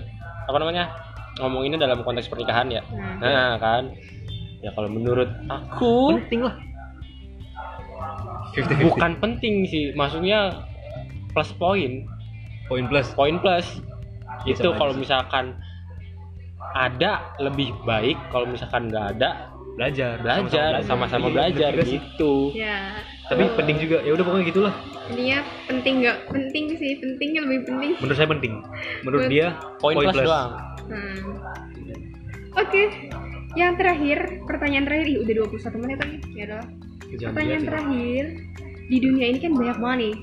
apa 0.50 0.58
namanya 0.58 0.94
ngomonginnya 1.40 1.80
dalam 1.86 2.02
konteks 2.02 2.30
pernikahan 2.30 2.68
ya. 2.74 2.82
Nah, 2.90 3.22
Nah 3.22 3.52
kan. 3.62 3.84
Ya 4.60 4.76
kalau 4.76 4.92
menurut 4.92 5.30
aku 5.48 6.20
penting 6.20 6.44
lah. 6.44 6.56
Bukan 8.60 9.16
penting 9.24 9.64
sih, 9.72 9.96
maksudnya 9.96 10.68
plus 11.32 11.54
poin, 11.56 12.04
poin 12.68 12.84
plus. 12.92 13.08
Poin 13.16 13.40
plus 13.40 13.80
Bisa 14.42 14.62
itu 14.62 14.70
kalau 14.72 14.94
misalkan 14.94 15.46
ada 16.72 17.12
lebih 17.38 17.74
baik, 17.82 18.16
kalau 18.30 18.46
misalkan 18.46 18.88
nggak 18.88 19.18
ada 19.18 19.30
belajar 19.72 20.20
belajar 20.20 20.84
sama-sama 20.84 21.28
Iya, 21.28 21.34
belajar 21.34 21.72
juga 21.72 21.84
sih. 21.84 21.96
gitu. 21.98 22.34
ya. 22.52 23.00
tapi 23.26 23.42
Oh, 23.42 23.56
penting 23.56 23.78
juga 23.80 23.98
ya 24.02 24.12
udah 24.12 24.26
pokoknya 24.26 24.46
gitulah 24.46 24.74
Intinya 25.08 25.38
penting 25.66 25.94
nggak 26.04 26.18
penting 26.28 26.64
sih, 26.76 26.92
pentingnya 27.00 27.42
lebih 27.42 27.60
penting. 27.64 27.92
menurut 27.96 28.18
saya 28.18 28.30
penting 28.30 28.54
menurut 29.02 29.24
dia 29.28 29.48
Poin 29.80 29.96
plus, 29.96 30.20
doang. 30.20 30.52
Hmm. 30.84 31.18
Oke, 32.52 32.82
yang 33.56 33.74
terakhir, 33.74 34.18
pertanyaan 34.44 34.84
terakhir, 34.84 35.08
ih 35.08 35.18
udah 35.22 35.34
21 35.48 35.80
menit 35.80 35.98
lagi, 35.98 36.18
ya 36.30 36.44
udah. 36.46 36.64
Jangan 37.10 37.30
Pertanyaan 37.32 37.62
ya. 37.62 37.68
terakhir, 37.68 38.24
di 38.86 38.98
dunia 39.00 39.26
ini 39.28 39.40
kan 39.40 39.52
banyak 39.54 39.78
banget 39.80 39.98
nih 40.02 40.14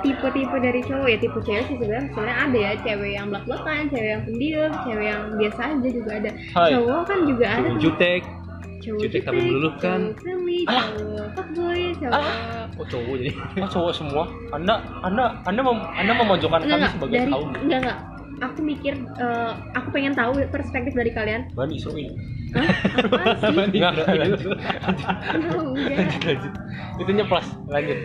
tipe-tipe 0.00 0.56
dari 0.56 0.80
cowok 0.80 1.06
ya 1.06 1.18
tipe 1.18 1.38
cewek 1.40 1.62
sih 1.64 1.74
sebenarnya 1.74 2.04
sebenarnya 2.08 2.36
ada 2.38 2.58
ya 2.58 2.72
cewek 2.78 3.10
yang 3.12 3.26
belak 3.28 3.44
belakan 3.44 3.82
cewek 3.88 4.10
yang 4.10 4.22
pendiam 4.22 4.70
cewek 4.82 5.06
yang 5.06 5.22
biasa 5.34 5.60
aja 5.66 5.88
juga 5.90 6.10
ada 6.14 6.30
Hai. 6.52 6.70
cowok 6.72 7.00
kan 7.04 7.18
juga 7.24 7.44
ada 7.46 7.58
Cowok 7.58 7.70
tuh. 7.70 7.80
jutek 7.80 8.22
cowok 8.76 9.00
jutek 9.00 9.20
tapi 9.22 9.34
jutek, 9.34 9.46
meluluhkan. 9.46 9.98
cowok 10.02 10.16
friendly 10.20 10.58
Alah. 10.64 10.84
cowok 10.84 11.26
fuckboy 11.32 11.80
cowok 11.94 12.22
oh 12.74 12.86
cowok 12.86 13.14
jadi 13.16 13.30
Oh 13.54 13.68
cowok 13.70 13.92
semua. 13.92 14.22
Anda 14.50 14.74
Anda 15.00 15.24
Anda 15.44 15.60
mem, 15.60 15.78
Anda 15.94 16.12
memojokkan 16.14 16.60
enggak 16.60 16.68
kami 16.68 16.76
enggak 16.76 16.92
sebagai 16.92 17.16
dari 17.18 17.30
kaum. 17.30 17.48
enggak 17.56 17.80
enggak 17.80 17.98
aku 18.36 18.60
mikir 18.60 18.92
eh, 19.16 19.50
aku 19.72 19.88
pengen 19.90 20.12
tahu 20.12 20.32
perspektif 20.50 20.92
dari 20.92 21.10
kalian 21.10 21.48
Bani 21.54 21.78
seruin. 21.78 22.12
Hah? 22.52 22.66
Apaan 23.00 23.70
sih? 23.70 23.78
Enggak, 23.78 23.90
enggak, 23.94 24.06
lanjut. 24.16 24.40
Oh, 25.54 25.62
enggak. 25.72 25.98
Itu 26.98 27.10
nyeplos. 27.10 27.46
Lanjut. 27.66 27.98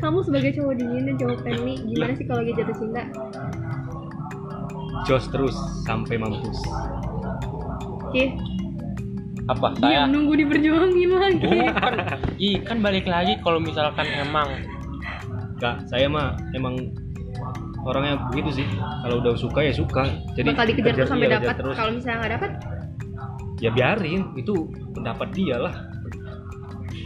Kamu 0.00 0.18
sebagai 0.24 0.50
cowok 0.56 0.74
dingin 0.78 1.02
dan 1.12 1.14
cowok 1.20 1.36
friendly 1.44 1.74
gimana 1.84 2.12
sih 2.16 2.24
kalau 2.24 2.40
lagi 2.44 2.52
jatuh 2.56 2.76
cinta? 2.76 3.02
Jos 5.06 5.24
terus 5.30 5.56
sampai 5.86 6.16
mampus. 6.20 6.58
Oke. 8.08 8.34
Apa? 9.48 9.72
dia 9.80 10.04
Saya? 10.04 10.12
nunggu 10.12 10.36
diperjuangin 10.44 11.10
lagi. 11.16 11.48
Bukan. 11.48 11.92
Ih, 12.36 12.56
kan 12.60 12.84
balik 12.84 13.08
lagi 13.08 13.40
kalau 13.40 13.56
misalkan 13.56 14.04
emang. 14.12 14.48
Enggak, 15.56 15.88
saya 15.88 16.06
mah 16.06 16.36
emang 16.52 16.76
orangnya 17.88 18.20
begitu 18.28 18.60
sih. 18.62 18.66
Kalau 18.76 19.24
udah 19.24 19.32
suka 19.40 19.60
ya 19.64 19.72
suka. 19.72 20.04
Jadi 20.36 20.52
bakal 20.52 20.66
dikejar 20.68 20.92
terus 20.92 21.08
sampai 21.08 21.28
iya, 21.32 21.40
dapat. 21.40 21.54
kalau 21.72 21.92
misalnya 21.96 22.18
nggak 22.20 22.32
dapat? 22.36 22.50
Ya 23.58 23.70
biarin, 23.74 24.22
itu 24.36 24.54
pendapat 24.94 25.28
dia 25.34 25.56
lah. 25.58 25.74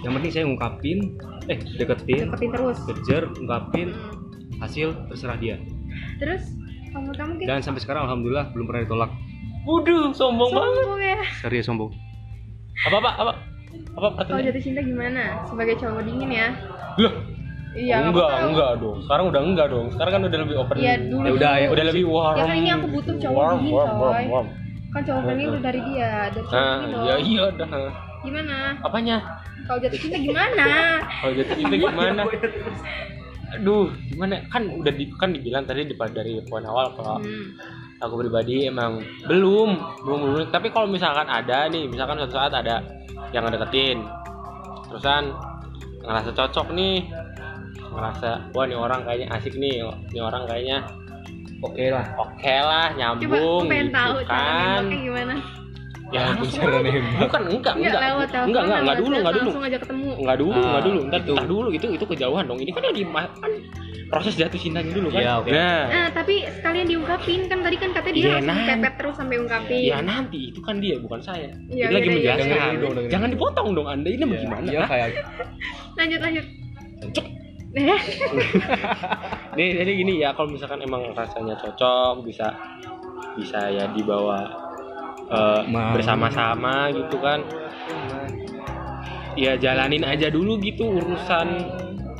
Yang 0.02 0.12
penting 0.18 0.30
saya 0.34 0.44
ngungkapin, 0.50 0.98
eh 1.44 1.58
deketin, 1.74 2.28
deketin 2.28 2.50
terus 2.50 2.78
kejar, 2.84 3.22
ungkapin, 3.32 3.88
Hmm. 3.90 4.60
hasil 4.60 4.88
terserah 5.08 5.36
dia. 5.36 5.56
terus 6.16 6.42
kamu 6.88 7.10
kamu 7.12 7.32
kayak 7.36 7.48
Dan 7.48 7.60
sampai 7.60 7.80
sekarang 7.80 8.04
alhamdulillah 8.04 8.48
belum 8.50 8.64
pernah 8.64 8.82
ditolak. 8.82 9.10
Waduh, 9.62 10.10
sombong 10.12 10.50
banget. 10.50 10.74
sombong 10.76 11.00
ya 11.00 11.18
Serius 11.38 11.64
sombong. 11.64 11.90
Apa 12.82 12.96
apa 12.98 13.10
apa? 13.16 13.32
Apa 13.92 14.08
kalau 14.22 14.40
jatuh 14.40 14.58
cinta 14.58 14.80
gimana 14.80 15.40
sebagai 15.44 15.76
cowok 15.76 16.02
dingin 16.02 16.30
ya 16.30 16.48
Loh, 16.94 17.12
iya 17.72 17.94
nggak 17.98 18.10
enggak, 18.10 18.26
apa-apa. 18.26 18.46
enggak 18.46 18.70
dong. 18.78 18.96
Sekarang 19.00 19.24
udah 19.28 19.40
enggak 19.42 19.66
dong. 19.68 19.86
Sekarang 19.88 20.12
kan 20.12 20.22
udah 20.22 20.38
lebih 20.38 20.56
open. 20.58 20.74
Iya, 20.76 20.94
dulu. 21.02 21.22
Ya 21.22 21.32
udah, 21.32 21.52
ya 21.54 21.68
udah 21.70 21.84
lebih 21.86 22.04
warm. 22.06 22.36
Ya 22.36 22.44
kan 22.44 22.56
ini 22.56 22.70
aku 22.70 22.86
butuh 22.90 23.14
cowok 23.18 23.34
warm, 23.34 23.56
dingin, 23.58 23.72
warm, 23.72 23.90
warm, 23.92 24.12
coy. 24.14 24.24
warm. 24.28 24.48
kan 24.92 25.00
cowok 25.02 25.20
friendly 25.22 25.46
udah 25.46 25.62
dari 25.62 25.80
dia 25.86 26.10
dari 26.28 26.42
cowok 26.42 26.52
Nah, 26.54 26.76
dingin 26.76 26.92
ya 27.00 27.14
dong. 27.14 27.20
iya 27.24 27.44
dah. 27.50 27.68
gimana 28.20 28.56
Apanya? 28.78 29.16
Kalau 29.66 29.78
jatuh 29.80 29.98
cinta 29.98 30.18
gimana 30.18 30.68
Kalau 31.02 31.32
jatuh 31.38 31.56
cinta 31.56 31.76
gimana? 31.76 32.22
Aduh, 33.52 33.92
gimana? 34.08 34.40
Kan 34.48 34.62
udah 34.80 34.92
di, 34.96 35.04
kan 35.20 35.30
dibilang 35.36 35.68
tadi 35.68 35.84
di, 35.84 35.94
dari 35.94 36.40
poin 36.48 36.64
awal 36.64 36.96
kalau 36.96 37.20
hmm. 37.20 37.60
aku 38.00 38.14
pribadi 38.24 38.66
emang 38.66 39.04
belum 39.28 40.02
belum 40.02 40.18
belum 40.24 40.46
tapi 40.50 40.74
kalau 40.74 40.90
misalkan 40.90 41.30
ada 41.30 41.70
nih 41.70 41.86
misalkan 41.86 42.18
suatu 42.18 42.34
saat 42.34 42.50
ada 42.50 42.82
yang 43.30 43.46
ngedeketin 43.46 44.02
terusan 44.90 45.30
ngerasa 46.02 46.30
cocok 46.34 46.74
nih 46.74 47.06
ngerasa 47.92 48.50
wah 48.56 48.64
nih 48.66 48.74
orang 48.74 49.00
kayaknya 49.06 49.28
asik 49.38 49.54
nih 49.54 49.86
nih 50.10 50.22
orang 50.22 50.44
kayaknya 50.50 50.78
Oke 51.62 51.94
lah. 51.94 52.02
oke 52.18 52.54
lah 52.58 52.90
coba 52.90 52.98
nyambung 52.98 53.62
aku 53.62 53.70
pengen 53.70 53.86
gitu 53.86 53.94
tahu 53.94 54.16
kan 54.26 54.82
gimana 54.90 55.34
ya 56.12 56.22
cara 56.36 56.78
nembak. 56.78 57.20
bukan 57.22 57.40
enggak 57.48 57.72
Enggak 57.72 57.88
enggak 57.88 58.02
lewat 58.04 58.28
telepon, 58.28 58.48
enggak 58.48 58.62
enggak 58.62 58.78
enggak 58.78 58.82
lewat 58.84 59.00
dulu 59.00 59.14
enggak 59.14 59.32
dulu 59.32 59.48
langsung 59.48 59.64
aja 59.64 59.78
ketemu. 59.80 60.10
enggak 60.14 60.36
dulu 60.36 60.52
Ah, 60.52 60.60
enggak 60.62 60.82
dulu 60.84 61.00
ntar 61.02 61.20
itu. 61.20 61.32
ntar 61.32 61.46
dulu 61.46 61.68
itu 61.70 61.86
itu 61.90 62.04
kejauhan 62.06 62.44
dong 62.44 62.58
ini 62.58 62.70
kan 62.70 62.82
lagi 62.82 63.02
kan 63.08 63.52
proses 64.06 64.34
jatuh 64.36 64.60
cintanya 64.60 64.92
dulu 64.92 65.08
kan 65.08 65.18
Iya, 65.18 65.32
oke. 65.40 65.48
nah 65.48 65.82
Nah, 65.88 66.06
tapi 66.12 66.34
sekalian 66.46 66.86
diungkapin 66.86 67.40
kan 67.46 67.58
tadi 67.58 67.76
kan 67.76 67.90
katanya 67.90 68.12
dia 68.12 68.22
Iya, 68.22 68.36
langsung 68.38 68.68
pepet 68.68 68.94
terus 68.94 69.14
sampai 69.16 69.36
ungkapin. 69.38 69.80
Ya 69.82 69.98
nanti 69.98 70.40
itu 70.48 70.60
kan 70.60 70.76
dia 70.78 70.96
bukan 70.96 71.20
saya. 71.20 71.48
Iya, 71.66 71.86
Dia 71.86 71.96
lagi 71.96 72.06
iya, 72.06 72.12
iya. 72.12 72.32
menjelaskan. 72.36 72.72
Dulu. 72.76 73.00
Jangan 73.08 73.28
dipotong 73.30 73.68
dong 73.72 73.88
Anda 73.88 74.08
ini 74.08 74.18
Iya, 74.18 74.28
bagaimana? 74.28 74.66
Iya 74.68 74.80
kayak 74.84 75.08
Lanjut 75.94 76.20
lanjut. 76.20 76.44
Cuk. 77.10 77.26
Eh, 77.72 77.88
Nih 79.56 79.68
jadi 79.74 79.92
gini 79.94 80.20
ya 80.20 80.32
kalau 80.32 80.48
misalkan 80.50 80.80
emang 80.80 81.08
rasanya 81.12 81.56
cocok 81.56 82.20
bisa 82.22 82.52
bisa 83.32 83.64
ya 83.66 83.88
dibawa 83.88 84.44
eh, 85.32 85.60
Mau. 85.68 85.92
bersama-sama 85.96 86.92
gitu 86.92 87.16
kan. 87.18 87.40
Ya 89.32 89.56
jalanin 89.56 90.04
aja 90.04 90.28
dulu 90.28 90.60
gitu 90.60 90.92
urusan 90.92 91.48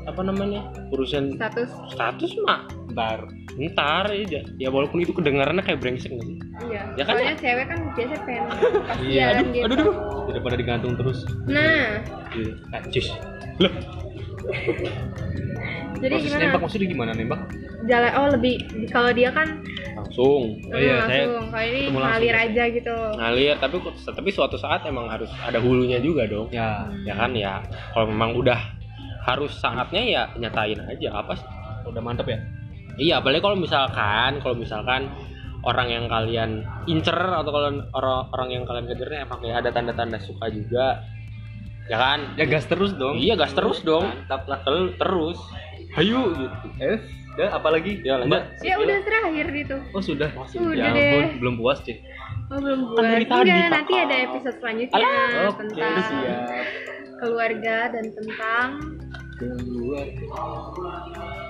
apa 0.03 0.21
namanya? 0.25 0.65
Urusan 0.91 1.37
status. 1.37 1.69
status 1.93 2.33
mah 2.43 2.65
ntar. 2.93 3.29
ntar 3.61 4.09
aja. 4.09 4.41
Ya 4.57 4.69
walaupun 4.73 5.05
itu 5.05 5.13
kedengarannya 5.13 5.61
kayak 5.61 5.85
brengsek 5.85 6.09
nggak 6.09 6.25
sih? 6.25 6.37
Iya. 6.67 6.83
Ya 6.97 7.03
kan? 7.05 7.15
Soalnya 7.21 7.37
cewek 7.37 7.67
kan 7.69 7.79
biasa 7.93 8.15
pengen 8.25 8.45
Iya, 9.13 9.25
aduh, 9.37 9.45
gitu. 9.53 9.65
aduh, 9.69 9.77
aduh. 9.77 9.95
Daripada 10.33 10.55
digantung 10.57 10.93
terus. 10.97 11.19
Nah, 11.45 12.01
Iya. 12.33 12.53
Najis. 12.73 13.07
Loh, 13.61 13.73
jadi 16.01 16.13
proses 16.19 16.27
gimana? 16.33 16.43
nembak 16.49 16.61
maksudnya 16.65 16.89
gimana 16.89 17.11
nembak? 17.15 17.41
Jalan 17.87 18.13
oh 18.19 18.27
lebih 18.35 18.55
kalau 18.91 19.11
dia 19.13 19.31
kan 19.31 19.61
Langsung 20.05 20.43
Oh 20.65 20.77
iya, 20.77 20.97
saya 21.05 21.23
langsung 21.25 21.47
kalau 21.49 21.65
ini 21.65 21.79
ketemu 21.81 21.95
langsung. 21.95 22.11
ngalir 22.13 22.37
aja 22.37 22.63
gitu. 22.69 22.97
ngalir 23.15 23.55
tapi 23.57 23.77
tapi 24.05 24.29
suatu 24.29 24.57
saat 24.57 24.81
emang 24.85 25.07
harus 25.07 25.31
ada 25.39 25.57
hulunya 25.57 25.99
juga 25.99 26.27
dong. 26.27 26.51
Ya, 26.51 26.85
ya 27.03 27.15
kan 27.15 27.31
ya 27.33 27.63
kalau 27.91 28.07
memang 28.07 28.35
udah 28.35 28.59
harus 29.23 29.55
saatnya 29.55 30.03
ya 30.03 30.23
nyatain 30.35 30.79
aja 30.81 31.09
apa 31.15 31.33
sih 31.33 31.47
udah 31.85 31.99
mantep 31.99 32.27
ya. 32.27 32.39
iya 32.97 33.15
apalagi 33.17 33.41
kalau 33.41 33.55
misalkan 33.55 34.37
kalau 34.39 34.53
misalkan 34.53 35.07
orang 35.63 35.89
yang 35.89 36.05
kalian 36.07 36.51
incer 36.85 37.15
atau 37.15 37.49
kalau 37.49 37.71
orang 37.93 38.19
orang 38.29 38.49
yang 38.51 38.63
kalian 38.63 38.85
kejarnya 38.85 39.23
emang 39.23 39.41
ya 39.41 39.55
ada 39.57 39.71
tanda-tanda 39.71 40.19
suka 40.19 40.47
juga 40.47 41.01
ya 41.85 41.97
kan 41.97 42.35
Ya 42.35 42.45
gas 42.45 42.67
terus 42.67 42.93
dong. 42.93 43.17
iya 43.17 43.33
gas 43.33 43.51
terus 43.53 43.81
dong 43.81 44.07
Mantap 44.07 44.43
lah. 44.45 44.59
Terus 44.93 45.39
hayu 45.95 46.21
gitu 46.33 46.67
Eh, 46.79 46.99
udah 47.33 47.49
apalagi? 47.57 48.05
Ya, 48.05 48.21
lanjut. 48.21 48.45
Ya 48.61 48.75
udah 48.77 48.99
terakhir 49.03 49.47
gitu. 49.57 49.77
Oh 49.97 50.03
sudah. 50.05 50.29
Udah 50.37 50.77
ya 50.77 50.91
deh. 50.93 51.37
belum 51.41 51.57
puas 51.57 51.81
sih. 51.81 51.97
Oh 52.53 52.61
belum 52.61 52.93
Kan 52.93 53.05
dari 53.09 53.25
tadi, 53.25 53.49
Enggak, 53.49 53.65
Pak. 53.65 53.73
nanti 53.73 53.93
ada 53.97 54.17
episode 54.29 54.57
selanjutnya 54.61 54.97
Alah, 55.01 55.49
Oke, 55.49 55.59
tentang 55.65 55.95
siap. 56.05 56.41
keluarga 57.17 57.77
dan 57.89 58.05
tentang 58.13 58.69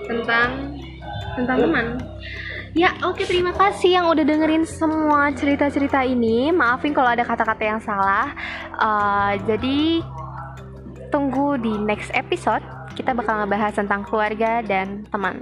tentang 0.07 0.49
tentang 1.35 1.57
teman. 1.59 1.85
Ya, 2.73 2.89
oke 3.05 3.21
terima 3.29 3.53
kasih 3.53 4.01
yang 4.01 4.09
udah 4.09 4.25
dengerin 4.25 4.65
semua 4.65 5.29
cerita-cerita 5.29 6.01
ini. 6.01 6.49
Maafin 6.49 6.89
kalau 6.89 7.13
ada 7.13 7.21
kata-kata 7.21 7.61
yang 7.61 7.77
salah. 7.77 8.33
Eh, 8.81 9.33
jadi 9.45 10.01
tunggu 11.13 11.61
di 11.61 11.69
next 11.77 12.09
episode. 12.17 12.65
Kita 12.93 13.17
bakal 13.17 13.41
ngebahas 13.41 13.73
tentang 13.73 14.05
keluarga 14.05 14.61
dan 14.61 15.01
teman. 15.09 15.41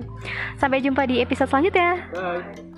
Sampai 0.55 0.79
jumpa 0.79 1.03
di 1.03 1.19
episode 1.19 1.51
selanjutnya. 1.51 1.99
Bye. 2.15 2.71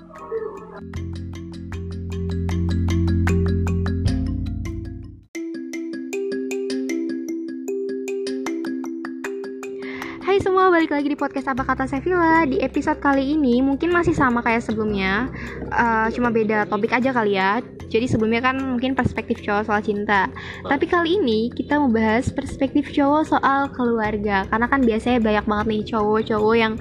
Hai 10.24 10.42
semua, 10.42 10.66
balik 10.72 10.90
lagi 10.90 11.06
di 11.06 11.14
podcast 11.14 11.46
Apa 11.52 11.62
Kata 11.62 11.86
Sevilla 11.86 12.42
Di 12.42 12.58
episode 12.58 12.98
kali 12.98 13.38
ini 13.38 13.62
mungkin 13.62 13.94
masih 13.94 14.16
sama 14.16 14.42
kayak 14.42 14.66
sebelumnya 14.66 15.30
Eh, 15.70 16.08
Cuma 16.14 16.30
beda 16.30 16.66
topik 16.66 16.90
aja 16.90 17.10
kali 17.14 17.38
ya 17.38 17.58
Jadi 17.88 18.06
sebelumnya 18.06 18.42
kan 18.42 18.56
mungkin 18.58 18.92
perspektif 18.92 19.40
cowok 19.40 19.62
soal 19.64 19.80
cinta 19.80 20.26
Tapi 20.62 20.84
kali 20.84 21.16
ini 21.16 21.48
kita 21.48 21.76
mau 21.76 21.88
bahas 21.88 22.28
perspektif 22.28 22.90
cowok 22.90 23.22
soal 23.24 23.68
keluarga 23.70 24.44
Karena 24.46 24.66
kan 24.66 24.80
biasanya 24.80 25.18
banyak 25.18 25.44
banget 25.44 25.66
nih 25.68 25.82
cowok-cowok 25.88 26.54
yang 26.54 26.74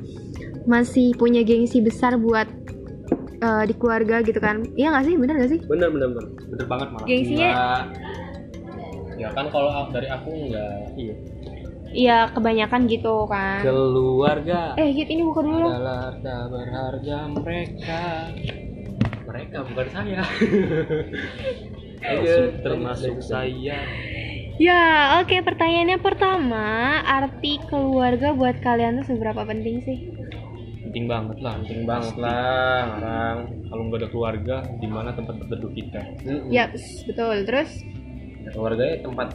masih 0.63 1.11
punya 1.13 1.43
gengsi 1.43 1.79
besar 1.79 2.15
buat 2.15 2.47
eh, 3.39 3.63
di 3.67 3.73
keluarga 3.73 4.19
gitu 4.19 4.39
kan 4.39 4.63
Iya 4.73 4.91
gak 4.91 5.05
sih? 5.05 5.15
Bener 5.15 5.35
gak 5.37 5.51
sih? 5.51 5.59
Bener 5.63 5.89
bener 5.89 6.07
bener 6.09 6.25
bener 6.49 6.65
banget 6.65 6.87
malah. 6.89 7.07
Gengsinya- 7.07 7.51
Enggak. 7.51 7.81
Ya 9.13 9.29
kan 9.29 9.45
kalau 9.53 9.69
dari 9.93 10.07
aku 10.09 10.29
enggak. 10.31 10.97
Iya. 10.97 11.15
Iya 11.93 12.25
kebanyakan 12.33 12.89
gitu 12.89 13.29
kan 13.29 13.61
Keluarga 13.61 14.73
Eh 14.81 14.89
Git 14.97 15.13
ini 15.13 15.21
buka 15.21 15.45
dulu 15.45 15.69
adalah 15.69 16.09
harta 16.09 16.49
berharga 16.49 17.17
mereka. 17.29 18.33
Mereka 19.23 19.57
bukan 19.65 19.87
saya. 19.89 20.21
Ayo, 22.03 22.35
termasuk 22.59 23.23
saya. 23.23 23.79
Ya, 24.55 24.83
oke 25.17 25.33
pertanyaannya 25.39 25.97
pertama, 25.97 26.67
arti 27.01 27.57
keluarga 27.65 28.31
buat 28.31 28.59
kalian 28.59 29.01
tuh 29.01 29.07
seberapa 29.09 29.41
penting 29.43 29.81
sih? 29.81 29.99
penting 30.83 31.09
banget 31.09 31.41
lah 31.41 31.57
Penting 31.57 31.89
banget 31.89 32.15
lah, 32.21 32.85
orang. 33.01 33.37
kalau 33.65 33.81
nggak 33.89 33.97
ada 33.97 34.09
keluarga 34.13 34.55
di 34.77 34.85
mana 34.85 35.09
tempat 35.09 35.41
berteduh 35.41 35.73
kita 35.73 36.05
Ya, 36.53 36.69
betul. 37.09 37.49
Terus 37.49 37.81
Keluarganya 38.53 39.01
tempat 39.01 39.33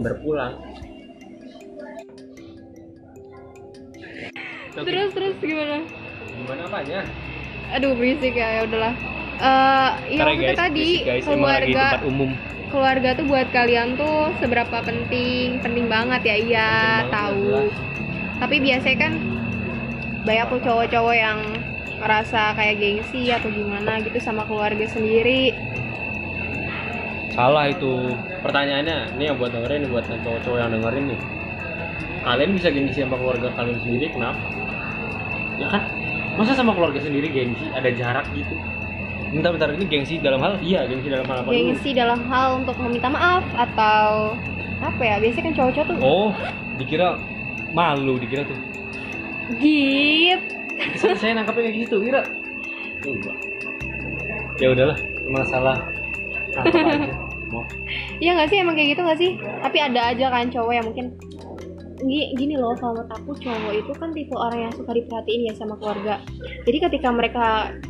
berpulang. 0.00 0.56
terus 4.78 5.10
terus 5.12 5.34
gimana? 5.44 5.84
Gimana 6.24 6.62
apanya? 6.64 7.00
Aduh, 7.72 7.90
berisik 7.98 8.32
ya, 8.40 8.46
ya 8.56 8.60
udahlah. 8.66 8.94
Eh, 9.42 9.88
ya 10.16 10.24
ya, 10.42 10.50
maksudnya 10.54 10.54
tadi 10.60 10.80
berisik, 10.80 11.02
guys, 11.06 11.26
keluarga 11.26 11.80
umum 12.08 12.30
keluarga 12.70 13.08
tuh 13.18 13.24
buat 13.30 13.48
kalian 13.56 13.88
tuh 14.00 14.12
seberapa 14.40 14.78
penting? 14.88 15.44
Penting 15.64 15.86
banget 15.94 16.20
ya, 16.30 16.34
iya, 16.44 16.60
Penting 16.80 16.94
banget, 16.98 17.16
tahu. 17.16 17.38
jelas. 17.44 17.72
Tapi 18.40 18.56
biasanya 18.66 18.96
kan 19.04 19.12
banyak 20.26 20.46
tuh 20.52 20.60
cowok-cowok 20.66 21.14
yang 21.24 21.40
ngerasa 22.00 22.38
kayak 22.56 22.74
gengsi 22.80 23.18
atau 23.36 23.48
gimana 23.58 23.90
gitu 24.06 24.18
sama 24.26 24.42
keluarga 24.48 24.84
sendiri. 24.94 25.30
salah 27.34 27.64
itu 27.72 27.86
Pertanyaannya, 28.44 28.94
ini 29.14 29.22
yang 29.28 29.36
buat 29.40 29.50
dengerin, 29.54 29.78
ini 29.82 29.88
buat 29.94 30.04
cowok-cowok 30.24 30.58
yang 30.62 30.70
dengerin 30.74 31.04
nih. 31.10 31.20
Kalian 32.26 32.50
bisa 32.56 32.68
gengsi 32.74 32.98
sama 33.02 33.16
keluarga 33.20 33.48
kalian 33.58 33.78
sendiri, 33.84 34.06
kenapa? 34.14 34.42
Ya 35.56 35.68
kan? 35.70 35.98
Masa 36.38 36.54
sama 36.54 36.70
keluarga 36.72 37.02
sendiri 37.02 37.28
gengsi? 37.34 37.66
Ada 37.74 37.90
jarak 37.90 38.26
gitu? 38.32 38.54
bentar-bentar 39.28 39.76
ini 39.76 39.84
gengsi 39.84 40.16
dalam 40.24 40.40
hal 40.40 40.56
Iya, 40.64 40.88
gengsi 40.88 41.12
dalam 41.12 41.28
hal 41.28 41.44
apa 41.44 41.52
dulu? 41.52 41.52
Gengsi 41.52 41.90
dalam 41.92 42.20
hal 42.32 42.64
untuk 42.64 42.80
meminta 42.80 43.12
maaf 43.12 43.44
atau 43.52 44.32
apa 44.80 45.02
ya? 45.04 45.20
Biasanya 45.20 45.44
kan 45.50 45.54
cowok-cowok 45.58 45.86
tuh 45.92 45.96
oh 46.00 46.30
dikira 46.80 47.20
malu 47.76 48.16
dikira 48.16 48.46
tuh 48.48 48.56
Git. 49.60 50.40
Saya, 51.00 51.16
saya 51.16 51.32
nangkapnya 51.40 51.72
kayak 51.72 51.76
gitu, 51.88 51.96
Ira. 52.04 52.20
Enggak. 53.00 53.36
ya 54.60 54.68
udahlah 54.74 54.98
masalah 55.24 55.76
Nangkap 56.52 56.86
aja. 56.88 57.14
Mau. 57.48 57.64
Iya 58.22 58.34
nggak 58.34 58.48
sih 58.50 58.58
emang 58.58 58.74
kayak 58.74 58.98
gitu 58.98 59.00
nggak 59.06 59.18
sih? 59.18 59.30
Tapi 59.38 59.78
ada 59.78 60.10
aja 60.10 60.26
kan 60.28 60.50
cowok 60.50 60.72
yang 60.74 60.86
mungkin 60.90 61.06
gini 62.06 62.54
loh 62.54 62.78
kalau 62.78 62.94
menurut 62.94 63.10
aku 63.10 63.30
cowok 63.42 63.72
itu 63.74 63.92
kan 63.98 64.10
tipe 64.14 64.34
orang 64.38 64.70
yang 64.70 64.74
suka 64.74 64.94
diperhatiin 64.94 65.50
ya 65.50 65.54
sama 65.58 65.74
keluarga. 65.82 66.22
Jadi 66.62 66.78
ketika 66.78 67.08
mereka 67.10 67.46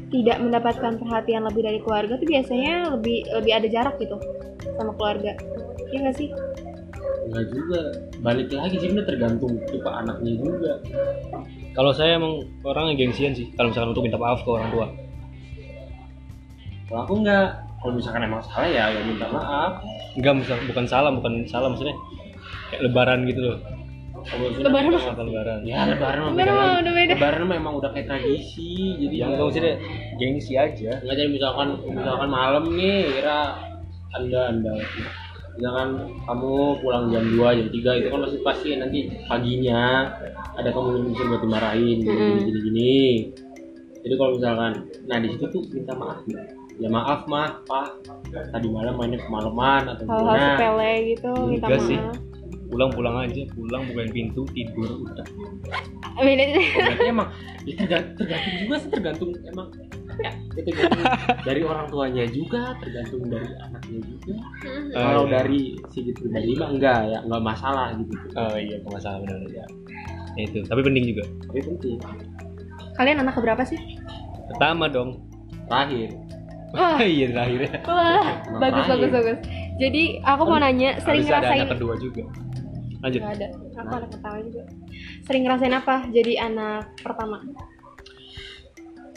tidak 0.09 0.39
mendapatkan 0.41 0.93
perhatian 0.97 1.45
lebih 1.45 1.63
dari 1.65 1.79
keluarga 1.85 2.17
tuh 2.17 2.29
biasanya 2.29 2.75
lebih 2.97 3.29
lebih 3.37 3.53
ada 3.53 3.69
jarak 3.69 3.95
gitu 4.01 4.17
sama 4.81 4.93
keluarga. 4.97 5.37
Iya 5.93 5.99
nggak 6.09 6.17
sih? 6.17 6.29
Enggak 7.29 7.47
juga. 7.53 7.83
Balik 8.19 8.51
lagi 8.51 8.77
sih, 8.83 8.89
ini 8.91 9.03
tergantung 9.05 9.53
tipe 9.69 9.87
anaknya 9.87 10.33
juga. 10.41 10.73
kalau 11.77 11.95
saya 11.95 12.19
emang 12.19 12.43
orang 12.67 12.91
yang 12.91 13.07
gengsian 13.07 13.31
sih 13.37 13.55
kalau 13.55 13.71
misalkan 13.71 13.95
untuk 13.95 14.03
minta 14.03 14.19
maaf 14.19 14.43
ke 14.43 14.51
orang 14.51 14.67
tua 14.75 14.87
Kalau 16.91 17.01
aku 17.07 17.15
enggak. 17.23 17.49
Kalau 17.79 17.95
misalkan 17.95 18.27
emang 18.27 18.43
salah 18.43 18.67
ya, 18.67 18.91
ya 18.91 19.01
minta 19.07 19.31
maaf. 19.31 19.85
enggak 20.19 20.35
misal 20.35 20.57
bukan 20.67 20.85
salah 20.89 21.11
bukan 21.15 21.47
salah 21.47 21.71
maksudnya 21.71 21.95
kayak 22.75 22.83
lebaran 22.91 23.23
gitu 23.29 23.41
loh 23.45 23.78
Lebaran 24.29 24.91
mah 24.91 25.03
lebaran 25.17 25.59
Ya 25.65 25.79
lebaran 25.87 26.21
mah 26.21 26.31
Lebaran 26.31 26.37
beda. 26.37 26.53
mah 26.53 26.67
lagi. 26.67 26.79
udah 26.79 26.93
beda. 26.95 27.13
Lebaran 27.15 27.43
mah 27.43 27.57
emang 27.57 27.75
udah 27.77 27.91
kayak 27.91 28.07
tradisi. 28.07 28.71
Jadi 28.99 29.15
yang 29.15 29.29
enggak 29.33 29.47
maksudnya 29.47 29.75
gengsi 30.17 30.53
aja. 30.55 30.91
Enggak 31.01 31.17
jadi 31.17 31.31
misalkan 31.31 31.69
misalkan 31.87 32.29
malam 32.29 32.65
nih 32.71 32.99
kira 33.11 33.39
anda 34.13 34.41
anda. 34.47 34.73
Misalkan 35.55 35.89
kamu 36.23 36.53
pulang 36.79 37.05
jam 37.09 37.25
2 37.27 37.59
jam 37.59 37.67
3 37.67 37.99
itu 37.99 38.09
kan 38.09 38.21
pasti 38.23 38.39
pasti 38.41 38.69
nanti 38.75 38.99
paginya 39.27 39.83
ada 40.55 40.69
kamu 40.69 40.89
bisa 41.11 41.23
buat 41.25 41.41
dimarahin 41.41 41.99
gini 41.99 42.15
gini 42.41 42.61
gini 42.63 42.97
jadi 43.99 44.15
kalau 44.15 44.31
misalkan 44.33 44.73
nah 45.05 45.19
di 45.19 45.29
situ 45.29 45.45
tuh 45.49 45.63
minta 45.69 45.93
maaf 45.93 46.23
ya 46.25 46.43
ya 46.79 46.89
maaf 46.89 47.27
mah 47.27 47.59
pak. 47.65 47.91
Tadi 48.31 48.67
malam 48.69 48.95
mainnya 48.95 49.19
kemalaman 49.19 49.83
atau 49.89 50.05
Hal-hal 50.05 50.23
gimana? 50.23 50.47
sepele 50.55 50.93
gitu 51.11 51.31
minta 51.45 51.69
sih. 51.81 51.99
Pulang 52.69 52.91
pulang 52.93 53.17
aja 53.25 53.43
pulang 53.57 53.83
bukain 53.89 54.11
pintu 54.13 54.43
tidur 54.53 55.09
udah. 55.09 55.27
Berarti 56.21 57.05
emang 57.09 57.29
ya 57.65 57.75
tergantung, 57.81 58.17
tergantung 58.21 58.55
juga 58.61 58.75
sih 58.79 58.91
tergantung 58.93 59.31
emang 59.49 59.69
ya 60.19 60.33
itu 60.59 60.71
tergantung 60.75 61.05
dari 61.49 61.61
orang 61.65 61.87
tuanya 61.89 62.25
juga 62.29 62.63
tergantung 62.81 63.23
dari 63.27 63.51
anaknya 63.65 64.01
juga. 64.05 64.35
Eh, 64.93 65.01
kalau 65.01 65.25
iya. 65.25 65.33
dari 65.41 65.61
si 65.91 65.99
gitu 66.05 66.19
pribadi 66.29 66.53
mah 66.61 66.71
enggak 66.77 67.01
ya 67.09 67.19
enggak 67.25 67.43
masalah 67.43 67.87
gitu. 67.97 68.15
Oh 68.37 68.57
iya 68.57 68.77
nggak 68.85 68.93
masalah 68.93 69.19
benar 69.25 69.41
ya 69.49 69.67
Ya, 70.39 70.47
itu. 70.47 70.63
Tapi 70.71 70.87
penting 70.87 71.03
juga. 71.03 71.25
Tapi 71.51 71.61
penting. 71.67 71.99
Kalian 72.95 73.27
anak 73.27 73.35
keberapa 73.35 73.67
sih? 73.67 73.81
pertama 74.49 74.89
dong. 74.89 75.21
Terakhir. 75.69 76.09
Wah, 76.73 77.01
iya 77.17 77.33
terakhir 77.33 77.81
wah, 77.89 78.45
bagus 78.61 78.85
bagus 78.93 79.11
bagus. 79.13 79.39
Jadi 79.81 80.21
aku 80.21 80.43
mau 80.45 80.61
nanya, 80.61 81.01
sering 81.01 81.25
Harus 81.25 81.33
ada 81.33 81.49
ngerasain 81.49 81.65
anak 81.65 81.73
kedua 81.81 81.95
juga 81.97 82.23
lanjut 82.99 83.21
Gak 83.21 83.35
ada. 83.37 83.49
Aku 83.79 83.93
anak 83.95 84.11
pertama 84.11 84.37
juga. 84.43 84.63
Sering 85.23 85.43
ngerasain 85.43 85.71
apa 85.73 85.95
jadi 86.09 86.33
anak 86.43 86.99
pertama? 86.99 87.39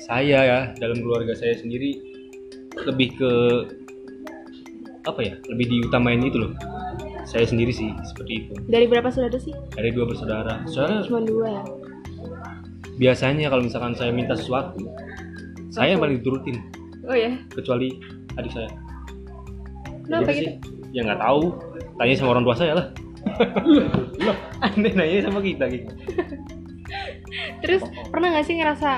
saya 0.02 0.39
ya 0.41 0.60
dalam 0.76 0.98
keluarga 0.98 1.32
saya 1.32 1.54
sendiri 1.54 1.94
lebih 2.84 3.13
ke 3.15 3.32
apa 5.02 5.22
ya 5.22 5.34
lebih 5.46 5.70
diutamain 5.70 6.17
itu 6.20 6.41
loh 6.41 6.52
saya 7.24 7.46
sendiri 7.46 7.70
sih 7.70 7.94
seperti 8.04 8.44
itu 8.44 8.54
Dari 8.65 8.86
berapa 8.86 9.08
saudara 9.08 9.38
sih? 9.38 9.54
dari 9.72 9.94
dua 9.94 10.10
bersaudara 10.10 10.65
soalnya 10.65 11.06
Cuma 11.06 11.22
dua 11.22 11.48
ya. 11.54 11.63
biasanya 12.98 13.48
kalau 13.50 13.62
misalkan 13.62 13.94
saya 13.94 14.10
minta 14.10 14.34
sesuatu 14.34 14.82
saya 15.70 15.94
yang 15.94 16.02
paling 16.02 16.20
diturutin 16.20 16.58
Oh 17.06 17.13
ya. 17.13 17.38
kecuali 17.54 17.94
adik 18.36 18.52
saya 18.52 18.70
Kenapa 20.02 20.34
gitu? 20.34 20.50
sih, 20.50 20.54
ya 20.91 21.02
nggak 21.06 21.22
tahu 21.22 21.41
tanya 21.96 22.13
sama 22.17 22.30
orang 22.36 22.44
tua 22.44 22.56
saya 22.58 22.74
lah 22.74 22.88
loh 24.19 24.38
aneh 24.60 24.91
nanya 24.91 25.25
sama 25.25 25.39
kita 25.39 25.65
gitu 25.67 25.91
Terus 27.62 27.81
pernah 28.10 28.34
gak 28.34 28.43
sih 28.43 28.57
ngerasa 28.57 28.89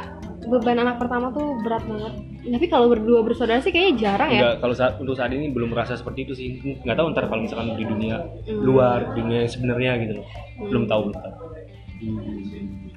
beban 0.43 0.75
anak 0.77 0.97
pertama 0.97 1.29
tuh 1.29 1.55
berat 1.61 1.83
banget? 1.83 2.13
Tapi 2.43 2.65
kalau 2.67 2.89
berdua 2.89 3.21
bersaudara 3.21 3.59
sih 3.59 3.69
kayaknya 3.69 3.93
jarang 4.01 4.29
ya. 4.29 4.41
Enggak, 4.41 4.55
kalau 4.59 4.75
saat 4.75 4.93
untuk 4.97 5.13
saat 5.13 5.31
ini 5.31 5.47
belum 5.47 5.71
merasa 5.71 5.93
seperti 5.93 6.25
itu 6.25 6.33
sih. 6.33 6.49
Nggak 6.81 6.97
tahu 6.97 7.07
ntar 7.13 7.27
kalau 7.27 7.39
misalkan 7.39 7.75
di 7.75 7.85
dunia 7.85 8.17
Hmm. 8.43 8.59
luar, 8.59 9.13
dunia 9.13 9.45
yang 9.45 9.51
sebenarnya 9.51 9.91
gitu 10.01 10.13
loh. 10.17 10.27
Belum 10.65 10.83
tahu 10.85 10.99
belum 11.05 11.15
tahu. 11.15 11.33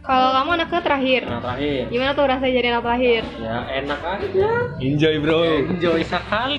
Kalau 0.00 0.28
kamu 0.32 0.50
anaknya 0.56 0.80
terakhir, 0.80 1.20
anak 1.26 1.42
terakhir 1.44 1.82
gimana 1.88 2.10
tuh 2.12 2.24
rasanya 2.24 2.52
jadi 2.54 2.68
anak 2.72 2.84
terakhir? 2.84 3.22
ya 3.36 3.56
enak 3.76 4.00
aja 4.00 4.48
Enjoy 4.80 5.14
bro. 5.18 5.38
enjoy 5.68 6.00
sekali 6.02 6.56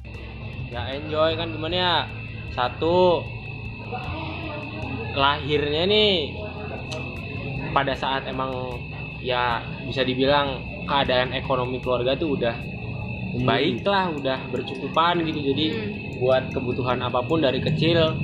ya 0.68 0.82
enjoy 0.94 1.32
kan 1.34 1.48
gimana 1.50 1.76
ya 1.76 1.94
satu 2.52 3.24
lahirnya 5.18 5.90
nih 5.90 6.38
pada 7.74 7.98
saat 7.98 8.30
emang 8.30 8.78
ya 9.18 9.66
bisa 9.90 10.06
dibilang 10.06 10.62
keadaan 10.86 11.34
ekonomi 11.34 11.82
keluarga 11.82 12.14
tuh 12.14 12.38
udah 12.38 12.56
baik 13.44 13.82
lah 13.84 14.14
udah 14.14 14.40
bercukupan 14.54 15.26
gitu. 15.26 15.42
Jadi 15.54 15.66
Hmm. 15.74 15.94
buat 16.22 16.50
kebutuhan 16.54 16.98
apa 17.02 17.22
pun 17.26 17.42
dari 17.42 17.62
kecil 17.62 18.18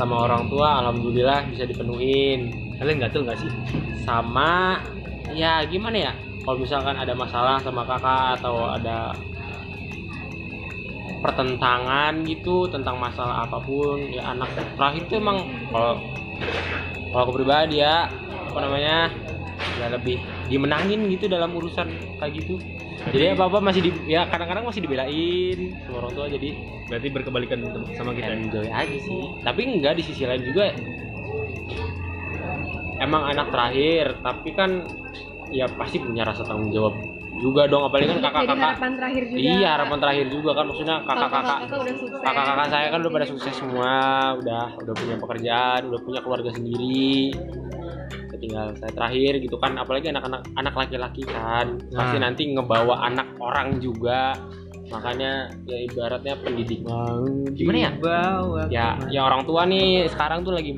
sama 0.00 0.24
orang 0.24 0.48
tua 0.48 0.80
alhamdulillah 0.84 1.48
bisa 1.52 1.64
dipenuhin. 1.68 2.52
Kalian 2.80 3.02
gatel 3.02 3.24
nggak 3.24 3.40
sih? 3.40 3.52
Sama 4.04 4.80
ya 5.32 5.64
gimana 5.68 5.96
ya? 5.96 6.12
Kalau 6.42 6.58
misalkan 6.58 6.96
ada 6.98 7.14
masalah 7.14 7.62
sama 7.62 7.86
kakak 7.86 8.42
atau 8.42 8.66
ada 8.66 9.14
pertentangan 11.22 12.26
gitu 12.26 12.66
tentang 12.68 12.98
masalah 12.98 13.46
apa 13.46 13.62
pun. 13.62 14.10
Ya 14.10 14.32
anak 14.32 14.52
terakhir 14.76 15.02
tuh 15.08 15.16
emang 15.22 15.46
kalau 15.70 16.02
kalau 17.12 17.22
aku 17.28 17.32
pribadi 17.42 17.80
ya 17.80 18.10
apa 18.52 18.58
namanya 18.58 18.96
ya 19.80 19.86
lebih 19.88 20.20
dimenangin 20.50 21.08
gitu 21.08 21.30
dalam 21.30 21.54
urusan 21.54 21.88
kayak 22.18 22.32
gitu. 22.42 22.58
Jadi 23.02 23.34
apa 23.34 23.50
apa 23.50 23.58
masih 23.58 23.82
di 23.82 23.90
ya 24.06 24.30
kadang-kadang 24.30 24.68
masih 24.68 24.84
dibelain 24.84 25.74
sama 25.82 26.06
orang 26.06 26.12
tua 26.14 26.26
jadi 26.30 26.54
berarti 26.86 27.08
berkebalikan 27.08 27.58
sama 27.98 28.14
kita 28.14 28.30
enjoy 28.30 28.66
aja 28.68 28.98
sih. 28.98 29.22
Tapi 29.42 29.60
enggak 29.66 29.98
di 29.98 30.02
sisi 30.06 30.22
lain 30.22 30.42
juga 30.46 30.70
emang 33.02 33.34
anak 33.34 33.50
terakhir 33.50 34.22
tapi 34.22 34.54
kan 34.54 34.86
ya 35.50 35.66
pasti 35.74 35.98
punya 35.98 36.22
rasa 36.22 36.46
tanggung 36.46 36.70
jawab 36.70 36.94
juga 37.42 37.62
dong 37.66 37.82
apalagi 37.90 38.06
kan 38.06 38.18
kakak-kakak. 38.22 38.62
harapan 38.62 38.92
terakhir 38.94 39.22
juga. 39.26 39.40
iya 39.42 39.68
harapan 39.74 39.98
terakhir 39.98 40.26
juga 40.30 40.50
kan 40.54 40.64
maksudnya 40.70 40.96
kakak-kakak. 41.02 41.58
kakak-kakak 42.22 42.66
saya 42.70 42.86
kan 42.94 42.98
udah 43.02 43.12
pada 43.12 43.26
sukses 43.26 43.54
semua 43.58 43.92
udah 44.38 44.64
udah 44.78 44.94
punya 44.94 45.16
pekerjaan 45.18 45.80
udah 45.90 46.00
punya 46.06 46.20
keluarga 46.22 46.50
sendiri. 46.54 47.34
Tinggal 48.42 48.74
saya 48.74 48.90
terakhir 48.90 49.38
gitu 49.38 49.54
kan 49.54 49.78
apalagi 49.78 50.10
anak-anak 50.10 50.42
anak 50.58 50.74
laki-laki 50.74 51.22
kan. 51.22 51.78
Pasti 51.94 52.18
Nah. 52.18 52.26
nanti 52.26 52.42
ngebawa 52.50 53.06
anak 53.06 53.38
orang 53.38 53.78
juga. 53.78 54.34
Makanya 54.90 55.46
ya 55.62 55.78
ibaratnya 55.78 56.34
pendidikan 56.42 57.22
gimana 57.54 57.78
ya? 57.86 57.90
Bawa. 58.02 58.66
ya 58.66 58.98
ya 59.14 59.20
orang 59.30 59.46
tua 59.46 59.62
nih 59.62 60.10
sekarang 60.10 60.42
tuh 60.42 60.58
lagi 60.58 60.74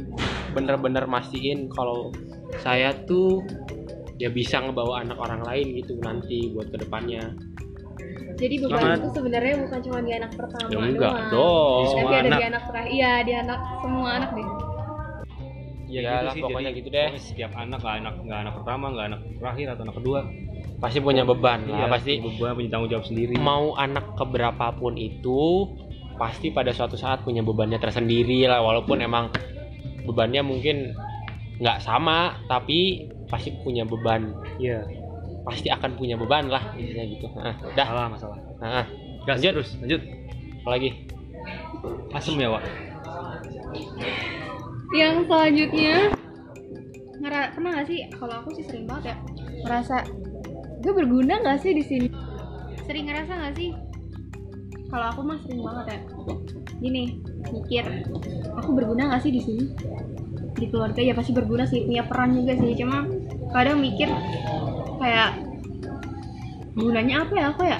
bener-bener 0.53 1.09
mastiin 1.09 1.72
kalau 1.72 2.12
saya 2.61 2.92
tuh 3.09 3.40
ya 4.16 4.29
bisa 4.29 4.59
ngebawa 4.59 5.03
anak 5.03 5.16
orang 5.16 5.42
lain 5.42 5.66
gitu 5.77 5.98
nanti 5.98 6.50
buat 6.50 6.68
ke 6.68 6.79
depannya 6.79 7.35
Jadi 8.35 8.55
beban 8.59 8.83
Semangat. 8.83 8.98
itu 8.98 9.09
sebenarnya 9.14 9.55
bukan 9.62 9.79
cuma 9.81 9.98
di 10.00 10.12
anak 10.12 10.33
pertama 10.35 10.66
ya 10.66 10.79
enggak 10.81 11.12
doang. 11.14 11.31
dong 11.31 11.85
Tapi 11.87 12.03
ada 12.05 12.18
anak. 12.20 12.35
di 12.35 12.44
anak 12.44 12.62
terakhir. 12.66 12.90
Iya, 12.90 13.12
di 13.22 13.33
anak 13.33 13.59
semua 13.79 14.09
anak 14.12 14.31
deh. 14.33 14.48
Ya, 15.87 16.00
Iyalah, 16.00 16.18
gitu 16.24 16.35
sih, 16.35 16.42
pokoknya 16.42 16.66
jadi 16.66 16.74
gitu 16.74 16.88
deh. 16.90 17.07
pokoknya 17.07 17.22
Setiap 17.22 17.53
anak 17.55 17.79
nggak 17.79 17.94
anak 17.96 18.14
nggak 18.20 18.38
anak 18.40 18.53
pertama 18.57 18.85
nggak 18.90 19.07
anak 19.07 19.20
terakhir 19.37 19.66
atau 19.70 19.83
anak 19.85 19.96
kedua. 19.96 20.20
pasti 20.74 20.98
punya 20.98 21.22
beban 21.22 21.61
lah 21.64 21.79
Iya, 21.79 21.87
pasti 21.88 22.12
beban 22.18 22.53
punya 22.53 22.68
tanggung 22.68 22.90
jawab 22.90 23.07
sendiri. 23.07 23.33
mau 23.38 23.72
anak 23.74 24.05
keberapapun 24.14 24.92
itu 24.94 25.70
pasti 26.14 26.50
pada 26.50 26.70
suatu 26.70 26.94
saat 26.94 27.22
punya 27.22 27.40
bebannya 27.40 27.79
tersendiri 27.79 28.44
lah 28.44 28.61
walaupun 28.61 28.98
emang 28.98 29.31
bebannya 30.03 30.42
mungkin 30.42 30.92
nggak 31.57 31.79
sama 31.81 32.37
tapi 32.44 33.07
pasti 33.29 33.51
punya 33.63 33.83
beban 33.85 34.33
Iya. 34.57 34.85
pasti 35.45 35.69
akan 35.69 35.97
punya 35.97 36.17
beban 36.17 36.49
lah 36.49 36.73
intinya 36.75 37.05
gitu 37.05 37.27
nah, 37.37 37.55
dah 37.77 37.87
Masalah 37.89 38.09
masalah. 38.11 38.39
nah, 38.61 38.87
Gas 39.25 39.41
Lanjut. 39.41 39.53
terus 39.57 39.71
lanjut. 39.81 40.03
apalagi 40.65 40.89
Asem 42.15 42.41
ya 42.41 42.49
Wak. 42.49 42.65
Yang 44.95 45.15
selanjutnya 45.29 45.97
ngera 47.21 47.41
pernah 47.57 47.71
gak 47.81 47.87
sih 47.89 47.99
kalau 48.15 48.35
aku 48.45 48.49
sih 48.57 48.65
sering 48.69 48.85
banget 48.85 49.13
ya 49.13 49.17
ngerasa 49.65 49.97
gue 50.85 50.93
berguna 50.93 51.41
gak 51.41 51.59
sih 51.65 51.73
di 51.73 51.81
sini 51.81 52.09
sering 52.85 53.09
ngerasa 53.09 53.33
gak 53.33 53.55
sih 53.57 53.73
kalau 54.93 55.09
aku 55.09 55.21
mah 55.25 55.41
sering 55.43 55.65
banget 55.65 55.85
ya 55.89 55.99
gini 56.79 57.03
mikir 57.49 57.85
aku 58.55 58.71
berguna 58.77 59.17
gak 59.17 59.25
sih 59.25 59.33
di 59.33 59.41
sini 59.41 59.65
di 60.55 60.67
keluarga 60.69 61.01
ya 61.01 61.12
pasti 61.12 61.31
berguna 61.31 61.67
sih 61.67 61.83
punya 61.83 62.07
peran 62.07 62.33
juga 62.33 62.53
sih. 62.55 62.73
Cuma 62.75 63.05
kadang 63.51 63.79
mikir 63.79 64.09
kayak 64.97 65.38
gunanya 66.75 67.23
apa 67.23 67.33
ya? 67.35 67.45
Aku 67.51 67.62
ya? 67.62 67.79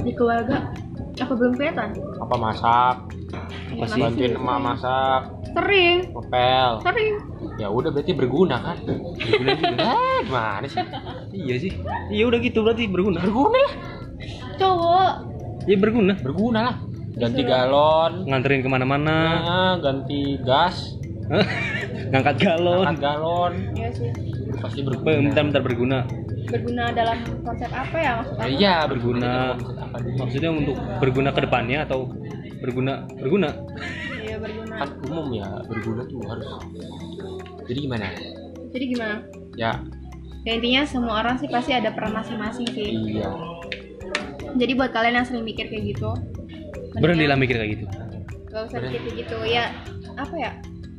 Di 0.00 0.12
keluarga 0.12 0.72
apa 1.16 1.32
belum 1.32 1.52
kelihatan? 1.56 1.88
Apa 2.20 2.34
masak? 2.36 2.96
Apa 3.32 3.74
Ya, 3.74 3.84
sih? 3.84 3.98
pasti 3.98 4.00
bantuin 4.00 4.32
emak 4.34 4.58
masak. 4.62 5.22
Sering. 5.50 5.98
Ngepel. 6.12 6.70
Sering. 6.84 7.14
Ya 7.56 7.68
udah 7.68 7.88
berarti 7.88 8.12
berguna 8.12 8.56
kan? 8.60 8.76
Berguna 8.84 9.52
juga. 9.56 9.84
eh 9.96 10.18
gimana 10.22 10.66
sih? 10.68 10.84
Iya 11.32 11.54
sih. 11.58 11.72
Iya 12.10 12.24
udah 12.28 12.38
gitu 12.40 12.58
berarti 12.60 12.84
berguna. 12.86 13.18
berguna 13.20 13.58
lah. 13.58 13.74
Cowok. 14.56 15.12
Iya 15.64 15.76
berguna. 15.80 16.12
berguna 16.20 16.60
lah. 16.62 16.76
Ganti 17.16 17.42
galon. 17.42 18.28
Nganterin 18.28 18.60
ke 18.60 18.68
mana-mana. 18.68 19.16
nah, 19.40 19.74
ganti 19.80 20.36
gas 20.44 20.95
Ngangkat 22.12 22.36
galon. 22.38 22.84
angkat 22.86 23.02
galon. 23.02 23.52
Ya 23.74 23.88
sih. 23.90 24.10
Pasti 24.62 24.80
berguna. 24.82 25.18
Bentar-bentar 25.26 25.62
berguna. 25.62 25.98
berguna 26.46 26.94
dalam 26.94 27.18
konsep 27.42 27.66
apa 27.74 27.96
ya 27.98 28.10
maksud 28.22 28.34
Ya, 28.38 28.46
aku 28.46 28.54
iya 28.54 28.74
Berguna. 28.86 29.32
Maksudnya 30.14 30.50
untuk 30.54 30.78
berguna 31.02 31.34
ke 31.34 31.40
depannya 31.42 31.82
atau 31.82 32.06
berguna 32.62 33.02
berguna? 33.18 33.50
iya 34.22 34.38
berguna. 34.38 34.74
Kan 34.78 34.90
umum 35.10 35.26
ya 35.34 35.48
berguna 35.66 36.06
tuh 36.06 36.22
harus. 36.22 36.46
Jadi 37.66 37.78
gimana? 37.82 38.06
Jadi 38.70 38.84
gimana? 38.86 39.14
Ya. 39.58 39.82
Ya 40.46 40.52
intinya 40.54 40.86
semua 40.86 41.18
orang 41.18 41.42
sih 41.42 41.50
pasti 41.50 41.74
ada 41.74 41.90
peran 41.90 42.14
masing-masing 42.14 42.70
sih. 42.70 42.94
Iya. 42.94 43.26
Jadi 44.54 44.72
buat 44.78 44.94
kalian 44.94 45.18
yang 45.18 45.26
sering 45.26 45.42
mikir 45.42 45.66
kayak 45.66 45.98
gitu 45.98 46.14
Berhentilah 46.96 47.34
mikir 47.34 47.58
kayak 47.58 47.70
gitu. 47.76 47.84
gak 48.48 48.70
usah 48.70 48.78
mikir 48.80 49.00
kayak 49.02 49.16
gitu. 49.26 49.36
Ya 49.44 49.74
apa 50.14 50.34
ya 50.38 50.50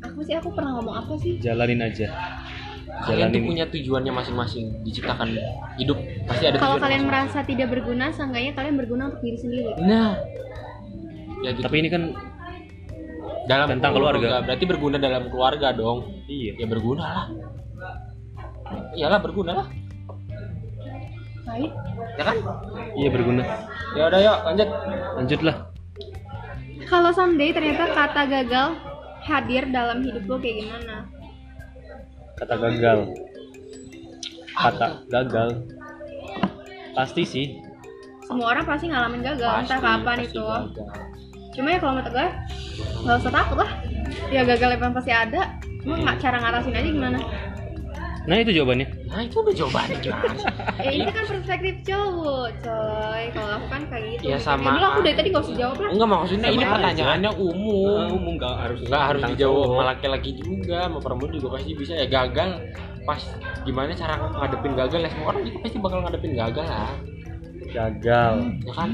aku 0.03 0.19
sih 0.21 0.35
aku 0.37 0.49
pernah 0.53 0.77
ngomong 0.77 0.95
apa 0.95 1.13
sih? 1.21 1.39
Jalanin 1.41 1.81
aja. 1.81 2.09
kalian 2.97 3.29
tuh 3.29 3.43
punya 3.43 3.65
tujuannya 3.69 4.09
masing-masing 4.09 4.81
diciptakan 4.81 5.37
hidup. 5.77 5.99
Pasti 6.25 6.49
ada 6.49 6.57
kalau 6.57 6.81
kalian 6.81 7.05
merasa 7.05 7.45
tidak 7.45 7.69
berguna 7.69 8.09
seenggaknya 8.09 8.57
kalian 8.57 8.75
berguna 8.79 9.11
untuk 9.11 9.21
diri 9.21 9.37
sendiri. 9.37 9.69
Nah. 9.85 10.17
Ya 11.45 11.53
gitu. 11.53 11.67
Tapi 11.67 11.77
ini 11.83 11.89
kan 11.93 12.17
dalam 13.45 13.67
tentang 13.77 13.93
keluarga. 13.93 14.41
berarti 14.41 14.65
berguna 14.65 14.97
dalam 14.97 15.29
keluarga 15.29 15.75
dong. 15.75 16.09
Iya. 16.25 16.57
ya 16.57 16.65
berguna 16.65 17.03
lah. 17.05 17.25
Iyalah 18.97 19.19
berguna 19.21 19.51
lah. 19.61 19.67
Baik. 21.45 21.71
Ya 22.17 22.23
kan? 22.23 22.35
Iya 22.97 23.09
berguna. 23.13 23.43
ya 23.93 24.03
udah 24.09 24.19
yuk 24.19 24.37
lanjut. 24.47 24.69
Lanjutlah. 25.21 25.57
kalau 26.87 27.11
someday 27.11 27.51
ternyata 27.51 27.91
kata 27.91 28.23
gagal 28.31 28.86
hadir 29.23 29.63
dalam 29.69 30.03
hidup 30.03 30.23
lo 30.25 30.37
kayak 30.37 30.57
gimana 30.63 31.07
Kata 32.37 32.53
gagal. 32.53 32.99
Kata 34.53 35.01
gagal. 35.09 35.49
Pasti 36.93 37.25
sih. 37.25 37.47
semua 38.27 38.51
orang 38.51 38.67
pasti 38.67 38.91
ngalamin 38.91 39.23
gagal 39.23 39.63
entah 39.63 39.79
Pasti, 39.79 39.87
kapan 39.87 40.17
pasti 40.19 40.27
itu 40.29 40.43
gagal. 40.43 40.85
cuma 41.55 41.67
ya 41.71 41.77
kalau 41.79 41.93
menurut 41.95 42.11
gue 42.11 42.27
nggak 43.07 43.17
usah 43.23 43.31
takut 43.31 43.57
lah 43.57 43.71
ya 44.27 44.41
gagal 44.43 44.69
emang 44.75 44.91
pasti 44.91 45.11
ada 45.15 45.41
cuma 45.79 45.95
nggak 45.95 46.17
cara 46.19 46.37
ngarasin 46.43 46.75
aja 46.75 46.89
gimana 46.91 47.19
Nah 48.27 48.43
itu 48.43 48.51
jawabannya. 48.59 48.87
nah 49.07 49.23
itu 49.23 49.39
udah 49.39 49.55
jawabannya 49.55 49.97
gimana 50.03 50.35
sih? 50.35 50.51
Ya 50.83 50.89
ini 50.99 51.11
kan 51.15 51.23
perspektif 51.31 51.75
cowok 51.87 52.49
coy. 52.59 53.23
Kalau 53.31 53.51
aku 53.55 53.67
kan 53.71 53.81
kayak 53.87 54.03
gitu. 54.19 54.23
Ya, 54.27 54.37
sama. 54.37 54.75
Dulu 54.75 54.83
aku 54.83 54.99
dari 55.07 55.15
tadi 55.15 55.27
gak 55.31 55.43
usah 55.47 55.55
jawab 55.55 55.77
lah. 55.79 55.89
Enggak 55.95 56.09
maksudnya 56.11 56.49
ini 56.51 56.63
aja. 56.67 56.73
pertanyaannya 56.75 57.31
umum. 57.39 58.07
Umum 58.19 58.33
nggak 58.35 58.55
harus 58.59 58.79
nggak 58.83 59.03
harus 59.07 59.21
dijawab 59.31 59.63
sama 59.71 59.83
laki-laki 59.95 60.31
juga 60.35 60.77
sama 60.91 60.99
perempuan 60.99 61.31
juga 61.31 61.47
pasti 61.55 61.71
bisa 61.71 61.93
ya. 61.95 62.07
Gagal 62.11 62.49
pas 63.07 63.21
gimana 63.63 63.95
cara 63.95 64.13
ngadepin 64.19 64.73
gagal 64.75 64.99
ya? 65.07 65.09
Semua 65.15 65.27
orang 65.31 65.41
juga 65.47 65.57
pasti 65.63 65.77
bakal 65.79 65.99
ngadepin 66.03 66.33
gagal 66.35 66.65
lah. 66.67 66.91
Gagal. 67.71 68.35
ya 68.67 68.73
kan? 68.75 68.91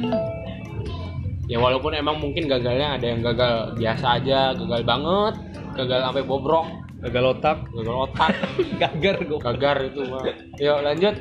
Ya 1.49 1.57
walaupun 1.57 1.91
emang 1.97 2.21
mungkin 2.21 2.45
gagalnya 2.45 3.01
ada 3.01 3.05
yang 3.09 3.19
gagal 3.25 3.75
biasa 3.75 4.21
aja 4.21 4.55
gagal 4.55 4.81
banget 4.87 5.33
gagal 5.73 5.99
sampai 6.05 6.23
bobrok 6.23 6.82
Gagal 7.03 7.23
otak. 7.35 7.57
gagal 7.69 7.95
otak 8.07 8.31
Gagar 8.81 9.15
gue. 9.19 9.39
gagar 9.39 9.77
itu 9.83 10.01
mah 10.07 10.23
yuk 10.55 10.79
lanjut 10.81 11.15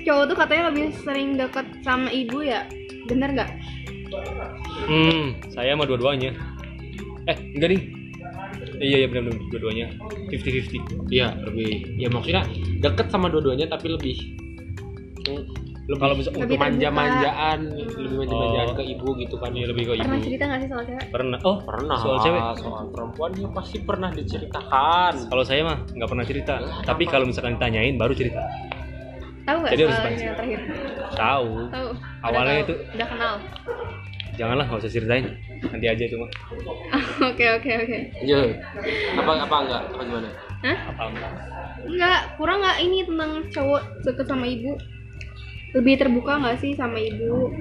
cowok 0.00 0.24
tuh 0.26 0.36
katanya 0.36 0.62
lebih 0.72 0.90
sering 0.96 1.36
deket 1.36 1.66
sama 1.80 2.08
ibu 2.08 2.40
ya 2.40 2.64
bener 3.06 3.30
gak? 3.36 3.50
Hmm, 4.80 5.36
saya 5.52 5.76
mah 5.76 5.84
dua-duanya. 5.84 6.32
Eh, 7.28 7.36
enggak 7.54 7.68
nih. 7.76 7.82
Eh, 8.80 8.86
iya 8.86 8.96
iya 9.04 9.06
benar 9.06 9.28
benar 9.28 9.38
dua-duanya. 9.52 9.86
50-50. 10.32 11.12
iya 11.12 11.36
lebih 11.44 11.84
ya 11.94 12.08
maksudnya 12.08 12.42
deket 12.80 13.06
sama 13.12 13.28
dua-duanya 13.28 13.68
tapi 13.68 13.92
lebih 13.92 14.16
lebih 15.90 15.98
Kalau 16.00 16.14
bisa 16.14 16.30
Lebih 16.30 16.44
untuk 16.46 16.58
manja-manjaan 16.60 17.58
lebih 17.74 18.16
manja-manjaan 18.16 18.68
Oh. 18.68 18.76
ke 18.76 18.84
ibu 18.86 19.08
gitu 19.16 19.34
kan 19.36 19.50
Iya 19.50 19.66
lebih 19.66 19.82
ke 19.84 19.92
ibu. 19.92 20.04
pernah 20.04 20.22
cerita 20.22 20.44
gak 20.46 20.58
sih 20.58 20.68
soal 20.68 20.84
cewek? 20.84 21.04
Pernah. 21.10 21.38
Oh, 21.42 21.56
pernah 21.60 21.96
Soal 21.96 22.18
cewek? 22.20 22.42
soal 22.56 22.84
perempuan 22.88 23.30
ya 23.34 23.48
pasti 23.50 23.78
pernah 23.80 24.08
diceritakan 24.08 25.12
Kalau 25.26 25.42
saya 25.42 25.60
mah 25.62 25.78
nggak 25.88 26.08
pernah 26.08 26.24
cerita. 26.24 26.54
Lah, 26.56 26.78
Tapi 26.80 27.02
kalau 27.04 27.26
misalkan 27.26 27.56
ditanyain 27.56 27.94
baru 27.96 28.12
cerita. 28.12 28.42
tahu 29.42 29.58
gak 29.60 29.70
Jadi 29.72 29.82
harus 29.82 29.96
soal 29.96 30.08
ini 30.08 30.22
yang 30.22 30.36
terakhir? 30.36 30.60
Tahu. 31.10 31.50
tahu 31.68 31.88
Awalnya 32.22 32.54
tahu. 32.54 32.64
itu- 32.64 32.78
udah 32.92 33.08
kenal 33.08 33.34
janganlah 34.32 34.64
nggak 34.64 34.80
usah 34.80 34.88
ceritain 34.88 35.26
nanti 35.60 35.84
aja 35.84 36.00
itu 36.00 36.16
mah 36.16 36.30
oke 37.28 37.44
oke 37.50 37.70
oke 37.74 37.98
Lanjut. 38.16 38.56
Apa 39.18 39.32
apa 39.38 39.56
enggak? 39.60 39.82
Apa 39.90 40.02
gimana? 40.02 40.28
Hah? 40.62 40.78
apa 40.86 41.02
enggak 41.08 41.32
Enggak, 41.82 42.20
kurang 42.36 42.58
nggak 42.60 42.78
ini 42.78 42.98
tentang 43.02 43.30
cowok 43.50 43.82
deket 44.02 44.26
sama 44.26 44.46
ibu? 44.46 44.72
Lebih 45.72 45.94
terbuka 45.96 46.32
nggak 46.36 46.58
sih 46.58 46.72
sama 46.72 46.96
ibu? 46.96 47.54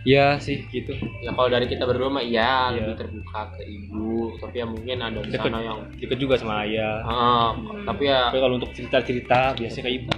ya 0.00 0.32
sih 0.36 0.64
gitu 0.66 0.96
Ya 1.20 1.28
kalau 1.30 1.46
dari 1.46 1.68
kita 1.68 1.84
berdua 1.84 2.08
mah 2.08 2.24
iya, 2.24 2.72
Iya. 2.72 2.88
lebih 2.88 2.96
terbuka 2.96 3.52
ke 3.52 3.62
ibu, 3.62 4.32
tapi 4.38 4.56
ya 4.56 4.66
mungkin 4.66 4.96
ada 4.98 5.20
di 5.20 5.28
sana 5.30 5.60
yang 5.60 5.76
deket 5.94 6.16
juga 6.16 6.34
sama 6.34 6.64
ayah 6.64 7.04
Ah, 7.04 7.52
tapi 7.84 8.08
ya 8.08 8.26
tapi 8.26 8.40
kalau 8.40 8.56
untuk 8.56 8.72
cerita 8.72 8.96
cerita 9.00 9.52
biasanya 9.52 9.82
kayak 9.82 9.96
ibu 9.98 10.08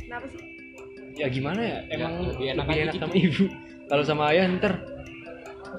Kenapa 0.00 0.26
sih? 0.28 0.42
ya 1.16 1.26
gimana 1.28 1.60
ya 1.60 1.78
emang 1.90 2.12
lebih 2.22 2.28
lebih 2.28 2.46
enak 2.50 2.60
enak, 2.62 2.76
aja 2.76 2.84
gitu. 2.86 3.00
sama 3.00 3.14
ibu 3.16 3.44
kalau 3.86 4.02
sama 4.04 4.22
ayah 4.30 4.44
ntar 4.52 4.72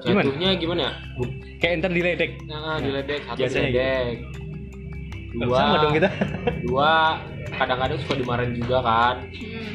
Gimana? 0.00 0.22
jatuhnya 0.24 0.48
gimana 0.56 0.80
ya? 0.82 0.92
bu- 1.14 1.34
kayak 1.58 1.74
ntar 1.78 1.90
diledek 1.92 2.30
Nah, 2.44 2.76
diledek, 2.76 3.20
satu 3.22 3.38
Biasanya 3.38 3.62
gitu. 3.64 3.78
diledek. 3.78 4.16
Nggak 5.32 5.46
Dua, 5.46 5.56
sama 5.56 5.76
dong 5.78 5.94
kita 5.94 6.08
dua 6.60 6.90
kadang-kadang 7.52 7.98
suka 8.02 8.14
dimarahin 8.18 8.52
juga 8.52 8.78
kan. 8.82 9.16
Hmm. 9.30 9.70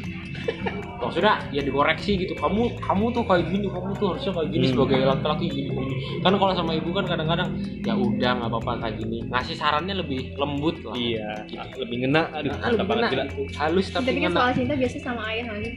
Maksudnya 1.08 1.34
ya 1.50 1.62
dikoreksi 1.62 2.12
gitu. 2.18 2.34
Kamu 2.34 2.78
kamu 2.78 3.06
tuh 3.10 3.24
kayak 3.24 3.48
gini, 3.48 3.66
kamu 3.66 3.90
tuh 3.96 4.08
harusnya 4.12 4.32
kayak 4.34 4.50
gini 4.50 4.66
Hmm. 4.68 4.74
sebagai 4.76 4.98
laki-laki 5.02 5.46
gini 5.48 5.70
gini. 5.70 5.96
Kan 6.20 6.34
kalau 6.36 6.54
sama 6.54 6.72
ibu 6.74 6.90
kan 6.92 7.06
kadang-kadang 7.06 7.50
ya 7.82 7.94
udah 7.94 8.32
nggak 8.36 8.50
apa-apa 8.50 8.72
kayak 8.84 8.96
gini. 8.98 9.18
Ngasih 9.26 9.56
sarannya 9.56 9.96
lebih 9.96 10.36
lembut 10.36 10.76
lah. 10.84 10.94
iya 10.94 11.32
lebih 11.74 11.98
ngena 12.04 12.28
aduh 12.32 12.52
Nah, 12.52 12.70
lebih 12.70 12.96
gila 13.08 13.24
gitu. 13.26 13.42
Halus 13.56 13.88
tapi 13.90 14.04
Tapi 14.06 14.12
kan 14.12 14.22
ngena. 14.28 14.38
soal 14.38 14.52
cinta 14.54 14.74
biasa 14.76 14.98
sama 15.00 15.22
ayah 15.28 15.44
nggak 15.48 15.60
sih? 15.64 15.74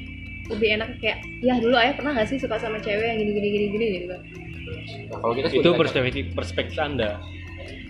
Lebih 0.51 0.68
enak 0.74 0.89
kayak, 0.99 1.18
ya 1.39 1.55
dulu 1.57 1.74
ayah 1.74 1.95
pernah 1.95 2.11
nggak 2.12 2.26
sih 2.26 2.37
suka 2.37 2.57
sama 2.59 2.76
cewek 2.76 3.07
yang 3.07 3.18
gini 3.18 3.31
gini 3.33 3.49
gini 3.49 3.66
gini 3.70 3.87
gitu 3.95 4.07
kan? 4.09 4.20
Nah, 5.07 5.18
kalau 5.18 5.35
kita 5.35 5.47
itu 5.49 5.70
perspektif 5.72 6.24
perspektif 6.33 6.78
anda 6.78 7.18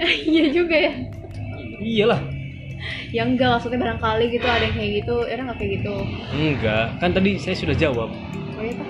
Iya 0.28 0.44
juga 0.50 0.76
ya. 0.76 0.92
iyalah 1.80 2.20
Ya 3.10 3.22
enggak 3.22 3.48
maksudnya 3.54 3.78
barangkali 3.78 4.24
gitu 4.30 4.44
ada 4.44 4.62
yang 4.62 4.74
kayak 4.74 4.92
gitu, 5.02 5.16
ya 5.24 5.34
nggak 5.36 5.58
kayak 5.58 5.70
gitu. 5.80 5.94
enggak 6.30 6.84
kan 6.96 7.10
tadi 7.10 7.30
saya 7.36 7.56
sudah 7.56 7.74
jawab 7.74 8.08
Oh 8.56 8.62
iya 8.62 8.74
Pak? 8.74 8.88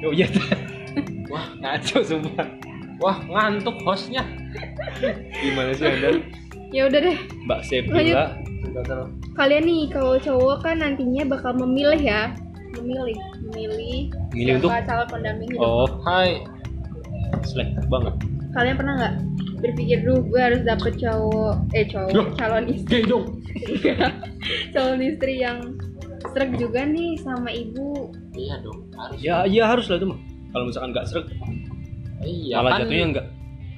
oh 0.00 0.12
iya 0.12 0.26
Wah, 1.30 1.46
ngaco 1.56 1.98
sumpah 2.02 2.46
wah 2.98 3.16
ngantuk 3.22 3.76
hostnya. 3.80 4.24
gimana 5.32 5.70
sih 5.72 5.86
anda 5.86 6.20
Ya 6.70 6.86
udah 6.86 7.00
deh. 7.02 7.18
mbak. 7.46 7.60
Sepila 7.64 8.30
Kalian 9.34 9.64
nih 9.64 9.88
kalau 9.88 10.14
cowok 10.16 10.62
kan 10.62 10.78
nantinya 10.78 11.26
bakal 11.26 11.56
memilih 11.56 11.98
ya, 11.98 12.30
memilih, 12.76 13.16
memilih 13.42 14.12
Memilih 14.30 14.52
untuk? 14.62 14.70
calon 14.84 15.06
pendamping 15.08 15.48
hidup. 15.50 15.64
oh 15.64 15.88
Hai. 16.04 16.44
selektif 17.42 17.82
banget 17.88 18.14
Kalian 18.50 18.74
pernah 18.74 18.94
nggak 18.96 19.14
berpikir 19.60 19.98
dulu 20.00 20.18
gue 20.26 20.40
harus 20.40 20.60
dapet 20.62 20.96
cowok, 20.96 21.54
eh 21.70 21.84
cowok, 21.84 22.10
Loh. 22.10 22.26
calon 22.34 22.64
istri, 22.66 22.90
Gay 22.96 23.02
dong. 23.04 23.24
calon 24.74 25.00
istri 25.00 25.34
yang 25.38 25.58
srek 26.26 26.50
juga 26.56 26.82
nih 26.82 27.14
sama 27.16 27.48
ibu. 27.48 28.10
Iya 28.32 28.58
dong, 28.60 28.88
harus. 28.92 29.16
ya 29.18 29.36
iya 29.44 29.64
harus 29.66 29.86
lah 29.86 29.96
itu 29.96 30.06
mah 30.06 30.18
kalau 30.50 30.64
misalkan 30.64 30.90
nggak 30.90 31.06
serak 31.06 31.26
Iya, 32.20 32.54
malah 32.54 32.70
kan 32.70 32.80
jatuhnya 32.82 33.06
nggak 33.08 33.26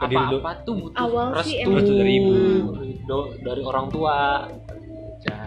do- 0.02 0.18
apa-apa 0.34 0.52
tuh 0.62 0.74
butuh 0.76 0.98
Awal 0.98 1.26
sih 1.38 1.54
restu, 1.54 1.62
emang- 1.62 1.76
Restu 1.78 1.92
dari 1.94 2.12
ibu. 2.16 2.32
do- 3.04 3.32
dari 3.38 3.62
orang 3.62 3.86
tua. 3.88 4.16
Ya. 5.22 5.38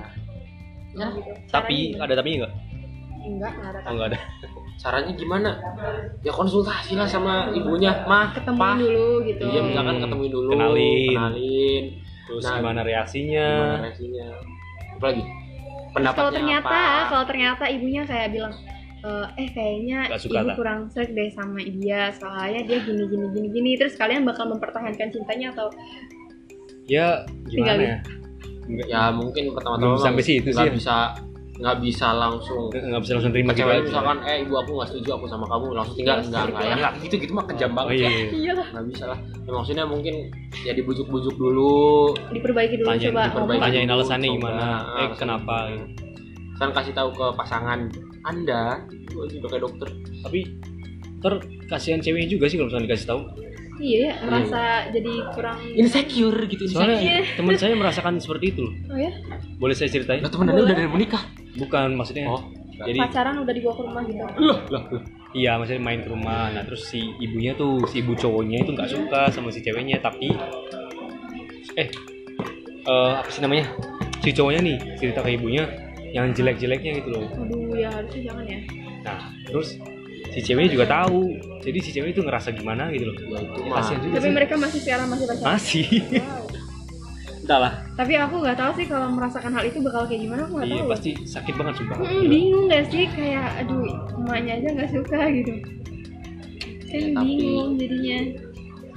Gitu. 0.95 1.31
tapi 1.51 1.91
ada 1.93 2.13
tapi 2.13 2.39
nggak 2.39 2.51
enggak, 3.21 3.51
enggak 3.51 3.67
ada. 3.67 3.79
oh 3.83 3.93
nggak 3.93 4.07
ada 4.07 4.19
caranya 4.75 5.11
gimana? 5.13 5.51
Ya 6.21 6.31
konsultasi 6.31 6.93
lah 6.93 7.05
sama 7.05 7.49
ibunya, 7.51 8.05
mah, 8.05 8.31
Ketemuin 8.31 8.59
Pak. 8.59 8.75
dulu 8.77 9.07
gitu. 9.25 9.43
Iya, 9.43 9.61
misalkan 9.63 9.95
ketemuin 9.99 10.31
dulu, 10.31 10.49
Kenalin. 10.51 11.09
kenalin, 11.11 11.83
terus 12.25 12.41
Nah, 12.43 12.53
gimana 12.59 12.81
reaksinya 12.81 13.47
gimana 13.49 13.83
reaksinya. 13.83 14.27
Apa 14.95 15.05
lagi? 15.09 15.23
Pendapatnya 15.89 16.19
kalau 16.19 16.31
ternyata, 16.33 16.75
apa? 16.75 17.07
kalau 17.07 17.25
ternyata 17.25 17.63
ibunya 17.67 18.03
kayak 18.03 18.29
bilang, 18.29 18.53
"Eh, 18.99 19.27
eh 19.37 19.49
kayaknya 19.49 19.99
Gak 20.11 20.21
suka, 20.21 20.33
ibu 20.35 20.47
tak? 20.51 20.55
kurang 20.59 20.79
srek 20.89 21.09
deh 21.11 21.29
sama 21.31 21.59
dia, 21.61 22.11
soalnya 22.11 22.61
dia 22.63 22.77
gini 22.81 23.03
gini 23.07 23.25
gini 23.31 23.47
gini. 23.49 23.69
Terus 23.75 23.95
kalian 23.95 24.23
bakal 24.23 24.49
mempertahankan 24.49 25.07
cintanya 25.09 25.55
atau 25.55 25.71
ya 26.85 27.23
gimana 27.47 27.73
Tinggalin. 27.73 27.87
ya 27.87 27.97
ya 28.85 29.01
mungkin 29.09 29.53
pertama-tama 29.53 29.93
sampai 29.95 30.21
situ 30.21 30.49
sih 30.49 30.53
nggak 30.53 30.69
ya. 30.69 30.73
bisa 30.73 30.95
nggak 31.55 31.77
bisa 31.79 32.07
langsung. 32.11 32.67
Nggak 32.67 32.99
bisa 32.99 33.11
langsung 33.15 33.31
terima 33.31 33.51
gitu 33.51 33.63
aja. 33.63 33.79
misalkan 33.81 34.17
eh 34.23 34.43
ibu 34.43 34.53
aku 34.53 34.71
nggak 34.73 34.89
setuju 34.91 35.09
aku 35.15 35.25
sama 35.25 35.45
kamu 35.45 35.65
langsung 35.71 35.95
tinggal 35.95 36.17
Iya, 36.17 36.25
enggak 36.25 36.43
enggak 36.45 36.59
ya 36.59 36.65
iya. 36.65 36.75
enggak 36.75 36.93
gitu 36.99 37.15
gitu 37.17 37.31
mah 37.31 37.45
kejam 37.47 37.69
oh 37.69 37.75
banget 37.77 37.93
iya 37.93 38.03
ya. 38.03 38.11
iya. 38.29 38.53
nggak 38.67 38.85
bisa 38.85 39.03
lah. 39.05 39.19
Ya, 39.39 39.51
maksudnya 39.51 39.85
mungkin 39.85 40.15
ya 40.61 40.71
dibujuk-bujuk 40.73 41.35
dulu. 41.35 41.75
Diperbaiki 42.29 42.75
dulu 42.77 42.87
Tanya- 42.89 43.03
coba. 43.05 43.21
Diperbaiki. 43.21 43.39
ngomong. 43.39 43.63
tanyain 43.63 43.89
alasannya 43.89 44.29
gimana. 44.29 44.63
Ah, 44.83 44.99
eh 44.99 45.09
kenapa? 45.15 45.55
Gitu. 45.69 45.85
kan 46.55 46.69
kasih 46.71 46.93
tahu 46.93 47.09
ke 47.11 47.25
pasangan. 47.35 47.79
Anda 48.23 48.79
itu 48.89 49.37
juga 49.37 49.47
kayak 49.51 49.63
dokter. 49.63 49.87
Tapi 50.23 50.39
ter 51.17 51.33
kasihan 51.65 51.99
ceweknya 51.99 52.29
juga 52.29 52.45
sih 52.45 52.55
kalau 52.55 52.67
misalnya 52.69 52.85
dikasih 52.85 53.07
tahu 53.07 53.21
Iya 53.75 53.97
ya, 53.99 54.13
merasa 54.23 54.61
jadi 54.89 55.13
kurang. 55.35 55.57
insecure 55.75 56.39
gitu 56.47 56.63
soalnya 56.65 56.99
Iya. 56.99 57.19
teman 57.35 57.55
saya 57.55 57.75
merasakan 57.75 58.17
seperti 58.17 58.55
itu. 58.55 58.65
Oh 58.87 58.95
ya, 58.95 59.11
boleh 59.55 59.75
saya 59.75 59.91
ceritain 59.91 60.23
lah 60.23 60.31
teman 60.31 60.47
anda 60.47 60.63
udah 60.63 60.75
dari 60.75 60.87
menikah 60.87 61.23
bukan 61.55 61.95
maksudnya 61.95 62.27
oh 62.27 62.43
jadi 62.75 62.99
pacaran 63.07 63.39
udah 63.39 63.53
dibawa 63.55 63.73
ke 63.73 63.83
rumah 63.87 64.03
gitu. 64.03 64.19
loh 64.19 64.59
loh 64.67 64.83
loh. 64.91 65.01
iya 65.31 65.55
maksudnya 65.55 65.79
main 65.79 66.03
ke 66.03 66.09
rumah 66.11 66.51
nah 66.51 66.63
terus 66.67 66.91
si 66.91 67.15
ibunya 67.23 67.55
tuh 67.55 67.87
si 67.87 68.03
ibu 68.03 68.11
cowoknya 68.13 68.67
itu 68.67 68.71
nggak 68.75 68.91
suka 68.91 69.31
sama 69.31 69.47
si 69.47 69.63
ceweknya 69.63 70.03
tapi 70.03 70.35
eh 71.75 71.87
eh, 72.83 73.13
apa 73.15 73.29
sih 73.31 73.39
namanya 73.39 73.71
si 74.19 74.35
cowoknya 74.35 74.59
nih 74.59 74.77
cerita 74.99 75.23
ke 75.23 75.39
ibunya 75.39 75.63
yang 76.11 76.35
jelek-jeleknya 76.35 76.99
gitu 76.99 77.09
loh 77.15 77.27
Aduh 77.31 77.75
ya 77.75 77.87
harusnya 77.91 78.21
jangan 78.31 78.43
ya. 78.43 78.59
nah 79.03 79.19
terus 79.47 79.79
si 80.35 80.43
ceweknya 80.43 80.69
juga 80.69 80.85
tahu. 80.91 81.31
Jadi 81.61 81.77
si 81.79 81.89
cewek 81.89 82.11
itu 82.11 82.21
ngerasa 82.21 82.51
gimana 82.51 82.91
gitu 82.91 83.07
loh. 83.07 83.15
Ya 83.15 83.39
itu 83.39 83.59
Ya, 83.61 83.71
kasihan 83.73 83.99
juga 84.01 84.13
Tapi 84.13 84.27
sih. 84.27 84.35
mereka 84.35 84.53
masih 84.57 84.79
sekarang 84.81 85.07
masih 85.07 85.25
pacaran. 85.25 85.47
masih. 85.49 85.85
Wow. 86.11 86.43
entahlah 87.37 87.73
Tapi 87.93 88.13
aku 88.17 88.35
nggak 88.41 88.57
tahu 88.57 88.71
sih 88.73 88.85
kalau 88.85 89.07
merasakan 89.07 89.53
hal 89.53 89.63
itu 89.63 89.77
bakal 89.79 90.03
kayak 90.03 90.17
gimana 90.19 90.41
aku 90.43 90.53
nggak 90.55 90.65
iya 90.67 90.81
tahu. 90.81 90.89
pasti 90.89 91.09
sakit 91.21 91.53
banget 91.55 91.73
sumpah. 91.77 91.95
Hmm, 91.99 92.25
bingung 92.25 92.65
gak 92.65 92.83
sih? 92.89 93.05
Kayak 93.07 93.47
aduh 93.61 93.85
emaknya 94.17 94.53
aja 94.55 94.67
nggak 94.71 94.89
suka 94.91 95.19
gitu. 95.31 95.53
Kan 96.83 96.97
Ya, 96.97 97.09
tapi- 97.13 97.37
bingung 97.37 97.71
jadinya. 97.77 98.17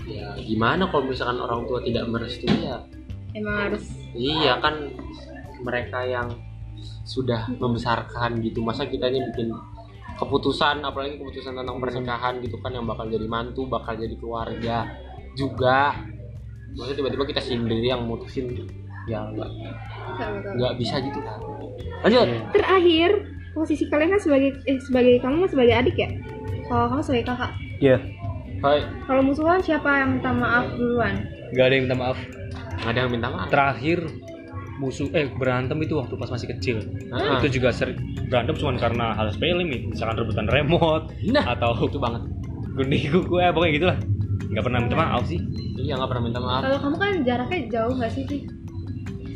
ya 0.08 0.26
gimana 0.40 0.82
kalau 0.88 1.04
misalkan 1.04 1.38
orang 1.38 1.60
tua 1.62 1.78
tidak 1.82 2.04
merestui 2.04 2.56
ya? 2.58 2.80
Emang 3.30 3.56
harus. 3.60 3.84
Iya 4.10 4.56
kan 4.58 4.74
mereka 5.60 6.00
yang 6.02 6.28
sudah 7.04 7.52
membesarkan 7.52 8.40
gitu. 8.40 8.64
Masa 8.64 8.84
kita 8.84 9.06
ini 9.06 9.28
bikin 9.28 9.52
keputusan 10.18 10.82
apalagi 10.82 11.16
keputusan 11.16 11.54
tentang 11.54 11.78
pernikahan 11.78 12.42
gitu 12.42 12.58
kan 12.58 12.74
yang 12.74 12.84
bakal 12.84 13.06
jadi 13.06 13.24
mantu 13.30 13.70
bakal 13.70 13.94
jadi 13.94 14.14
keluarga 14.18 14.90
juga. 15.38 15.94
Maksudnya 16.74 16.98
tiba-tiba 17.00 17.24
kita 17.24 17.40
sendiri 17.40 17.86
yang 17.88 18.04
mutusin 18.04 18.66
ya 19.08 19.24
nggak 19.30 19.50
nggak 20.58 20.72
bisa 20.76 21.00
gitu 21.00 21.22
kan. 21.22 21.38
Lanjut. 22.04 22.28
Terakhir 22.52 23.10
posisi 23.54 23.86
kalian 23.88 24.18
kan 24.18 24.20
sebagai 24.20 24.50
eh 24.66 24.78
sebagai 24.82 25.14
kamu 25.22 25.46
kan 25.46 25.50
sebagai 25.50 25.74
adik 25.74 25.96
ya. 25.96 26.10
Kalau 26.68 26.86
kamu 26.92 27.02
sebagai 27.02 27.24
kakak. 27.32 27.52
iya. 27.80 27.98
Hai. 28.58 28.82
Kalau 29.06 29.22
musuhan 29.22 29.62
siapa 29.62 30.02
yang 30.02 30.18
minta 30.18 30.34
maaf 30.34 30.66
duluan? 30.74 31.14
nggak 31.54 31.64
ada 31.64 31.74
yang 31.78 31.84
minta 31.86 31.96
maaf. 31.96 32.18
Nggak 32.82 32.90
ada 32.90 32.98
yang 32.98 33.12
minta 33.14 33.28
maaf. 33.30 33.48
Terakhir 33.48 33.98
musuh 34.78 35.10
eh 35.10 35.26
berantem 35.34 35.76
itu 35.82 35.98
waktu 35.98 36.14
pas 36.14 36.30
masih 36.30 36.48
kecil. 36.54 36.78
Ah. 37.10 37.42
itu 37.42 37.58
juga 37.58 37.74
sering 37.74 37.98
berantem 38.30 38.54
cuma 38.54 38.78
karena 38.78 39.12
hal 39.18 39.28
sepele 39.34 39.66
nih 39.66 39.90
misalkan 39.90 40.22
rebutan 40.22 40.46
remote 40.46 41.10
nah 41.34 41.54
atau 41.54 41.74
itu 41.84 41.98
banget. 41.98 42.22
Gunting 42.78 43.02
kuku 43.10 43.34
eh 43.42 43.50
pokoknya 43.50 43.72
gitulah 43.74 43.98
nggak 44.48 44.64
pernah 44.64 44.78
minta 44.80 44.96
maaf 44.96 45.22
sih. 45.26 45.40
Iya 45.78 45.98
nggak 45.98 46.10
pernah 46.14 46.24
minta 46.24 46.40
maaf. 46.40 46.62
Kalau 46.62 46.78
kamu 46.78 46.96
kan 46.96 47.10
jaraknya 47.26 47.58
jauh 47.68 47.92
nggak 47.98 48.12
sih 48.14 48.24
sih 48.30 48.40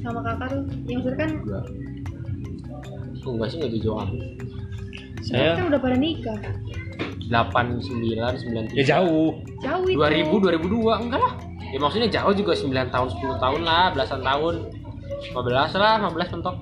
sama 0.02 0.22
kakak 0.22 0.46
tuh? 0.54 0.62
Yang 0.86 0.98
maksudnya 1.02 1.18
kan 1.18 1.30
enggak 1.34 1.64
enggak 3.22 3.48
sih 3.50 3.56
nggak 3.62 3.72
jauh 3.82 3.98
aku 4.02 4.16
saya 5.22 5.54
kan 5.54 5.70
udah 5.70 5.80
pada 5.80 5.96
nikah. 5.96 6.38
delapan 7.30 7.80
sembilan 7.80 8.32
sembilan 8.36 8.64
ya 8.76 8.84
jauh. 8.84 9.40
Jauh 9.64 9.86
itu. 9.88 9.96
2000 9.96 10.60
2002 10.60 11.04
enggak 11.06 11.20
lah. 11.22 11.32
Ya 11.72 11.78
maksudnya 11.80 12.08
jauh 12.12 12.34
juga 12.36 12.52
9 12.52 12.92
tahun 12.92 13.08
10 13.08 13.40
tahun 13.40 13.60
lah 13.64 13.84
belasan 13.96 14.20
tahun 14.20 14.54
15 15.28 15.42
lah 15.74 15.94
15 16.02 16.34
mentok. 16.34 16.56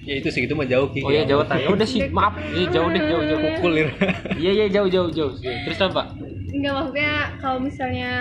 Ya 0.00 0.14
itu 0.16 0.28
segitu 0.28 0.52
mah 0.52 0.64
jauh 0.64 0.88
Ki. 0.88 1.00
oh 1.00 1.08
iya 1.08 1.22
jauh 1.22 1.44
tanya 1.44 1.68
udah 1.68 1.84
sih 1.84 2.08
maaf. 2.16 2.34
Iya 2.40 2.66
jauh 2.70 2.88
deh 2.88 3.02
jauh 3.02 3.22
jauh. 3.22 3.40
Pukul 3.40 3.72
ya. 3.74 3.86
Iya 4.34 4.50
iya 4.54 4.66
jauh 4.70 4.88
jauh 4.88 5.08
jauh. 5.08 5.32
Terus 5.36 5.78
apa? 5.78 6.02
Enggak 6.50 6.72
maksudnya 6.74 7.12
kalau 7.36 7.58
misalnya 7.58 8.12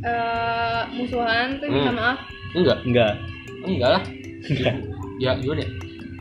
eh, 0.00 0.80
musuhan 0.92 1.56
tuh 1.56 1.68
minta 1.68 1.88
Hmm. 1.88 1.98
maaf. 1.98 2.18
enggak? 2.52 2.78
Enggak. 2.82 3.12
Enggak 3.62 3.90
lah. 3.92 4.02
Ya 5.16 5.32
gimana 5.34 5.60
ya 5.60 5.68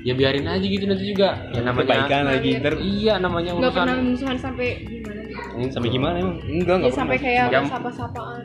ya 0.04 0.14
biarin 0.14 0.46
aja 0.46 0.62
gitu 0.62 0.86
nanti 0.86 1.06
juga. 1.08 1.30
Ya 1.50 1.62
namanya 1.64 2.06
kebaikan 2.06 2.24
lagi 2.28 2.50
ntar 2.60 2.74
iya 2.78 3.14
namanya 3.18 3.52
Enggak 3.52 3.74
pernah 3.74 3.96
urusan 3.96 4.06
musuhan 4.08 4.38
sampai 4.38 4.68
gimana 4.84 5.20
gitu. 5.26 5.72
sampai 5.72 5.90
gimana 5.90 6.16
emang? 6.18 6.38
Enggak 6.44 6.68
Ya, 6.70 6.78
enggak 6.78 6.94
sampai 6.94 7.18
pernah. 7.18 7.50
kayak 7.50 7.66
sapa-sapaan. 7.66 8.44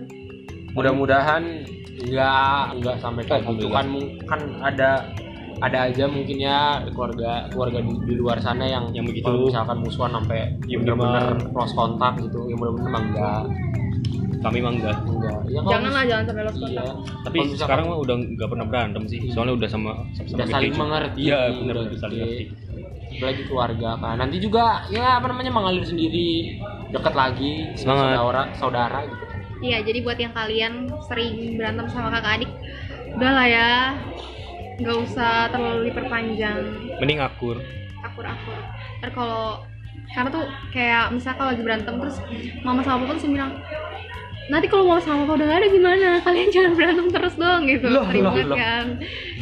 mudah-mudahan 0.70 1.42
nggak 2.02 2.62
nggak 2.76 2.96
sampai 2.98 3.22
kayak 3.22 3.42
gitu 3.46 3.66
kan 3.68 3.86
kan 4.24 4.40
ada 4.62 5.04
ada 5.60 5.78
aja 5.84 6.08
mungkin 6.08 6.40
ya 6.40 6.80
keluarga 6.88 7.44
keluarga 7.48 7.78
di, 7.78 7.92
di 8.02 8.14
luar 8.14 8.40
sana 8.40 8.64
yang 8.64 8.88
Yang 8.90 9.12
begitu. 9.12 9.24
kalau 9.26 9.44
misalkan 9.44 9.76
musuhan 9.78 10.10
sampai 10.10 10.40
Ya, 10.64 10.76
bener-bener 10.78 11.24
minimal. 11.36 11.52
close 11.52 11.74
kontak 11.74 12.12
gitu 12.18 12.40
yang 12.46 12.56
emang 12.56 13.04
enggak 13.06 13.42
kami 14.40 14.56
emang 14.56 14.74
enggak 14.74 14.96
enggak 15.04 15.36
ya, 15.44 15.58
kalau 15.58 15.68
Janganlah 15.70 16.04
jangan 16.06 16.24
sampai 16.24 16.42
lost 16.42 16.56
iya. 16.56 16.64
kontak. 16.64 16.84
tapi 17.20 17.36
Kalau 17.36 17.44
misalkan- 17.44 17.60
sekarang 17.60 17.84
mah 17.86 17.98
udah 18.00 18.16
nggak 18.16 18.48
pernah 18.48 18.66
berantem 18.66 19.02
sih 19.04 19.20
soalnya 19.28 19.54
udah 19.54 19.68
sama 19.68 19.90
sama 20.10 20.28
udah 20.32 20.46
saling 20.48 20.72
mengerti. 20.74 21.20
Iya 21.22 21.38
udah 21.44 21.58
benar 21.60 21.76
gitu. 21.84 21.96
saling 21.98 22.16
mengerti 22.16 22.44
apalagi 23.10 23.42
keluarga 23.44 23.90
kan. 23.98 24.14
Nanti 24.16 24.36
juga 24.38 24.64
ya 24.88 25.20
apa 25.20 25.26
namanya 25.26 25.50
mengalir 25.50 25.84
sendiri. 25.84 26.56
Dekat 26.88 27.12
lagi 27.12 27.68
Semangat. 27.76 28.16
saudara 28.16 28.42
saudara 28.56 28.98
gitu 29.04 29.24
Iya, 29.60 29.84
jadi 29.84 29.98
buat 30.00 30.16
yang 30.16 30.32
kalian 30.32 30.88
sering 31.04 31.60
berantem 31.60 31.84
sama 31.92 32.08
kakak 32.08 32.40
adik, 32.40 32.50
udahlah 33.12 33.44
ya, 33.44 33.70
nggak 34.80 34.96
usah 35.04 35.52
terlalu 35.52 35.92
diperpanjang, 35.92 36.58
mending 36.96 37.20
akur. 37.20 37.60
Akur-akur. 38.00 38.56
Ntar 39.04 39.10
kalau 39.12 39.60
karena 40.16 40.28
tuh 40.32 40.44
kayak 40.72 41.12
misalnya 41.12 41.36
kalau 41.36 41.50
lagi 41.52 41.62
berantem 41.62 41.94
terus 42.00 42.16
mama 42.64 42.80
sama 42.82 43.04
papa 43.04 43.12
tuh 43.14 43.22
sering 43.22 43.36
bilang 43.38 43.52
nanti 44.50 44.66
kalau 44.66 44.82
mama 44.88 45.00
sama 45.04 45.22
papa 45.22 45.32
udah 45.38 45.46
gak 45.46 45.60
ada 45.60 45.68
gimana? 45.68 46.08
Kalian 46.24 46.48
jangan 46.56 46.72
berantem 46.74 47.06
terus 47.12 47.34
dong 47.36 47.62
gitu. 47.68 47.86
Loh, 47.92 48.06
loh, 48.08 48.34
loh. 48.34 48.56
kan? 48.56 48.86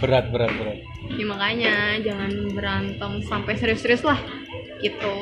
Berat 0.03 0.25
berat 0.35 0.51
berat. 0.59 0.79
Ya 1.09 1.25
makanya 1.25 1.75
jangan 2.05 2.33
berantem 2.53 3.13
sampai 3.25 3.55
serius-serius 3.57 4.03
lah 4.05 4.19
gitu 4.83 5.15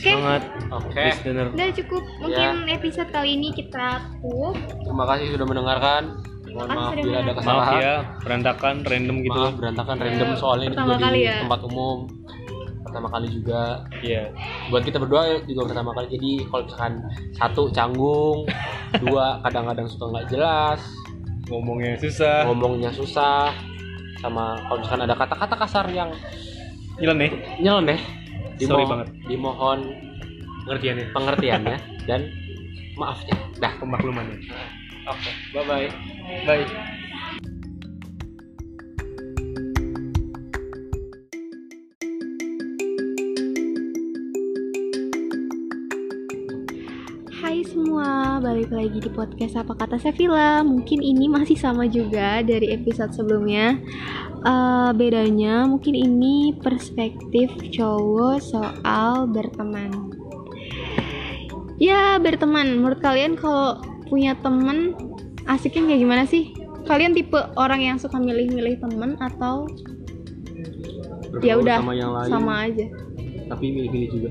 oke. 0.00 0.08
Semangat. 0.16 0.42
Oke. 0.72 1.02
Listener 1.12 1.46
udah 1.52 1.68
cukup. 1.76 2.02
Mungkin 2.24 2.54
episode 2.72 3.10
kali 3.12 3.30
ini 3.36 3.48
kita 3.52 4.00
tutup. 4.24 4.56
Terima 4.56 5.04
kasih 5.12 5.24
sudah 5.36 5.46
mendengarkan. 5.46 6.02
Mohon 6.50 6.68
maaf 6.74 6.90
sudah 6.90 7.04
bila 7.04 7.16
ada 7.20 7.30
mendengarkan. 7.30 7.44
maaf 7.46 7.60
kesalahan. 7.60 7.78
ya 7.78 7.94
berantakan 8.24 8.74
random 8.82 9.16
gitu 9.22 9.40
maaf 9.40 9.54
berantakan 9.54 9.96
random. 10.00 10.26
Ya, 10.26 10.36
soalnya 10.40 10.66
ini 10.66 10.74
pertama 10.74 10.90
juga 10.90 11.04
kali 11.04 11.20
di 11.20 11.28
ya. 11.28 11.36
tempat 11.44 11.60
umum. 11.68 11.98
Pertama 12.80 13.08
kali 13.12 13.26
juga. 13.30 13.62
Iya. 14.00 14.24
Buat 14.72 14.82
kita 14.88 14.96
berdua 14.98 15.22
juga 15.46 15.62
pertama 15.68 15.90
kali. 15.94 16.06
Jadi 16.16 16.30
kalau 16.48 16.62
misalkan 16.66 16.94
satu 17.36 17.62
canggung 17.70 18.38
dua 19.04 19.24
kadang-kadang 19.44 19.86
suka 19.86 20.04
nggak 20.10 20.26
jelas. 20.32 20.80
Ngomongnya 21.52 21.94
susah. 22.00 22.48
Ngomongnya 22.48 22.90
susah. 22.90 23.52
Sama 24.18 24.58
kalau 24.66 24.78
misalkan 24.82 25.04
ada 25.06 25.16
kata-kata 25.16 25.54
kasar 25.60 25.86
yang 25.92 26.10
hilang 27.00 27.16
nih 27.16 27.32
nyeleneh 28.60 28.68
Sorry 28.68 28.82
dimo- 28.82 28.92
banget. 28.92 29.08
dimohon 29.26 29.80
pengertiannya. 30.62 31.06
pengertiannya 31.10 31.76
dan 32.08 32.20
maafnya. 32.94 33.34
Dah. 33.56 33.72
Pemaklumannya 33.76 34.36
oke 35.02 35.30
bye 35.50 35.64
bye 35.64 35.88
bye 36.44 36.64
balik 48.40 48.72
lagi 48.72 49.04
di 49.04 49.10
podcast 49.12 49.52
Apa 49.60 49.76
Kata 49.76 50.00
Sevilla. 50.00 50.64
Mungkin 50.64 51.04
ini 51.04 51.28
masih 51.28 51.60
sama 51.60 51.84
juga 51.84 52.40
dari 52.40 52.72
episode 52.72 53.12
sebelumnya. 53.12 53.76
Eh, 54.40 54.90
Bedanya 54.96 55.68
mungkin 55.68 55.92
ini 55.92 56.56
perspektif 56.56 57.52
cowok 57.76 58.40
soal 58.40 59.28
berteman. 59.28 59.92
Ya 61.76 62.16
berteman, 62.16 62.80
menurut 62.80 63.04
kalian 63.04 63.36
kalau 63.36 63.76
punya 64.08 64.32
temen 64.40 64.96
asiknya 65.44 65.92
kayak 65.92 66.00
gimana 66.00 66.24
sih? 66.24 66.56
Kalian 66.88 67.12
tipe 67.12 67.36
orang 67.60 67.84
yang 67.84 67.96
suka 68.00 68.16
milih-milih 68.16 68.80
temen 68.80 69.20
atau 69.20 69.68
ya 71.44 71.60
udah 71.60 71.84
sama 71.84 71.92
yang 71.92 72.12
lain. 72.16 72.30
sama 72.32 72.52
aja? 72.66 72.86
tapi 73.50 73.64
milih-milih 73.74 74.08
juga 74.14 74.30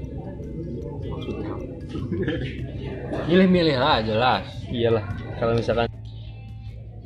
milih-milih 3.09 3.77
lah 3.77 4.01
jelas. 4.05 4.45
Iyalah 4.69 5.05
kalau 5.41 5.57
misalkan 5.57 5.89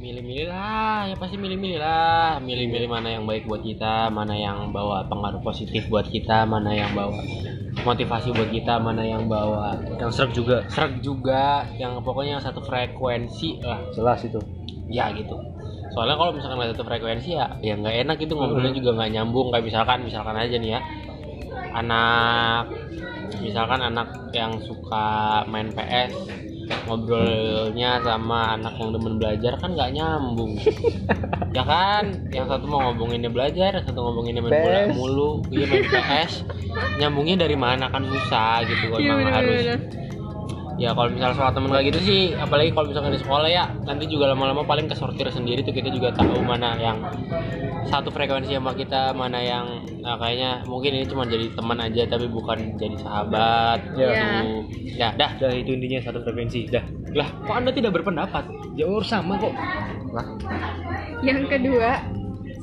milih-milih 0.03 0.51
lah 0.51 1.07
ya 1.07 1.15
pasti 1.15 1.39
milih-milih 1.39 1.79
lah. 1.79 2.43
Milih-milih 2.43 2.89
mana 2.91 3.15
yang 3.15 3.23
baik 3.23 3.47
buat 3.47 3.63
kita 3.63 4.11
mana 4.11 4.35
yang 4.35 4.75
bawa 4.75 5.07
pengaruh 5.07 5.39
positif 5.39 5.87
buat 5.87 6.07
kita 6.11 6.43
mana 6.43 6.75
yang 6.75 6.91
bawa 6.91 7.15
motivasi 7.87 8.35
buat 8.35 8.51
kita 8.51 8.77
mana 8.83 9.03
yang 9.07 9.31
bawa 9.31 9.79
yang 9.95 10.11
serak 10.11 10.35
juga. 10.35 10.67
serak 10.67 10.99
juga. 10.99 11.63
Yang 11.79 12.03
pokoknya 12.03 12.39
yang 12.39 12.43
satu 12.43 12.59
frekuensi 12.59 13.63
lah. 13.63 13.79
Jelas 13.95 14.19
itu. 14.27 14.39
Ya 14.91 15.07
gitu. 15.15 15.39
Soalnya 15.95 16.17
kalau 16.19 16.35
misalkan 16.35 16.57
nggak 16.59 16.73
satu 16.75 16.83
frekuensi 16.83 17.37
ya 17.37 17.47
ya 17.63 17.77
nggak 17.79 17.95
enak 18.03 18.17
itu 18.19 18.33
ngobrolnya 18.35 18.75
juga 18.75 18.91
nggak 18.99 19.11
nyambung. 19.15 19.55
Kayak 19.55 19.65
misalkan 19.71 19.97
misalkan 20.03 20.35
aja 20.35 20.55
nih 20.59 20.71
ya 20.75 20.81
anak 21.73 22.69
misalkan 23.41 23.81
anak 23.81 24.07
yang 24.31 24.55
suka 24.61 25.41
main 25.49 25.73
PS 25.73 26.13
ngobrolnya 26.87 27.99
sama 28.03 28.55
anak 28.55 28.73
yang 28.79 28.89
demen 28.95 29.15
belajar 29.19 29.59
kan 29.59 29.75
nggak 29.75 29.91
nyambung. 29.93 30.53
Ya 31.53 31.61
kan? 31.61 32.25
Yang 32.33 32.49
satu 32.49 32.65
mau 32.65 32.81
ngomonginnya 32.81 33.29
belajar 33.29 33.77
yang 33.77 33.85
satu 33.85 34.01
ngomonginnya 34.01 34.41
main 34.41 34.57
bola 34.57 34.79
mulu. 34.89 35.31
Iya 35.53 35.69
main 35.69 35.85
PS 35.85 36.31
nyambungnya 36.97 37.45
dari 37.45 37.53
mana 37.53 37.93
kan 37.93 38.01
susah 38.01 38.65
gitu 38.65 38.97
Iya, 38.97 39.13
emang 39.13 39.29
harus. 39.29 39.61
Ya 40.83 40.91
kalau 40.91 41.07
misalnya 41.15 41.35
soal 41.39 41.51
temen 41.55 41.71
kayak 41.71 41.85
gitu 41.95 41.99
sih 42.03 42.21
apalagi 42.35 42.75
kalau 42.75 42.91
misalkan 42.91 43.15
di 43.15 43.21
sekolah 43.23 43.47
ya 43.47 43.71
nanti 43.87 44.03
juga 44.03 44.35
lama-lama 44.35 44.67
paling 44.67 44.91
kesortir 44.91 45.31
sendiri 45.31 45.63
tuh 45.63 45.71
kita 45.71 45.87
juga 45.87 46.11
tahu 46.11 46.43
mana 46.43 46.75
yang 46.75 46.99
satu 47.87 48.11
frekuensi 48.11 48.51
sama 48.51 48.75
kita 48.75 49.15
mana 49.15 49.39
yang 49.39 49.79
nah, 50.03 50.19
kayaknya 50.19 50.59
mungkin 50.67 50.91
ini 50.99 51.07
cuma 51.07 51.23
jadi 51.23 51.47
teman 51.55 51.79
aja 51.79 52.03
tapi 52.03 52.27
bukan 52.27 52.75
jadi 52.75 52.99
sahabat 52.99 53.79
Ya. 53.95 54.11
gitu. 54.11 54.49
ya 54.99 55.07
dah 55.15 55.31
dah 55.39 55.55
itu 55.55 55.71
intinya 55.71 56.03
satu 56.03 56.19
frekuensi 56.19 56.67
dah 56.67 56.83
lah 57.15 57.31
kok 57.47 57.55
anda 57.55 57.71
tidak 57.71 57.95
berpendapat 57.95 58.43
jauh 58.75 58.99
sama 58.99 59.39
kok 59.39 59.55
lah 60.11 60.27
Yang 61.23 61.47
kedua, 61.47 62.03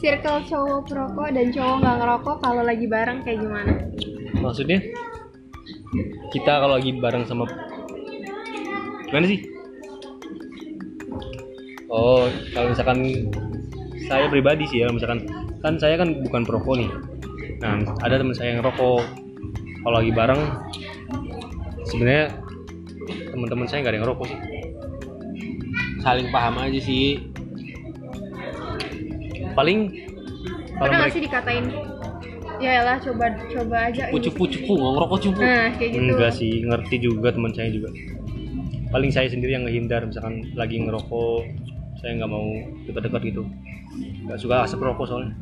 circle 0.05 0.45
cowok 0.45 0.81
perokok 0.85 1.29
dan 1.33 1.49
cowok 1.49 1.77
nggak 1.81 1.97
ngerokok 1.97 2.37
kalau 2.45 2.61
lagi 2.61 2.85
bareng 2.85 3.25
kayak 3.25 3.41
gimana? 3.41 3.73
maksudnya 4.37 4.85
kita 6.31 6.53
kalau 6.61 6.77
lagi 6.77 6.93
bareng 7.01 7.25
sama 7.25 7.49
gimana 9.11 9.27
sih 9.27 9.39
oh 11.91 12.25
kalau 12.55 12.71
misalkan 12.71 12.99
saya 14.07 14.27
pribadi 14.27 14.65
sih 14.67 14.83
ya 14.83 14.89
misalkan 14.89 15.27
kan 15.61 15.77
saya 15.77 15.99
kan 15.99 16.23
bukan 16.23 16.43
perokok 16.43 16.79
nih 16.79 16.91
nah 17.61 17.77
ada 18.01 18.17
teman 18.17 18.33
saya 18.33 18.55
yang 18.55 18.63
rokok 18.63 19.03
kalau 19.83 19.97
lagi 19.99 20.13
bareng 20.13 20.43
sebenarnya 21.85 22.27
teman-teman 23.31 23.67
saya 23.67 23.83
nggak 23.83 23.93
ada 23.93 23.99
yang 23.99 24.09
rokok 24.09 24.27
sih 24.29 24.39
saling 26.01 26.27
paham 26.31 26.55
aja 26.57 26.81
sih 26.81 27.21
paling 29.53 29.91
kalau 30.73 30.89
Pernah 30.89 30.97
nggak 30.97 31.01
mereka 31.03 31.13
sih 31.13 31.25
dikatain? 31.29 31.65
Ya 32.61 32.85
lah, 32.85 32.97
coba 33.01 33.25
coba 33.49 33.77
aja. 33.89 34.09
cupu 34.09 34.17
cupu 34.33 34.43
cupu 34.49 34.73
nggak 34.77 34.93
ngerokok 34.97 35.19
cupu 35.25 35.41
Nah, 35.41 35.69
kayak 35.77 35.91
gitu. 35.93 36.01
enggak 36.01 36.33
sih 36.33 36.53
ngerti 36.61 36.97
juga 37.01 37.29
teman 37.33 37.53
saya 37.53 37.69
juga 37.69 37.89
paling 38.91 39.11
saya 39.11 39.27
sendiri 39.27 39.53
yang 39.53 39.65
ngehindar 39.65 40.03
misalkan 40.03 40.51
lagi 40.53 40.77
ngerokok 40.77 41.47
saya 41.97 42.17
nggak 42.17 42.29
mau 42.29 42.47
dekat-dekat 42.85 43.23
gitu 43.25 43.43
nggak 44.25 44.39
suka 44.39 44.65
asap 44.65 44.81
rokok 44.81 45.07
soalnya 45.07 45.35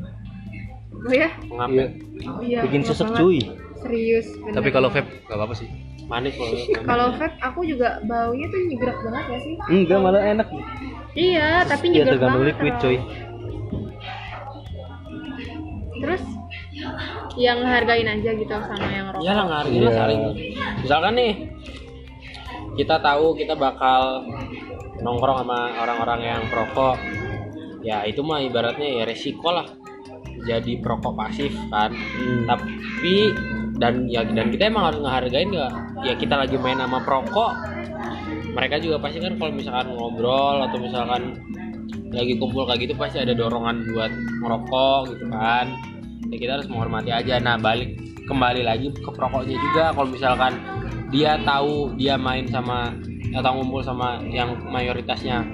Oh 0.98 1.14
ya? 1.14 1.30
ngapa 1.48 1.94
Iya. 2.42 2.60
bikin 2.66 2.82
enak 2.82 2.90
sesek 2.90 3.06
banget. 3.06 3.20
cuy 3.20 3.38
Serius. 3.78 4.26
bener 4.36 4.52
tapi 4.52 4.68
kalau 4.68 4.88
vape 4.88 5.06
nggak 5.22 5.36
apa-apa 5.36 5.54
sih 5.54 5.68
manis 6.04 6.34
kalau 6.34 6.56
kalau 6.82 7.06
vape 7.14 7.36
aku 7.38 7.60
juga 7.62 8.02
baunya 8.02 8.46
tuh 8.46 8.60
nyegrek 8.64 8.98
banget 9.00 9.24
ya 9.24 9.38
sih? 9.38 9.54
enggak 9.68 9.98
malah 9.98 10.22
enak 10.24 10.48
Iya, 11.14 11.48
tapi 11.64 11.84
ya 11.88 11.92
nyegrek 11.96 12.12
tergantung 12.14 12.42
banget. 12.42 12.50
liquid 12.52 12.74
coy 12.78 12.96
Terus 15.98 16.22
yang 17.34 17.58
hargain 17.60 18.06
aja 18.06 18.30
gitu 18.32 18.46
sama 18.50 18.86
yang 18.86 19.06
rokok. 19.08 19.22
Iya 19.22 19.32
lah 19.34 19.44
ngargain 19.48 19.78
Iya. 19.80 19.90
saling. 19.92 20.20
Misalkan 20.78 21.12
nih 21.14 21.32
kita 22.78 23.02
tahu 23.02 23.34
kita 23.34 23.58
bakal 23.58 24.22
nongkrong 25.02 25.42
sama 25.42 25.74
orang-orang 25.82 26.20
yang 26.22 26.42
perokok, 26.46 26.94
ya 27.82 28.06
itu 28.06 28.22
mah 28.22 28.38
ibaratnya 28.38 29.02
ya 29.02 29.04
resiko 29.04 29.50
lah. 29.50 29.66
Jadi 30.46 30.78
perokok 30.78 31.18
pasif 31.18 31.50
kan. 31.68 31.90
Hmm. 31.90 32.46
Tapi 32.46 33.34
dan 33.82 34.06
ya 34.06 34.22
dan 34.22 34.54
kita 34.54 34.70
emang 34.70 34.94
harus 34.94 35.02
ngehargain 35.02 35.50
ya. 35.50 35.68
Ya 36.06 36.14
kita 36.14 36.38
lagi 36.38 36.54
main 36.54 36.78
sama 36.78 37.02
perokok, 37.02 37.52
mereka 38.54 38.78
juga 38.78 39.02
pasti 39.02 39.18
kan 39.18 39.34
kalau 39.34 39.50
misalkan 39.50 39.90
ngobrol 39.98 40.62
atau 40.62 40.78
misalkan 40.78 41.34
lagi 42.14 42.40
kumpul 42.40 42.64
kayak 42.64 42.88
gitu 42.88 42.94
pasti 42.96 43.20
ada 43.20 43.36
dorongan 43.36 43.84
buat 43.92 44.12
ngerokok 44.40 45.00
gitu 45.12 45.24
kan 45.28 45.66
ya 46.32 46.36
kita 46.40 46.52
harus 46.60 46.68
menghormati 46.72 47.12
aja 47.12 47.36
nah 47.40 47.60
balik 47.60 48.00
kembali 48.28 48.62
lagi 48.62 48.92
ke 48.92 49.10
perokoknya 49.10 49.56
juga 49.56 49.84
kalau 49.96 50.08
misalkan 50.12 50.52
dia 51.08 51.40
tahu 51.40 51.96
dia 51.96 52.20
main 52.20 52.44
sama 52.52 52.92
atau 53.32 53.50
ngumpul 53.56 53.80
sama 53.80 54.20
yang 54.28 54.56
mayoritasnya 54.68 55.44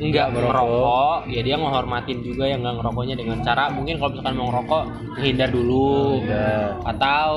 enggak 0.00 0.32
Nggak 0.32 0.48
merokok. 0.48 1.18
ya 1.28 1.40
dia 1.44 1.56
menghormatin 1.60 2.24
juga 2.24 2.48
yang 2.48 2.64
nggak 2.64 2.80
ngerokoknya 2.80 3.14
dengan 3.20 3.38
cara 3.44 3.68
mungkin 3.68 4.00
kalau 4.00 4.10
misalkan 4.16 4.34
mau 4.38 4.46
ngerokok 4.48 4.82
menghindar 5.18 5.50
dulu 5.52 6.24
Udah. 6.24 6.66
atau 6.88 7.30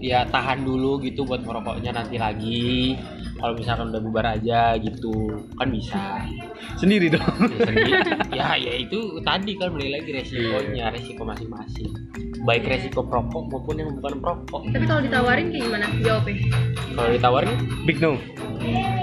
ya 0.00 0.24
tahan 0.30 0.64
dulu 0.64 1.02
gitu 1.02 1.26
buat 1.26 1.42
ngerokoknya 1.44 1.90
nanti 1.92 2.16
lagi 2.16 2.94
kalau 3.40 3.54
misalkan 3.54 3.88
udah 3.88 4.00
bubar 4.00 4.26
aja 4.30 4.76
gitu 4.76 5.12
kan 5.56 5.68
bisa 5.68 6.20
Sendiri 6.76 7.08
dong. 7.08 7.24
ya, 7.50 7.60
sendiri. 7.62 7.92
ya 8.30 8.48
ya 8.54 8.72
itu 8.78 8.98
tadi 9.20 9.52
kan 9.54 9.68
balik 9.70 9.90
lagi 9.94 10.10
resikonya 10.14 10.84
resiko 10.90 11.22
masing-masing 11.22 11.88
baik 12.42 12.64
resiko 12.64 13.00
perokok 13.00 13.42
maupun 13.48 13.74
yang 13.74 13.90
bukan 13.92 14.16
perokok 14.16 14.62
Tapi 14.70 14.84
kalau 14.84 15.00
ditawarin 15.00 15.46
kayak 15.48 15.64
gimana? 15.66 15.86
Jawabnya. 15.98 16.36
kalau 16.90 17.10
ditawarin 17.10 17.52
Big 17.82 17.98
no. 17.98 18.12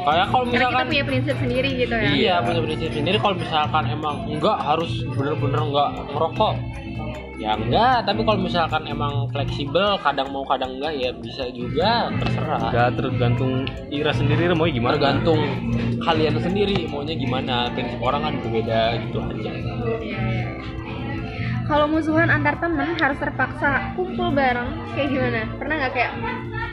kayak 0.04 0.28
kalau 0.28 0.44
Karena 0.44 0.54
kita 0.54 0.58
misalkan 0.64 0.86
punya 0.88 1.04
prinsip 1.04 1.36
sendiri 1.38 1.70
gitu 1.76 1.94
ya. 1.94 2.10
iya 2.10 2.36
punya 2.40 2.62
prinsip 2.62 2.90
sendiri 2.92 3.18
kalau 3.18 3.36
misalkan 3.36 3.84
emang 3.86 4.16
enggak 4.28 4.58
harus 4.60 4.92
bener-bener 5.08 5.62
enggak 5.64 5.90
merokok 6.08 6.54
ya 7.38 7.54
enggak 7.54 8.02
tapi 8.04 8.26
kalau 8.26 8.42
misalkan 8.42 8.82
emang 8.84 9.30
fleksibel 9.30 10.02
kadang 10.02 10.34
mau 10.34 10.42
kadang 10.42 10.74
enggak 10.74 10.94
ya 10.94 11.10
bisa 11.14 11.46
juga 11.54 12.10
terserah 12.18 12.62
Udah 12.68 12.90
tergantung 12.92 13.62
Ira 13.88 14.10
sendiri 14.10 14.50
mau 14.52 14.66
gimana. 14.66 14.98
tergantung 14.98 15.42
kalian 16.02 16.42
sendiri 16.42 16.90
maunya 16.90 17.14
gimana 17.14 17.70
prinsip 17.72 18.02
orang 18.02 18.22
kan 18.24 18.34
berbeda 18.42 18.82
gitu 19.00 19.18
aja 19.22 19.52
Iya, 19.54 19.98
iya. 20.02 20.48
Kalau 21.64 21.84
musuhan 21.86 22.32
antar 22.32 22.56
temen 22.58 22.96
harus 22.96 23.20
terpaksa 23.20 23.92
kumpul 23.94 24.32
bareng 24.32 24.72
kayak 24.96 25.12
gimana? 25.12 25.42
Pernah 25.60 25.76
nggak 25.78 25.94
kayak 25.94 26.12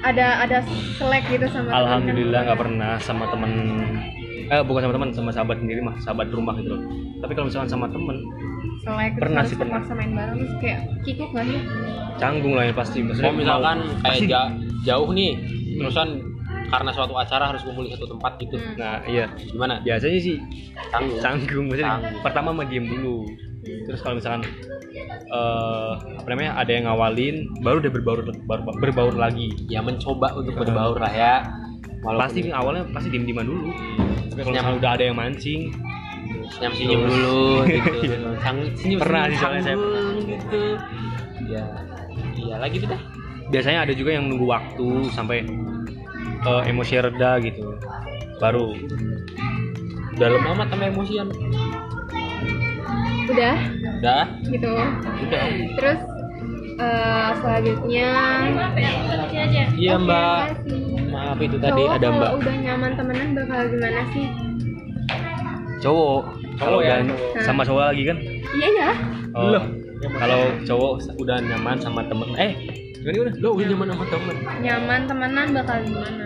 ada 0.06 0.26
ada 0.38 0.58
selek 0.94 1.26
gitu 1.28 1.50
sama 1.50 1.66
temen 1.66 1.78
Alhamdulillah 1.82 2.40
nggak 2.46 2.60
pernah 2.62 2.92
sama 3.02 3.24
temen 3.26 3.52
eh 4.46 4.62
bukan 4.62 4.80
sama 4.82 4.92
teman 4.92 5.08
sama 5.10 5.30
sahabat 5.30 5.56
sendiri 5.58 5.80
mah 5.80 5.96
sahabat 5.98 6.28
rumah 6.28 6.54
gitu 6.56 6.70
loh. 6.70 6.82
Tapi 7.18 7.32
kalau 7.32 7.46
misalkan 7.48 7.68
sama 7.68 7.86
temen 7.88 8.16
terus 8.84 9.16
Pernah 9.16 9.40
harus 9.40 9.48
sih, 9.48 9.56
pernah. 9.56 9.80
terpaksa 9.80 9.92
main 9.94 10.12
bareng 10.12 10.36
terus 10.36 10.54
kayak 10.58 10.80
kikuk 11.02 11.28
nggak 11.30 11.44
sih? 11.46 11.60
canggung 12.14 12.52
lah 12.52 12.64
yang 12.64 12.76
pasti. 12.76 12.98
Maksudnya 13.00 13.26
kalau 13.26 13.38
misalkan 13.38 13.76
mau- 13.80 13.90
kayak 13.98 14.12
pasti- 14.14 14.28
ja- 14.28 14.52
jauh 14.84 15.10
nih 15.10 15.32
terusan 15.74 16.08
karena 16.64 16.90
suatu 16.90 17.14
acara 17.14 17.44
harus 17.48 17.62
kumpul 17.62 17.82
di 17.82 17.90
satu 17.90 18.06
tempat 18.08 18.32
gitu. 18.38 18.56
Hmm. 18.56 18.74
nah 18.76 18.96
iya. 19.04 19.24
Gimana? 19.46 19.80
Biasanya 19.80 20.18
sih 20.18 20.36
canggung. 20.88 21.18
canggung 21.18 21.64
maksudnya 21.66 21.96
Canggung. 21.96 22.22
pertama 22.22 22.48
mah 22.50 22.64
diem 22.64 22.84
dulu. 22.84 23.24
Terus 23.64 24.00
kalau 24.00 24.16
misalkan 24.16 24.42
eh 25.26 25.92
apa 26.14 26.28
namanya 26.28 26.52
ada 26.54 26.70
yang 26.70 26.84
ngawalin 26.84 27.36
baru 27.60 27.80
udah 27.80 27.90
berbaur 27.90 28.18
baru 28.44 28.62
berbaur 28.78 29.14
lagi. 29.16 29.48
Ya 29.66 29.80
mencoba 29.80 30.34
untuk 30.34 30.54
berbaur 30.54 30.96
lah 30.96 31.10
ya. 31.10 31.34
Walaupun 32.04 32.20
pasti 32.20 32.40
awalnya 32.52 32.84
pasti 32.92 33.08
diem 33.08 33.24
dieman 33.24 33.48
dulu 33.48 33.72
tapi 34.30 34.40
kalau 34.42 34.54
misalnya 34.54 34.78
udah 34.80 34.90
ada 34.96 35.04
yang 35.04 35.16
mancing 35.16 35.60
senyum 36.54 36.72
senyum 36.76 37.00
dulu 37.08 37.44
gitu. 37.68 38.16
Sang, 38.40 38.58
senyum 38.78 38.98
Pernah 39.02 39.22
sih 39.28 39.36
soalnya 39.38 39.62
saya 39.62 39.76
canggung 39.76 40.18
gitu. 40.28 40.62
Ya 41.50 41.64
iya 42.38 42.56
lagi 42.62 42.76
tuh 42.78 42.88
dah 42.94 43.00
biasanya 43.52 43.88
ada 43.88 43.92
juga 43.92 44.10
yang 44.16 44.30
nunggu 44.32 44.46
waktu 44.48 44.88
sampai 45.12 45.44
eh, 46.44 46.62
emosi 46.68 46.92
reda 47.00 47.40
gitu. 47.42 47.76
Baru. 48.40 48.76
Dalam 50.14 50.46
amat 50.54 50.70
sama 50.70 50.84
emosian. 50.90 51.28
Udah? 53.24 53.56
Udah? 53.98 54.24
Gitu. 54.46 54.74
udah. 55.26 55.44
Terus 55.74 56.00
eh, 56.78 57.28
selanjutnya. 57.40 58.10
Iya 59.74 59.94
mbak. 59.98 60.38
makasih. 60.64 60.82
maaf 61.10 61.38
itu 61.38 61.56
tadi 61.58 61.82
Cowok 61.82 61.96
ada 61.98 62.06
mbak. 62.10 62.28
kalau 62.30 62.40
udah 62.42 62.54
nyaman 62.62 62.90
temenan 62.98 63.28
bakal 63.34 63.60
gimana 63.70 64.02
sih? 64.14 64.26
cowok. 65.82 66.22
Kalau 66.56 66.78
ya, 66.80 66.96
cowok. 67.04 67.42
sama 67.44 67.62
cowok 67.66 67.82
lagi 67.92 68.02
kan? 68.08 68.18
Iya 68.54 68.68
ya. 68.72 68.90
Oh, 69.34 69.50
Loh. 69.50 69.64
kalau 70.16 70.40
cowok 70.64 70.92
udah 71.18 71.36
nyaman 71.42 71.76
sama 71.82 72.00
temen 72.06 72.30
eh 72.38 72.52
gimana 73.04 73.12
gimana 73.12 73.30
lo 73.44 73.48
udah 73.52 73.66
nyaman 73.68 73.86
sama 73.92 74.04
temen. 74.08 74.36
Nyaman 74.64 75.00
temenan 75.10 75.46
bakal 75.52 75.78
gimana? 75.84 76.24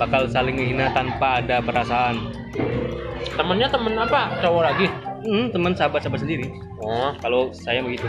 bakal 0.00 0.24
saling 0.32 0.56
menghina 0.56 0.88
tanpa 0.96 1.44
ada 1.44 1.60
perasaan. 1.60 2.32
Temennya 3.36 3.68
temen 3.68 3.92
apa? 4.00 4.32
Cowok 4.40 4.62
lagi? 4.64 4.88
Hmm, 5.20 5.52
teman 5.52 5.76
sahabat 5.76 6.00
sahabat 6.00 6.24
sendiri. 6.24 6.48
Oh. 6.80 7.12
Kalau 7.20 7.52
saya 7.52 7.84
begitu 7.84 8.08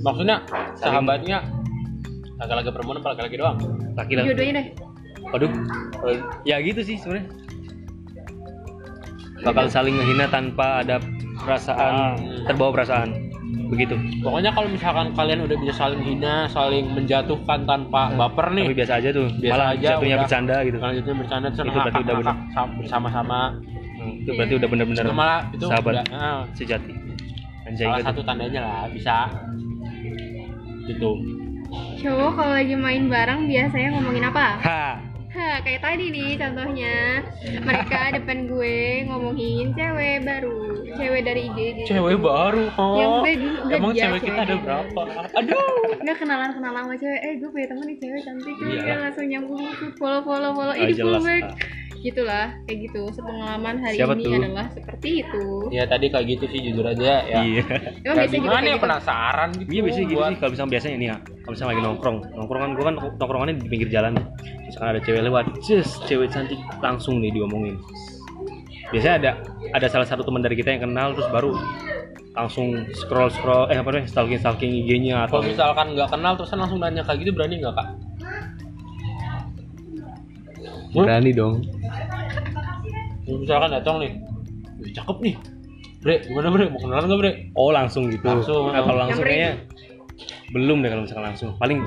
maksudnya 0.00 0.42
sahabatnya 0.74 1.38
laki-laki 2.38 2.68
perempuan 2.70 2.96
apa 2.98 3.08
laki-laki 3.14 3.36
doang? 3.36 3.56
Laki-laki. 3.94 4.26
Jodohnya 4.28 4.52
deh. 4.54 4.66
waduh. 5.28 5.50
Ya 6.42 6.56
gitu 6.58 6.80
sih 6.80 6.96
sebenarnya. 6.96 7.26
Bakal 9.38 9.70
saling 9.70 9.94
menghina 9.94 10.26
tanpa 10.26 10.82
ada 10.82 10.98
perasaan 11.38 12.18
Hmm. 12.18 12.42
terbawa 12.44 12.70
perasaan. 12.74 13.08
Begitu. 13.68 13.94
Pokoknya 14.24 14.50
kalau 14.50 14.66
misalkan 14.66 15.12
kalian 15.12 15.44
udah 15.44 15.56
bisa 15.60 15.74
saling 15.76 16.00
hina 16.00 16.48
saling 16.48 16.88
menjatuhkan 16.90 17.62
tanpa 17.62 18.10
baper 18.16 18.50
nih 18.50 18.64
tapi 18.66 18.76
biasa 18.80 18.92
aja 18.98 19.08
tuh. 19.12 19.28
Biasa 19.30 19.52
malah 19.52 19.68
aja, 19.70 19.88
jatuhnya 19.94 20.16
udah. 20.16 20.22
bercanda 20.24 20.56
gitu. 20.64 20.76
Selanjutnya 20.80 21.14
bercanda 21.14 21.46
terus 21.52 21.66
Itu 21.68 21.78
berarti 21.78 22.00
udah 22.02 22.16
bersama-sama 22.80 23.40
Hmm, 23.98 24.14
itu 24.22 24.30
berarti 24.30 24.54
udah 24.62 24.68
bener-bener 24.70 25.02
itu 25.02 25.10
malah 25.10 25.40
itu 25.50 25.66
sahabat 25.66 25.90
udah, 25.90 26.04
ah, 26.14 26.40
sejati 26.54 26.92
anjay 27.68 27.84
salah 27.84 27.98
gitu 27.98 28.06
satu 28.08 28.20
tandanya 28.24 28.60
lah 28.60 28.82
bisa 28.88 29.16
gitu 30.84 31.10
Cowok 31.98 32.30
kalau 32.32 32.52
lagi 32.56 32.72
main 32.72 33.12
bareng 33.12 33.44
biasanya 33.44 33.88
ngomongin 33.92 34.24
apa? 34.24 34.46
ha 34.58 34.84
Hah, 35.28 35.60
kayak 35.60 35.84
tadi 35.84 36.08
nih 36.08 36.40
contohnya. 36.40 37.20
Mereka 37.60 38.00
depan 38.16 38.48
gue 38.48 38.76
ngomongin 39.04 39.76
cewek 39.76 40.24
baru, 40.24 40.56
cewek 40.96 41.20
dari 41.20 41.46
IG 41.46 41.58
gitu. 41.76 41.94
cewek 41.94 42.16
baru 42.16 42.72
oh 42.74 42.96
Yang 42.96 43.12
gue 43.12 43.32
udah 43.60 43.76
emang 43.76 43.92
dia 43.92 44.02
cewek 44.08 44.20
kita 44.24 44.40
ada 44.40 44.48
cewek. 44.48 44.64
berapa 44.64 45.00
aduh 45.36 45.68
Nggak 46.00 46.16
kenalan 46.16 46.50
kenalan 46.56 46.80
sama 46.80 46.94
cewek. 46.96 47.20
Eh, 47.20 47.32
gue 47.36 47.48
punya 47.52 47.66
temen 47.68 47.84
nih 47.84 47.98
cewek 48.00 48.20
cantik 48.24 48.54
tuh. 48.56 48.66
Iya. 48.66 48.80
Dia 48.80 48.96
langsung 48.98 49.26
nyambung 49.28 49.62
follow 50.00 50.20
follow 50.24 50.50
follow. 50.56 50.74
Ah, 50.74 50.80
Ini 50.80 50.92
follow 50.96 51.20
back. 51.20 51.44
Lah. 51.98 52.04
Gitulah, 52.04 52.46
kayak 52.64 52.78
gitu. 52.80 53.02
Sepengalaman 53.10 53.74
hari 53.78 53.96
Siapa 53.96 54.14
ini 54.14 54.22
tuh? 54.22 54.32
adalah 54.38 54.66
seperti 54.70 55.08
itu. 55.18 55.44
ya 55.68 55.84
tadi 55.84 56.06
kayak 56.08 56.26
gitu 56.28 56.44
sih 56.46 56.60
jujur 56.62 56.84
aja 56.84 57.02
ya 57.22 57.40
iya 57.40 57.62
Emang 57.64 58.16
Kayak 58.16 58.16
biasanya 58.18 58.30
juga 58.30 58.46
gimana 58.46 58.62
ya 58.62 58.70
gitu. 58.70 58.82
penasaran 58.82 59.48
gitu 59.54 59.68
iya 59.68 59.80
biasanya 59.82 60.06
gitu 60.06 60.16
buat- 60.16 60.28
sih 60.28 60.38
kalau 60.38 60.50
misalnya 60.50 60.70
biasanya 60.70 60.96
nih 60.96 61.08
ya 61.08 61.16
kalau 61.38 61.52
misalnya 61.52 61.70
lagi 61.70 61.82
nongkrong 61.82 62.16
nongkrong 62.32 62.60
kan 62.60 62.70
gue 62.70 62.84
kan 62.84 62.94
nongkrongannya 63.14 63.54
di 63.54 63.68
pinggir 63.68 63.88
jalan 63.88 64.12
misalkan 64.62 64.88
ada 64.88 65.00
cewek 65.00 65.22
lewat 65.22 65.44
just 65.60 65.92
cewek 66.04 66.28
cantik 66.28 66.58
langsung 66.78 67.18
nih 67.18 67.30
diomongin 67.30 67.76
biasanya 68.88 69.14
ada 69.18 69.30
ada 69.72 69.86
salah 69.86 70.06
satu 70.06 70.22
teman 70.22 70.40
dari 70.40 70.54
kita 70.54 70.68
yang 70.70 70.82
kenal 70.82 71.12
terus 71.12 71.28
baru 71.28 71.52
langsung 72.32 72.68
scroll 72.96 73.28
scroll 73.28 73.66
eh 73.66 73.76
apa 73.76 73.88
namanya 73.88 74.06
stalking 74.06 74.38
stalking 74.38 74.70
IG-nya 74.78 75.26
atau 75.26 75.38
kalau 75.38 75.46
misalkan 75.46 75.86
nggak 75.92 76.08
kenal 76.08 76.32
terus 76.34 76.50
langsung 76.52 76.78
nanya 76.78 77.02
kayak 77.02 77.18
gitu 77.20 77.30
berani 77.32 77.58
nggak 77.58 77.74
kak 77.74 77.88
berani 80.92 81.30
dong. 81.32 81.54
Misalkan 83.28 83.70
datang 83.72 84.00
nih 84.00 84.12
"Wih, 84.80 84.90
cakep 84.96 85.16
nih. 85.20 85.34
Bre 85.98 86.14
gimana 86.24 86.48
bre? 86.48 86.64
Mau 86.70 86.80
kenalan 86.80 87.04
nggak 87.06 87.20
bre? 87.20 87.32
Oh 87.52 87.70
langsung 87.74 88.08
gitu. 88.08 88.24
Langsung. 88.24 88.70
Nah, 88.72 88.82
kalau 88.86 88.98
langsung 89.04 89.24
kayaknya 89.26 89.52
belum 90.54 90.80
deh 90.80 90.88
kalau 90.88 91.02
misalkan 91.04 91.26
langsung. 91.34 91.50
Paling 91.58 91.78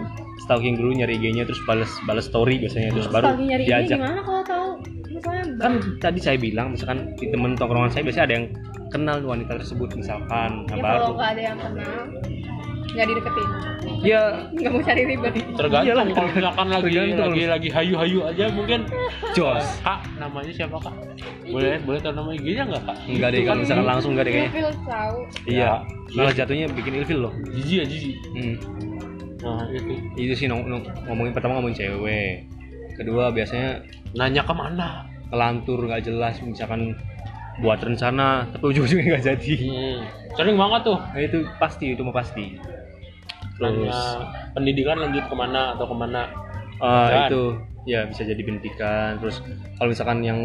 stalking 0.43 0.75
dulu 0.77 0.91
nyari 0.93 1.17
IG-nya 1.17 1.47
terus 1.47 1.61
balas 1.65 1.89
balas 2.05 2.27
story 2.27 2.61
biasanya 2.61 2.93
terus 2.93 3.09
baru 3.09 3.33
Lagi 3.33 3.45
nyari 3.47 3.63
diajak. 3.65 3.97
gimana 3.97 4.21
kalau 4.21 4.43
tahu? 4.45 4.69
Misalnya 5.11 5.43
kan 5.59 5.73
tadi 5.99 6.19
saya 6.21 6.37
bilang 6.39 6.73
misalkan 6.73 7.13
di 7.17 7.27
temen 7.29 7.53
tongkrongan 7.53 7.91
saya 7.91 8.03
biasanya 8.05 8.25
ada 8.25 8.35
yang 8.41 8.47
kenal 8.91 9.17
wanita 9.23 9.53
tersebut 9.55 9.89
misalkan 9.95 10.67
nah 10.67 10.75
ya 10.75 10.83
baru. 10.83 10.99
kalau 10.99 11.15
nggak 11.15 11.31
ada 11.31 11.41
yang 11.41 11.57
kenal 11.59 11.99
nggak 12.91 13.07
dideketin. 13.07 13.49
Ya 14.01 14.21
nggak 14.51 14.71
mau 14.73 14.81
cari 14.81 15.01
ribet. 15.05 15.33
Tergantung 15.55 15.87
Iyalah, 15.87 16.05
kalau 16.11 16.29
misalkan 16.33 16.67
lagi 16.67 16.83
tergantung. 16.89 17.31
lagi 17.31 17.43
lagi 17.47 17.69
hayu 17.69 17.93
hayu 17.97 18.19
aja 18.25 18.45
mungkin. 18.51 18.79
Jos. 19.37 19.65
Kak 19.85 19.99
namanya 20.17 20.51
siapa 20.51 20.77
kak? 20.81 20.95
Boleh 21.47 21.77
boleh 21.85 21.99
tahu 22.01 22.13
nama 22.17 22.29
IG-nya 22.33 22.63
nggak 22.67 22.83
kak? 22.83 22.97
Enggak 23.07 23.29
deh 23.33 23.39
kalau 23.45 23.59
misalkan 23.61 23.85
langsung 23.87 24.11
enggak 24.17 24.25
deh 24.27 24.33
kayaknya. 24.33 24.51
Ilfil 24.51 24.69
tahu. 24.85 25.17
Iya. 25.47 25.71
Malah 26.11 26.33
jatuhnya 26.35 26.65
bikin 26.73 26.93
ilfil 27.01 27.19
loh. 27.29 27.33
Jijik 27.55 27.75
ya 27.77 27.85
jijik 27.87 28.15
hmm. 28.35 28.55
nah 29.41 29.63
itu. 29.73 29.93
Itu 30.19 30.33
sih 30.37 30.47
nong- 30.51 30.67
nong- 30.67 30.85
ngomongin 31.07 31.31
pertama 31.33 31.57
ngomongin 31.57 31.77
cewek. 31.77 32.45
Kedua 32.99 33.31
biasanya 33.31 33.81
nanya 34.13 34.43
ke 34.43 34.53
mana? 34.53 35.07
kelantur 35.31 35.79
nggak 35.87 36.03
jelas 36.03 36.35
misalkan 36.43 36.91
buat 37.63 37.79
rencana. 37.79 38.51
Tapi 38.51 38.63
ujung-ujungnya 38.75 39.15
nggak 39.15 39.25
jadi. 39.31 39.53
Hmm. 39.63 39.99
sering 40.31 40.55
banget 40.55 40.81
tuh. 40.87 40.99
Nah 40.99 41.21
itu 41.23 41.43
pasti 41.59 41.91
itu 41.95 42.01
mah 42.07 42.15
pasti 42.15 42.55
nanya 43.61 43.77
terus 43.85 44.01
pendidikan 44.51 44.97
lanjut 44.97 45.23
ke 45.23 45.35
mana 45.35 45.61
atau 45.73 45.85
ke 45.85 45.95
mana? 45.95 46.21
Pekerjaan. 46.75 47.29
itu 47.29 47.43
ya 47.83 47.99
bisa 48.05 48.21
jadi 48.23 48.41
pendidikan. 48.41 49.11
Terus 49.17 49.35
kalau 49.77 49.89
misalkan 49.89 50.19
yang 50.21 50.39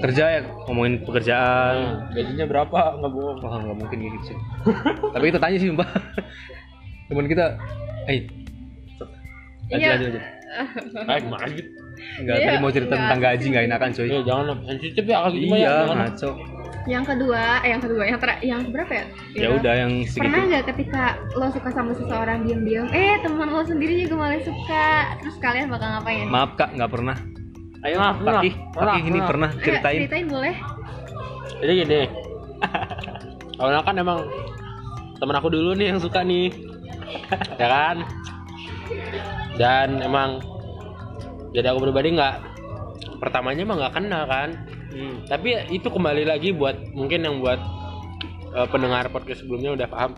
kerja 0.00 0.24
ya 0.30 0.40
ngomongin 0.66 1.04
pekerjaan. 1.04 1.74
Hmm, 1.76 2.10
gajinya 2.10 2.46
berapa? 2.46 2.80
Nggak 2.98 3.12
bohong. 3.12 3.38
Wah 3.38 3.56
nggak 3.60 3.76
mungkin 3.78 3.98
gitu 4.00 4.18
sih. 4.24 4.36
Tapi 5.12 5.24
kita 5.28 5.38
tanya 5.38 5.56
sih 5.56 5.68
mbak. 5.70 5.88
Teman 7.06 7.26
kita 7.26 7.44
eh 8.06 8.20
lanjut 9.68 9.78
Iya. 9.78 9.92
lanjut. 9.94 10.12
Ah 11.02 11.16
gimana 11.16 11.46
sih 11.48 11.64
Enggak, 12.12 12.34
Iya, 12.34 12.44
tadi 12.44 12.56
mau 12.58 12.68
cerita 12.68 12.88
enggak. 12.90 13.02
tentang 13.06 13.20
gaji 13.22 13.44
nggak 13.46 13.64
enakan 13.64 13.90
coy 13.90 14.06
ya 14.06 14.20
jangan 14.22 14.44
sensitif 14.66 15.04
ya 15.06 15.16
kalau 15.16 15.32
gitu 15.32 15.44
ya, 15.46 15.56
iya 15.56 15.72
ngaco 15.86 16.30
Yang 16.82 17.14
kedua, 17.14 17.62
eh 17.62 17.70
yang 17.70 17.82
kedua, 17.82 18.02
yang 18.02 18.18
ter 18.18 18.30
yang 18.42 18.60
berapa 18.68 18.90
ya? 18.90 19.04
ya 19.38 19.48
udah 19.54 19.74
yang 19.76 19.92
Pernah 20.02 20.34
segitu 20.34 20.50
nggak 20.50 20.64
ketika 20.74 21.02
lo 21.38 21.46
suka 21.54 21.70
sama 21.70 21.92
seseorang 21.94 22.42
diam-diam, 22.42 22.90
eh 22.90 23.22
teman 23.22 23.48
lo 23.48 23.62
sendiri 23.62 24.02
juga 24.02 24.14
malah 24.18 24.42
suka, 24.42 24.86
terus 25.22 25.36
kalian 25.38 25.70
bakal 25.70 25.88
ngapain? 25.94 26.26
maaf 26.26 26.50
kak 26.58 26.74
nggak 26.74 26.90
pernah 26.90 27.16
ayo 27.82 27.96
Pernah, 27.98 28.12
Pak 28.12 28.22
pernah, 28.22 28.42
Ki 28.42 28.50
Pak 28.72 28.82
Ki 28.82 28.98
ini 29.00 29.10
pernah. 29.10 29.26
pernah 29.26 29.50
Ayo, 29.50 29.62
ceritain 29.62 29.98
ceritain 30.06 30.26
boleh? 30.26 30.54
jadi 31.62 31.72
gini 31.82 32.02
awalnya 33.62 33.82
kan 33.82 33.94
emang 33.98 34.18
temen 35.18 35.34
aku 35.34 35.48
dulu 35.50 35.70
nih 35.74 35.86
yang 35.90 35.98
suka 36.02 36.22
nih 36.22 36.50
ya 37.62 37.66
kan 37.66 37.96
dan 39.54 40.02
emang 40.02 40.38
jadi 41.52 41.70
aku 41.70 41.86
pribadi 41.86 42.14
nggak 42.14 42.34
pertamanya 43.18 43.62
emang 43.62 43.78
nggak 43.78 43.94
kenal 43.94 44.22
kan 44.26 44.48
Hmm. 44.92 45.24
tapi 45.24 45.56
itu 45.72 45.88
kembali 45.88 46.28
lagi 46.28 46.52
buat 46.52 46.92
mungkin 46.92 47.24
yang 47.24 47.40
buat 47.40 47.56
eh, 48.52 48.68
pendengar 48.68 49.08
podcast 49.08 49.40
sebelumnya 49.40 49.72
udah 49.72 49.88
paham. 49.88 50.12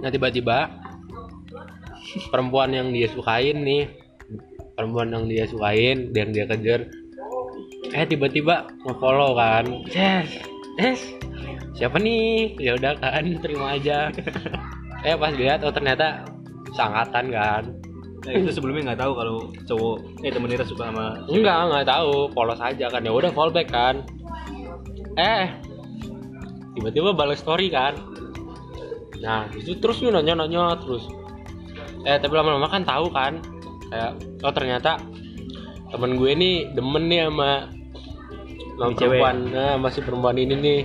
Nah 0.00 0.08
tiba-tiba 0.08 0.72
perempuan 2.32 2.72
yang 2.72 2.88
dia 2.88 3.08
sukain 3.12 3.60
nih 3.60 3.84
perempuan 4.72 5.12
yang 5.12 5.24
dia 5.28 5.44
sukain 5.44 6.08
yang 6.16 6.32
dia 6.32 6.48
kejar 6.48 6.88
eh 7.92 8.04
tiba-tiba 8.08 8.72
nge-follow 8.88 9.36
kan. 9.36 9.68
Yes 9.92 10.40
yes 10.80 11.00
siapa 11.76 12.00
nih? 12.00 12.56
Ya 12.56 12.80
udah 12.80 12.96
kan 12.96 13.24
terima 13.44 13.76
aja. 13.76 14.08
Eh 15.02 15.18
pas 15.18 15.34
lihat 15.34 15.66
oh 15.66 15.74
ternyata 15.74 16.22
sangatan 16.78 17.34
kan 17.34 17.81
Nah, 18.22 18.32
itu 18.38 18.50
sebelumnya 18.54 18.94
nggak 18.94 19.00
tahu 19.02 19.12
kalau 19.18 19.36
cowok 19.66 19.96
eh 20.22 20.30
temen 20.30 20.46
Nira 20.46 20.62
suka 20.62 20.94
sama 20.94 21.26
enggak 21.26 21.58
nggak 21.74 21.86
tahu. 21.90 22.30
Polos 22.30 22.60
aja 22.62 22.86
kan. 22.86 23.02
Ya 23.02 23.10
udah 23.10 23.34
fallback 23.34 23.68
kan. 23.70 24.06
Eh 25.18 25.50
tiba-tiba 26.78 27.10
balas 27.12 27.42
story 27.42 27.66
kan. 27.66 27.98
Nah 29.18 29.50
itu 29.58 29.74
terus 29.82 29.98
nih 30.00 30.14
nanya 30.14 30.38
nanya 30.38 30.78
terus. 30.78 31.10
Eh 32.06 32.18
tapi 32.22 32.34
lama-lama 32.38 32.70
kan 32.70 32.86
tahu 32.86 33.10
kan. 33.10 33.42
Kayak 33.90 34.12
oh 34.46 34.52
ternyata 34.54 35.02
temen 35.92 36.16
gue 36.16 36.32
nih 36.32 36.56
demen 36.72 37.04
nih 37.10 37.28
sama 37.28 37.68
sama 38.72 38.88
Ini 38.88 38.96
perempuan 38.96 39.36
nah, 39.52 39.76
masih 39.76 40.00
perempuan 40.00 40.36
ini 40.40 40.54
nih 40.56 40.80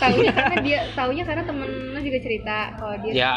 Taunya 0.00 0.32
karena 0.32 0.56
dia, 0.64 0.78
taunya 0.96 1.22
karena 1.28 1.44
temen 1.44 1.68
juga 2.10 2.18
cerita 2.26 2.56
kalau 2.74 2.94
dia 3.04 3.12
ya 3.12 3.32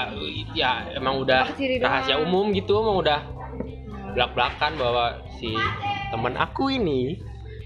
ya 0.57 0.71
emang 0.97 1.21
udah 1.21 1.51
ciri 1.53 1.77
doang? 1.77 1.91
rahasia 1.91 2.15
umum 2.17 2.49
gitu 2.55 2.81
emang 2.81 2.97
udah 3.05 3.19
belak 4.13 4.29
belakan 4.33 4.71
bahwa 4.77 5.05
si 5.37 5.53
temen 6.09 6.33
aku 6.37 6.73
ini 6.73 7.17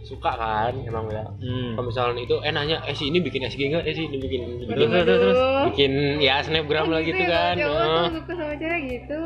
suka 0.07 0.31
kan 0.39 0.73
emang 0.87 1.11
udah 1.11 1.27
hmm. 1.39 1.75
kalau 1.75 1.85
misalnya 1.91 2.23
itu 2.23 2.35
eh 2.39 2.51
nanya 2.51 2.79
eh 2.87 2.95
si 2.95 3.11
ini 3.11 3.19
bikin 3.19 3.43
SG 3.43 3.59
enggak 3.67 3.83
eh 3.83 3.91
si 3.91 4.07
ini 4.07 4.17
bikin 4.23 4.63
bikin, 4.63 4.87
Terus, 4.87 5.03
terus, 5.03 5.19
terus, 5.19 5.39
bikin 5.71 5.91
ya 6.23 6.39
snapgram 6.39 6.87
lah 6.87 7.03
gitu 7.03 7.23
ya, 7.27 7.27
kan 7.27 7.53
cowok 7.59 7.79
tuh 7.83 8.11
suka 8.15 8.33
sama 8.39 8.55
cewek 8.55 8.81
gitu. 8.87 9.21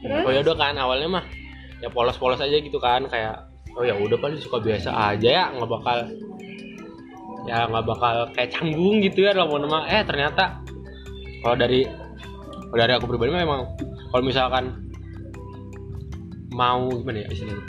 Terus 0.00 0.24
oh 0.24 0.30
ya 0.32 0.40
udah 0.40 0.56
kan 0.56 0.74
awalnya 0.80 1.08
mah 1.20 1.24
ya 1.84 1.88
polos-polos 1.92 2.40
aja 2.40 2.56
gitu 2.56 2.80
kan 2.80 3.04
kayak 3.04 3.44
oh 3.76 3.84
ya 3.84 3.92
udah 3.92 4.16
paling 4.16 4.40
suka 4.40 4.56
biasa 4.56 4.88
aja 5.12 5.28
ya 5.28 5.44
nggak 5.52 5.68
bakal 5.68 6.08
ya 7.46 7.70
nggak 7.70 7.84
bakal 7.86 8.28
kayak 8.34 8.50
canggung 8.52 8.98
gitu 9.02 9.22
ya 9.26 9.32
kalau 9.32 9.58
nama. 9.58 9.86
Eh 9.86 10.02
ternyata 10.02 10.60
kalau 11.40 11.54
dari 11.54 11.86
kalau 12.70 12.80
dari 12.82 12.92
aku 12.98 13.06
pribadi 13.06 13.30
mah 13.30 13.42
emang 13.46 13.62
kalau 14.10 14.22
misalkan 14.26 14.64
mau 16.50 16.90
gimana 16.90 17.22
ya 17.22 17.28
istilahnya? 17.30 17.64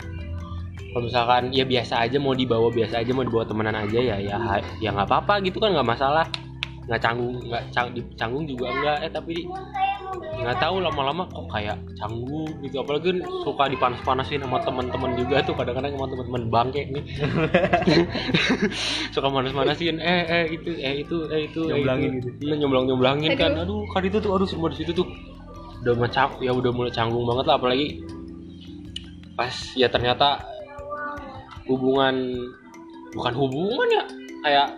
Kalau 0.88 1.02
misalkan 1.04 1.42
ya 1.54 1.64
biasa 1.68 1.94
aja 2.02 2.16
mau 2.18 2.34
dibawa 2.34 2.68
biasa 2.74 3.04
aja 3.04 3.10
mau 3.14 3.22
dibawa 3.22 3.44
temenan 3.46 3.76
aja 3.76 4.00
ya 4.02 4.16
ya 4.18 4.36
ya 4.82 4.88
nggak 4.90 5.06
apa-apa 5.06 5.40
gitu 5.46 5.62
kan 5.62 5.70
nggak 5.72 5.86
masalah. 5.86 6.26
Nggak 6.88 7.00
canggung 7.04 7.36
nggak 7.46 7.62
canggung 8.16 8.44
juga 8.48 8.66
enggak 8.72 8.98
eh 9.04 9.12
tapi 9.12 9.34
nggak 10.38 10.56
tahu 10.62 10.78
lama-lama 10.78 11.26
kok 11.28 11.50
kayak 11.50 11.76
canggung 11.98 12.46
gitu 12.62 12.78
apalagi 12.78 13.10
kan 13.10 13.18
suka 13.42 13.64
dipanas-panasin 13.68 14.38
sama 14.40 14.62
teman-teman 14.62 15.10
juga 15.18 15.42
tuh 15.42 15.54
kadang-kadang 15.58 15.98
sama 15.98 16.06
teman-teman 16.08 16.42
bangke 16.46 16.82
nih 16.94 17.04
suka 19.14 19.28
panas-panasin 19.28 19.98
eh 19.98 20.22
eh 20.24 20.44
itu 20.54 20.70
eh 20.78 20.94
itu 21.02 21.16
eh 21.28 21.40
itu 21.50 21.60
eh, 21.68 21.74
Nyomblangin 21.74 22.10
itu. 22.22 22.28
gitu. 22.30 22.38
Iya, 22.46 22.54
nyomblong 22.64 22.84
nyomblangin 22.86 23.30
kan 23.34 23.50
Aduh. 23.58 23.62
aduh 23.66 23.82
kan 23.90 24.02
itu 24.06 24.18
tuh 24.22 24.30
aduh 24.32 24.48
semua 24.48 24.68
di 24.70 24.78
situ 24.78 24.92
tuh 24.94 25.06
udah 25.82 25.94
macam 25.94 26.26
ya 26.38 26.52
udah 26.54 26.70
mulai 26.74 26.92
canggung 26.94 27.26
banget 27.26 27.44
lah 27.46 27.56
apalagi 27.58 27.86
pas 29.34 29.54
ya 29.78 29.86
ternyata 29.90 30.42
hubungan 31.66 32.14
bukan 33.14 33.34
hubungan 33.34 33.88
ya 33.90 34.04
kayak 34.42 34.68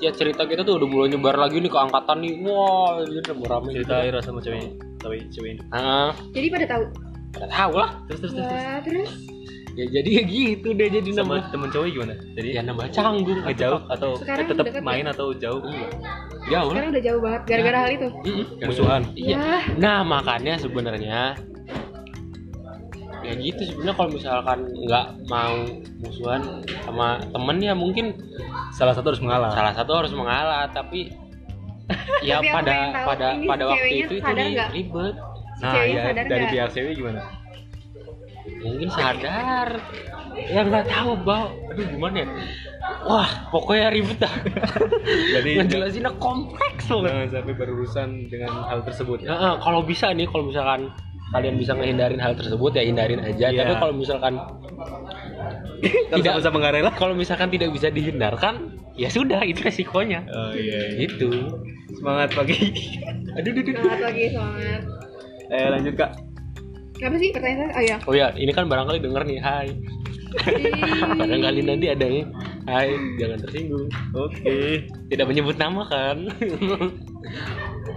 ya 0.00 0.10
cerita 0.12 0.44
kita 0.44 0.62
tuh 0.62 0.76
udah 0.80 0.88
mulai 0.88 1.08
nyebar 1.12 1.36
lagi 1.36 1.60
nih 1.60 1.70
ke 1.72 1.78
angkatan 1.78 2.18
nih. 2.20 2.32
Wah 2.44 3.00
ini 3.04 3.18
udah 3.22 3.34
mau 3.36 3.46
rame 3.48 3.68
cerita 3.72 3.94
Ira 4.04 4.20
sama 4.20 4.40
ceweknya 4.44 4.70
cewek 5.00 5.20
ceweknya 5.32 5.62
ah 5.72 6.10
jadi 6.32 6.46
pada 6.50 6.66
tahu. 6.68 6.84
nggak 7.36 7.50
tahu 7.52 7.72
lah. 7.76 7.90
Terus 8.08 8.18
terus 8.24 8.32
terus, 8.32 8.48
terus. 8.48 8.82
Terus? 8.86 9.10
Ya 9.76 9.84
jadi 9.92 10.08
ya 10.08 10.22
gitu 10.32 10.68
deh 10.72 10.88
jadi 10.88 11.10
sama 11.12 11.36
nambah 11.36 11.48
temen 11.52 11.68
cowok 11.68 11.86
gimana? 11.92 12.14
Jadi 12.32 12.48
ya 12.56 12.60
nambah 12.64 12.86
canggung. 12.96 13.40
ngejauh 13.44 13.82
atau 13.92 14.10
Sekarang 14.16 14.46
tetap 14.48 14.64
deket 14.72 14.82
main 14.82 15.04
ya? 15.04 15.12
atau 15.12 15.26
jauh? 15.36 15.60
Jauh 16.48 16.70
lah. 16.72 16.80
sekarang 16.80 16.90
udah 16.96 17.04
jauh 17.04 17.20
banget 17.20 17.42
gara-gara 17.44 17.78
hal 17.84 17.90
itu. 17.92 18.08
Musuhan. 18.64 19.02
Iya. 19.12 19.36
Nah 19.76 20.00
makanya 20.00 20.56
sebenarnya 20.56 21.36
ya 23.26 23.34
gitu 23.34 23.60
sebenarnya 23.66 23.94
kalau 23.98 24.10
misalkan 24.14 24.58
nggak 24.86 25.06
mau 25.26 25.56
musuhan 25.98 26.42
sama 26.86 27.18
temen 27.34 27.56
ya 27.58 27.74
mungkin 27.74 28.14
salah 28.70 28.94
satu 28.94 29.10
harus 29.10 29.22
mengalah. 29.22 29.50
salah 29.50 29.72
satu 29.74 29.92
harus 29.92 30.12
mengalah 30.14 30.70
tapi 30.70 31.10
ya 32.28 32.42
Tapi 32.42 32.50
pada 32.50 32.76
pada 33.06 33.26
pada 33.38 33.64
si 33.64 33.70
waktu 33.70 33.94
itu 33.94 34.14
itu 34.18 34.30
ribet. 34.74 35.14
Si 35.16 35.62
nah 35.62 35.72
ceweknya 35.72 35.94
ya 35.96 36.02
sadar 36.04 36.26
dari 36.28 36.44
pihak 36.52 36.68
cewek 36.74 36.92
gimana? 36.98 37.20
Mungkin 38.62 38.88
sadar. 38.90 39.68
Ya 40.36 40.60
nggak 40.68 40.86
tahu 40.92 41.10
bau 41.24 41.48
aduh 41.72 41.86
gimana 41.86 42.16
ya? 42.26 42.28
Wah 43.06 43.30
pokoknya 43.54 43.88
ribet 43.94 44.18
dah. 44.20 44.34
Jadi 45.38 45.50
ngejelasinnya 45.62 46.12
kompleks 46.18 46.84
banget 46.90 47.06
jangan 47.06 47.28
sampai 47.30 47.54
berurusan 47.54 48.08
dengan 48.28 48.50
hal 48.66 48.82
tersebut. 48.82 49.22
Ya, 49.22 49.58
kalau 49.62 49.80
bisa 49.86 50.10
nih, 50.10 50.26
kalau 50.26 50.50
misalkan 50.50 50.90
kalian 51.34 51.58
bisa 51.58 51.74
ngehindarin 51.74 52.22
hal 52.22 52.38
tersebut 52.38 52.70
ya 52.76 52.82
hindarin 52.86 53.18
aja. 53.22 53.50
Iya. 53.50 53.66
Tapi 53.66 53.72
kalau 53.82 53.94
misalkan 53.98 54.34
Tidak. 55.82 56.22
sama-sama 56.22 56.56
nggak 56.62 56.74
rela 56.78 56.90
kalau 56.94 57.14
misalkan 57.18 57.48
tidak 57.50 57.74
bisa 57.74 57.90
dihindarkan, 57.90 58.78
ya 58.94 59.10
sudah 59.10 59.42
itu 59.42 59.60
resikonya. 59.60 60.22
oh 60.30 60.52
iya, 60.54 60.78
iya. 60.94 61.06
Itu. 61.10 61.30
semangat 61.96 62.34
pagi 62.36 62.56
Aduh, 63.40 63.50
aduh, 63.56 63.62
aduh. 63.62 63.74
Semangat 63.78 64.00
lagi, 64.04 64.24
semangat. 64.34 64.80
eh 65.54 65.66
lanjut 65.70 65.94
kak 65.96 66.10
Apa 66.96 67.16
sih 67.20 67.28
pertanyaan 67.28 67.70
saya? 67.70 67.76
Oh 67.76 67.84
ya. 67.84 67.96
Oh 68.08 68.14
ya, 68.16 68.26
ini 68.40 68.52
kan 68.56 68.64
barangkali 68.72 68.98
denger 69.04 69.22
nih, 69.28 69.38
hai. 69.40 69.68
Barangkali 71.20 71.60
nanti 71.60 71.86
ada 71.92 72.04
yang 72.08 72.32
hai, 72.64 72.88
jangan 73.20 73.38
tersinggung. 73.44 73.88
oke 74.16 74.56
Tidak 75.12 75.26
menyebut 75.28 75.56
nama 75.60 75.84
kan? 75.92 76.24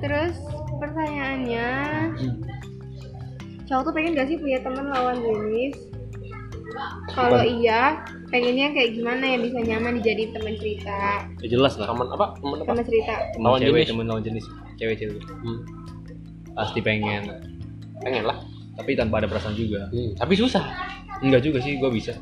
Terus 0.03 0.35
pertanyaannya, 0.83 1.69
cowok 3.69 3.81
tuh 3.85 3.93
pengen 3.93 4.11
gak 4.13 4.27
sih 4.27 4.35
punya 4.35 4.57
teman 4.59 4.89
lawan 4.89 5.17
jenis? 5.17 5.77
Kalau 7.09 7.41
iya, 7.41 8.01
pengennya 8.29 8.71
kayak 8.71 8.95
gimana 8.95 9.25
yang 9.27 9.41
bisa 9.41 9.59
nyaman 9.59 9.99
dijadiin 9.99 10.31
teman 10.31 10.53
cerita? 10.55 11.25
ya 11.37 11.47
jelas 11.47 11.73
lah 11.75 11.87
Teman 11.87 12.07
apa? 12.09 12.25
Teman 12.35 12.57
apa? 12.57 12.67
Teman 12.67 12.83
cerita. 12.83 13.13
temen 13.29 13.43
Lawan 13.43 13.59
cewek 13.59 13.73
jenis. 13.75 13.89
temen 13.89 14.05
lawan 14.05 14.23
jenis 14.23 14.45
cewek 14.75 14.95
cewek 14.95 15.21
Hmm, 15.39 15.59
pasti 16.53 16.79
pengen 16.79 17.23
pengen 17.99 18.23
lah. 18.23 18.37
tapi 18.73 18.95
tanpa 18.95 19.19
ada 19.19 19.27
perasaan 19.27 19.53
juga 19.53 19.89
Hmm, 19.89 20.15
tapi 20.15 20.33
susah. 20.33 20.65
enggak 21.19 21.43
juga 21.43 21.59
sih 21.59 21.75
gue 21.75 21.89
bisa 21.89 22.15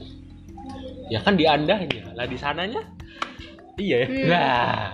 Ya 1.08 1.22
kan 1.22 1.40
di 1.40 1.46
andanya, 1.46 1.88
lah 2.12 2.26
di 2.26 2.36
sananya. 2.36 2.82
iya 3.78 4.04
ya 4.04 4.08
Hmm. 4.08 4.28
Nah, 4.28 4.88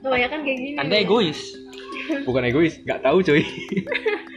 Kebanyakan 0.00 0.38
kayak 0.42 0.58
gini. 0.58 0.76
anda 0.78 0.96
egois. 0.96 1.40
bukan 2.22 2.42
egois 2.44 2.78
nggak 2.80 3.00
tahu 3.00 3.18
coy 3.20 3.42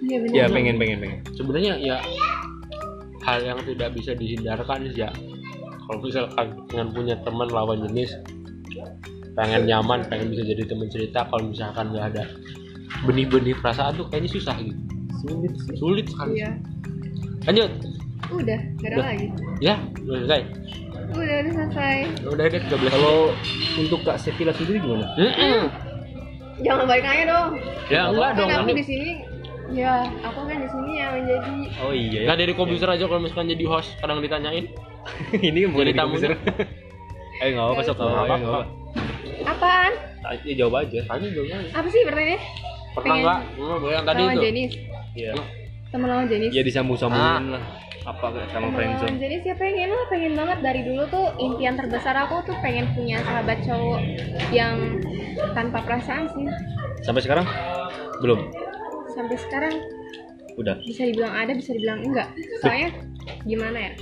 Iya 0.00 0.16
benar. 0.18 0.34
ya 0.34 0.44
pengen 0.46 0.76
pengen 0.76 0.98
pengen 0.98 1.18
sebenarnya 1.32 1.72
ya 1.76 1.96
hal 3.22 3.38
yang 3.40 3.58
tidak 3.62 3.88
bisa 3.92 4.12
dihindarkan 4.12 4.84
sih 4.86 5.00
ya 5.00 5.10
kalau 5.82 5.98
misalkan 6.00 6.46
dengan 6.66 6.88
punya 6.90 7.14
teman 7.18 7.48
lawan 7.48 7.80
jenis 7.82 8.12
pengen 9.32 9.64
nyaman 9.64 10.04
pengen 10.06 10.28
bisa 10.28 10.42
jadi 10.42 10.62
teman 10.64 10.88
cerita 10.88 11.24
kalau 11.24 11.46
misalkan 11.46 11.88
nggak 11.88 12.06
ada 12.10 12.24
benih-benih 13.02 13.54
perasaan 13.54 13.94
tuh 13.94 14.06
kayaknya 14.06 14.30
susah 14.30 14.56
gitu 14.58 14.80
sulit 15.18 15.52
sih 15.58 15.74
sulit 15.76 16.06
sekali 16.06 16.32
Iya. 16.38 16.50
lanjut 17.46 17.70
Udah, 18.30 18.60
gak 18.78 18.86
ada 18.86 18.96
Udah. 18.96 19.06
lagi. 19.08 19.26
ya 19.58 19.74
udah 19.98 20.18
selesai 20.20 20.40
Udah, 21.10 21.36
udah 21.40 21.52
selesai. 21.56 21.96
udah 22.24 22.44
deh 22.46 22.60
13 22.62 22.94
kalau 22.94 23.16
untuk 23.74 24.00
kak 24.02 24.16
Sevilla 24.16 24.52
sendiri 24.52 24.78
gimana 24.78 25.06
jangan 26.60 26.84
balik 26.84 27.02
nanya 27.02 27.24
dong 27.26 27.50
Ya 27.88 28.06
enggak 28.06 28.30
dong. 28.36 28.48
kan 28.48 28.62
aku 28.62 28.72
di 28.72 28.84
sini 28.84 29.10
ya 29.70 29.94
aku 30.20 30.40
kan 30.44 30.56
di 30.56 30.68
sini 30.68 30.92
yang 30.96 31.10
menjadi 31.14 31.52
Oh 31.80 31.92
iya. 31.92 32.18
Enggak 32.24 32.38
dari 32.38 32.52
komputer 32.52 32.88
aja 32.88 33.04
kalau 33.04 33.20
misalkan 33.20 33.48
jadi 33.48 33.64
host 33.64 33.90
kadang 33.96 34.18
ditanyain. 34.18 34.66
ini 35.40 35.58
kan 35.60 35.70
bukan 35.70 35.84
Jadi 35.84 35.92
di 35.92 36.00
komputer. 36.00 36.30
Ayo 37.40 37.50
enggak 37.50 37.66
apa-apa 37.66 37.82
sok 37.82 37.94
Nggak 37.94 37.96
tahu 37.96 38.10
ayo 38.10 38.20
apa-apa. 38.28 38.60
apaan 39.46 39.92
Ya 40.42 40.54
jawab 40.56 40.74
aja. 40.80 40.98
Tanya 41.02 41.28
dong. 41.30 41.46
apa 41.48 41.88
sih 41.88 42.00
pertanyaannya 42.04 42.38
Pernah 42.90 43.14
enggak? 43.16 43.38
Hmm, 43.56 43.78
yang 43.88 44.04
tadi 44.04 44.20
sama 44.20 44.32
itu. 44.32 44.42
Jenis 44.42 44.70
Iya. 45.10 45.32
temen 45.90 46.06
lawan 46.06 46.26
Jenis 46.26 46.50
Ya 46.50 46.62
disambung-sambungin 46.62 47.46
lah. 47.50 47.62
Apa 48.00 48.26
kayak 48.32 48.48
sama 48.48 48.68
friendzone. 48.72 49.06
lawan 49.06 49.18
Jenis 49.18 49.42
ya 49.42 49.54
pengen 49.54 49.88
lah 49.88 50.04
pengen 50.06 50.32
banget 50.34 50.58
dari 50.60 50.80
dulu 50.82 51.02
tuh 51.06 51.26
impian 51.36 51.74
terbesar 51.74 52.14
aku 52.16 52.42
tuh 52.44 52.56
pengen 52.60 52.90
punya 52.92 53.18
sahabat 53.20 53.58
cowok 53.62 54.00
yang 54.50 54.98
tanpa 55.50 55.78
perasaan 55.80 56.26
sih 56.28 56.44
Sampai 57.00 57.22
sekarang 57.22 57.46
belum. 58.20 58.69
Sampai 59.20 59.36
sekarang 59.36 59.74
Udah. 60.56 60.76
bisa 60.82 61.02
dibilang 61.04 61.32
ada 61.36 61.52
bisa 61.52 61.70
dibilang 61.76 62.00
enggak. 62.00 62.28
Soalnya 62.64 62.88
gimana 63.44 63.78
ya? 63.78 63.92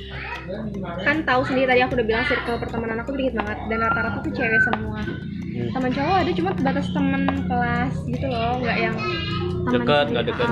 Kan 1.02 1.26
tahu 1.26 1.42
sendiri 1.46 1.66
tadi 1.66 1.80
aku 1.82 1.92
udah 1.98 2.06
bilang 2.06 2.24
circle 2.26 2.58
pertemanan 2.62 2.98
aku 3.02 3.14
dikit 3.18 3.34
banget. 3.38 3.58
Dan 3.66 3.78
rata-rata 3.82 4.18
tuh 4.22 4.32
cewek 4.32 4.62
semua. 4.62 5.00
Hmm. 5.58 5.74
teman 5.74 5.90
cowok 5.90 6.16
ada 6.22 6.32
cuma 6.38 6.50
batas 6.54 6.86
temen 6.94 7.22
kelas 7.50 7.92
gitu 8.06 8.26
loh. 8.30 8.54
Nggak 8.62 8.78
yang 8.78 8.96
teman 9.66 9.74
Dekat, 9.74 10.06
nggak 10.14 10.24
dekat. 10.30 10.48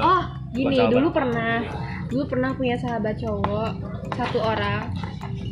Oh 0.00 0.22
gini 0.48 0.76
dulu 0.88 1.08
pernah 1.12 1.60
dulu 2.08 2.24
pernah 2.24 2.50
punya 2.56 2.76
sahabat 2.80 3.20
cowok 3.20 3.70
satu 4.16 4.38
orang. 4.40 4.92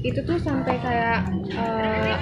Itu 0.00 0.24
tuh 0.24 0.40
sampai 0.40 0.80
kayak 0.80 1.20
eh, 1.52 2.14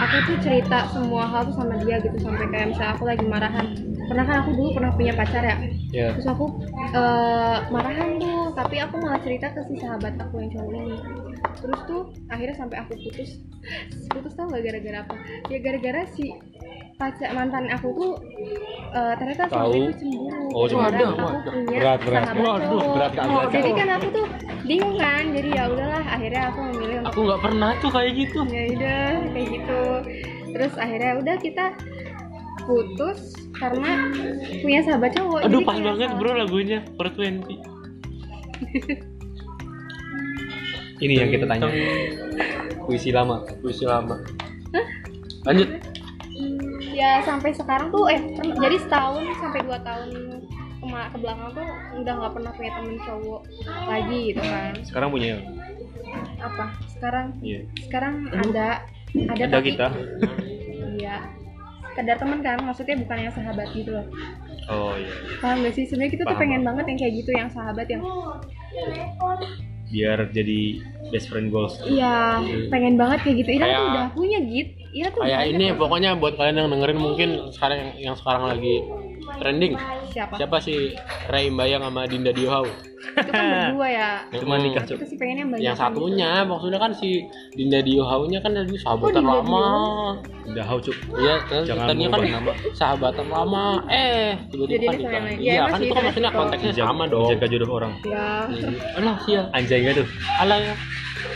aku 0.00 0.16
tuh 0.32 0.36
cerita 0.40 0.88
semua 0.92 1.28
hal 1.28 1.44
tuh 1.48 1.56
sama 1.60 1.76
dia 1.84 2.00
gitu. 2.00 2.16
Sampai 2.20 2.48
kayak 2.48 2.72
misalnya 2.72 2.92
aku 2.96 3.04
lagi 3.04 3.24
marahan 3.28 3.66
pernah 4.10 4.24
kan 4.24 4.36
aku 4.40 4.50
dulu 4.52 4.68
pernah 4.74 4.90
punya 4.90 5.12
pacar 5.14 5.42
ya 5.44 5.56
Ya. 5.90 6.06
terus 6.12 6.26
aku 6.28 6.46
eh, 6.88 7.58
marahan 7.68 8.14
tuh 8.16 8.50
tapi 8.52 8.78
aku 8.78 8.94
malah 8.96 9.18
cerita 9.18 9.46
ke 9.48 9.62
si 9.64 9.74
sahabat 9.76 10.14
aku 10.16 10.38
yang 10.38 10.50
cowok 10.50 10.70
ini 10.72 10.96
terus 11.56 11.80
tuh 11.84 12.00
akhirnya 12.26 12.56
sampai 12.56 12.76
aku 12.78 12.92
putus 12.96 13.30
putus 14.12 14.32
tau 14.32 14.46
gak 14.46 14.62
gara-gara 14.62 14.98
apa 15.00 15.14
ya 15.46 15.58
gara-gara 15.58 16.02
si 16.08 16.30
pacar 16.94 17.30
mantan 17.32 17.66
aku 17.68 17.88
tuh 17.92 18.12
eh, 18.90 19.14
ternyata 19.16 19.44
Tahu. 19.46 19.54
suami 19.66 19.78
itu 19.80 19.94
cemburu 19.96 20.46
Oh, 20.50 20.66
cemburu. 20.66 20.84
Aku 20.84 20.94
waduh. 21.08 21.10
punya 21.46 21.78
Berat, 21.80 21.98
berat. 22.00 22.22
sahabat 22.24 22.42
Waduh, 22.44 22.66
cowok. 22.68 22.92
berat 22.92 23.12
kali, 23.12 23.30
berat 23.30 23.50
jadi 23.50 23.70
kan 23.72 23.88
aku 23.90 24.06
tuh 24.12 24.26
bingung 24.62 24.96
kan 24.96 25.24
jadi 25.30 25.48
ya 25.50 25.64
udahlah 25.66 26.04
akhirnya 26.04 26.42
aku 26.44 26.58
memilih 26.68 26.96
untuk 27.00 27.08
Aku 27.08 27.18
nggak 27.24 27.40
pernah 27.40 27.70
tuh 27.78 27.90
kayak 27.90 28.12
gitu. 28.16 28.40
ya 28.46 28.62
udah 28.68 29.02
kayak 29.28 29.48
gitu 29.50 29.80
terus 30.50 30.72
akhirnya 30.76 31.12
udah 31.16 31.34
kita 31.36 31.64
putus 32.70 33.18
karena 33.52 34.06
punya 34.60 34.80
sahabat 34.80 35.10
cowok 35.12 35.42
Aduh 35.42 35.60
pas 35.60 35.76
banget 35.76 36.10
bro 36.14 36.32
lagunya 36.32 36.78
per 36.94 37.10
20 37.10 37.50
Ini 41.00 41.14
yang 41.16 41.32
kita 41.32 41.48
tanya. 41.48 41.64
Puisi 42.84 43.08
lama. 43.08 43.40
Puisi 43.58 43.84
lama. 43.84 44.20
Lanjut. 45.42 45.68
ya 46.90 47.24
sampai 47.24 47.52
sekarang 47.52 47.88
tuh 47.88 48.04
eh 48.06 48.20
jadi 48.36 48.76
setahun 48.76 49.24
sampai 49.40 49.64
dua 49.64 49.80
tahun 49.80 50.08
ke 50.80 51.16
belakang 51.16 51.48
tuh 51.52 51.64
udah 51.96 52.12
nggak 52.12 52.32
pernah 52.32 52.52
punya 52.52 52.70
temen 52.76 52.96
cowok 53.00 53.40
lagi 53.86 54.18
gitu 54.28 54.42
kan 54.42 54.72
Sekarang 54.84 55.08
punya. 55.08 55.40
apa 56.36 56.64
sekarang 56.90 57.26
Iya. 57.40 57.60
sekarang 57.80 58.14
ada 58.30 58.84
ada, 59.14 59.32
Ada 59.32 59.44
tapi 59.48 59.64
kita. 59.70 59.86
iya 60.94 61.16
sekedar 61.90 62.16
temen 62.16 62.38
kan 62.40 62.58
maksudnya 62.60 62.96
bukan 62.96 63.16
yang 63.20 63.32
sahabat 63.32 63.68
gitu 63.70 63.90
loh 63.92 64.06
Oh 64.66 64.94
iya. 64.94 65.10
paham 65.38 65.62
gak 65.62 65.74
sih 65.74 65.84
sebenarnya 65.84 66.12
kita 66.12 66.22
tuh 66.22 66.30
Paham, 66.30 66.42
pengen 66.46 66.62
banget 66.62 66.84
yang 66.86 66.98
kayak 66.98 67.14
gitu 67.16 67.30
yang 67.32 67.50
sahabat 67.50 67.86
yang 67.86 68.02
Biar 69.90 70.22
jadi 70.30 70.60
best 71.10 71.26
friend 71.26 71.50
goals. 71.50 71.74
iya 71.82 72.38
pengen 72.70 72.94
banget 72.94 73.18
kayak 73.20 73.36
gitu 73.42 73.50
Ira 73.52 73.58
tuh 73.60 73.66
Kayak- 73.66 73.90
udah 73.90 74.06
punya 74.14 74.38
git 74.40 74.68
Ira 74.90 75.08
tuh 75.10 75.20
Kayak 75.20 75.42
ini 75.48 75.66
pokoknya 75.74 76.10
buat 76.14 76.34
kalian 76.34 76.56
yang 76.56 76.68
dengerin 76.68 76.98
mungkin 76.98 77.28
sekarang 77.50 77.76
yang, 77.76 77.90
yang 78.00 78.14
sekarang 78.14 78.42
lagi 78.46 78.74
trending. 79.36 79.74
Siapa 80.10 80.34
Siapa 80.36 80.56
sih 80.58 80.92
Ray 81.26 81.48
Bayang 81.48 81.82
sama 81.82 82.04
Dinda 82.04 82.30
Diohau? 82.30 82.66
itu 83.00 83.26
kan 83.26 83.42
berdua 83.72 83.88
ya 83.88 84.10
Cuma 84.36 84.54
Hmm. 84.54 84.62
nikah, 84.62 84.84
Cuk. 84.84 84.96
itu 84.96 85.06
sih 85.06 85.16
pengennya 85.16 85.44
banyak 85.48 85.64
Yang 85.64 85.76
satunya 85.78 86.30
maksudnya 86.44 86.78
kan 86.78 86.92
si 86.92 87.08
Dinda 87.50 87.80
Diohau-nya 87.80 88.38
kan 88.38 88.52
lagi 88.52 88.76
sahabatan 88.76 89.14
Dinda 89.18 89.34
lama. 89.40 89.66
Udah 90.44 90.64
hau 90.64 90.78
cuk. 90.78 90.96
Iya, 91.16 91.34
tadinya 91.48 92.08
kan 92.10 92.20
nama. 92.20 92.52
sahabatan 92.72 93.26
lama. 93.26 93.64
Eh, 93.88 94.34
tiba-tiba 94.48 94.82
kan 94.84 94.98
sama 95.00 95.18
nikah. 95.22 95.32
Ya, 95.32 95.38
Iya, 95.40 95.52
emang 95.56 95.70
kan 95.70 95.78
sih, 95.78 95.86
itu 95.86 95.94
kan 95.94 96.02
maksudnya 96.04 96.30
konteksnya 96.30 96.72
sama 96.76 97.04
dong. 97.06 97.24
Menjaga 97.24 97.46
jodoh 97.48 97.70
orang. 97.72 97.92
ya 98.04 98.26
Alah, 98.96 99.16
sia. 99.22 99.42
Anjay 99.50 99.78
gak 99.80 99.94
tuh? 99.96 100.06
Alah 100.36 100.58
ya. 100.60 100.74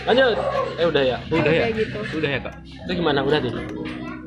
Lanjut. 0.04 0.36
Eh 0.76 0.86
udah 0.86 1.02
ya. 1.02 1.16
Udah 1.26 1.48
ya? 1.50 1.64
gitu 1.72 1.98
Udah 2.14 2.28
ya 2.28 2.38
kak? 2.40 2.54
Itu 2.60 2.92
gimana? 2.92 3.18
Udah 3.20 3.40
nih. 3.40 3.54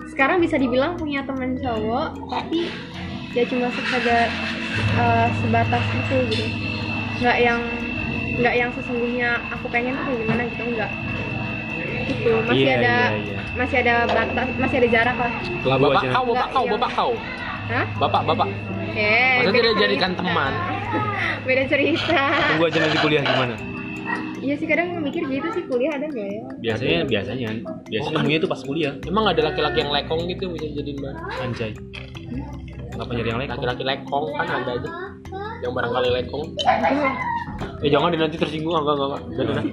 sekarang 0.07 0.41
bisa 0.41 0.57
dibilang 0.57 0.97
punya 0.97 1.21
teman 1.21 1.53
cowok 1.55 2.09
tapi 2.25 2.65
ya 3.37 3.43
cuma 3.45 3.69
sekedar 3.69 4.27
eh, 4.97 5.27
sebatas 5.37 5.83
itu 5.93 6.15
gitu 6.33 6.45
nggak 7.17 7.37
yang 7.37 7.61
nggak 8.37 8.53
yang 8.55 8.69
sesungguhnya 8.73 9.29
aku 9.49 9.65
pengen 9.69 9.93
tuh 9.95 10.05
kayak 10.07 10.19
gimana 10.21 10.41
gitu 10.47 10.63
enggak 10.67 10.91
gitu 12.07 12.31
masih 12.43 12.57
Iya, 12.59 12.73
ada 12.73 12.95
iya, 13.13 13.17
iya. 13.19 13.37
masih 13.53 13.77
ada 13.81 13.95
batas 14.07 14.47
masih 14.57 14.75
ada 14.81 14.89
jarak 14.89 15.17
lah 15.17 15.31
Lah 15.65 15.77
bapak 15.77 16.01
aja. 16.01 16.09
kau, 16.09 16.23
bapak 16.23 16.33
Enggak, 16.33 16.47
kau, 16.49 16.63
iya. 16.63 16.71
bapak 16.73 16.91
kau. 16.93 17.11
Hah? 17.67 17.85
Bapak, 17.99 18.21
bapak. 18.23 18.47
Eh, 18.95 19.43
Masa 19.43 19.51
tidak 19.51 19.75
jadikan 19.75 20.11
teman? 20.15 20.53
beda 21.47 21.63
cerita 21.67 22.21
Tunggu 22.47 22.63
aja 22.65 22.77
nanti 22.79 22.97
kuliah 22.97 23.21
gimana? 23.21 23.55
iya 24.39 24.55
sih 24.55 24.63
kadang 24.63 25.03
mikir 25.03 25.19
gitu 25.27 25.47
sih 25.51 25.63
kuliah 25.67 25.99
ada 25.99 26.07
nggak 26.07 26.27
ya 26.31 26.41
Biasanya, 26.63 26.99
biasanya. 27.03 27.47
Biasanya 27.85 28.15
nemunya 28.15 28.39
tuh 28.39 28.49
pas 28.49 28.61
kuliah. 28.63 28.93
Emang 29.03 29.27
ada 29.27 29.41
laki-laki 29.43 29.77
yang 29.83 29.91
lekong 29.91 30.21
gitu 30.25 30.47
bisa 30.49 30.65
jadiin 30.71 30.97
bahan? 30.97 31.15
Anjay. 31.43 31.71
Kenapa 32.97 33.11
nyari 33.13 33.29
yang 33.29 33.39
lain? 33.39 33.49
Laki-laki 33.53 33.83
lekong 33.85 34.25
kan 34.33 34.47
ada 34.49 34.71
aja. 34.73 34.89
Yang 35.61 35.71
barangkali 35.71 36.09
lekong. 36.17 36.45
Eh 37.77 37.89
jangan 37.89 38.09
di 38.09 38.17
nanti 38.17 38.35
tersinggung 38.35 38.73
enggak 38.73 38.89
enggak 38.91 39.07
enggak. 39.07 39.21
Udah 39.29 39.43
udah. 39.47 39.63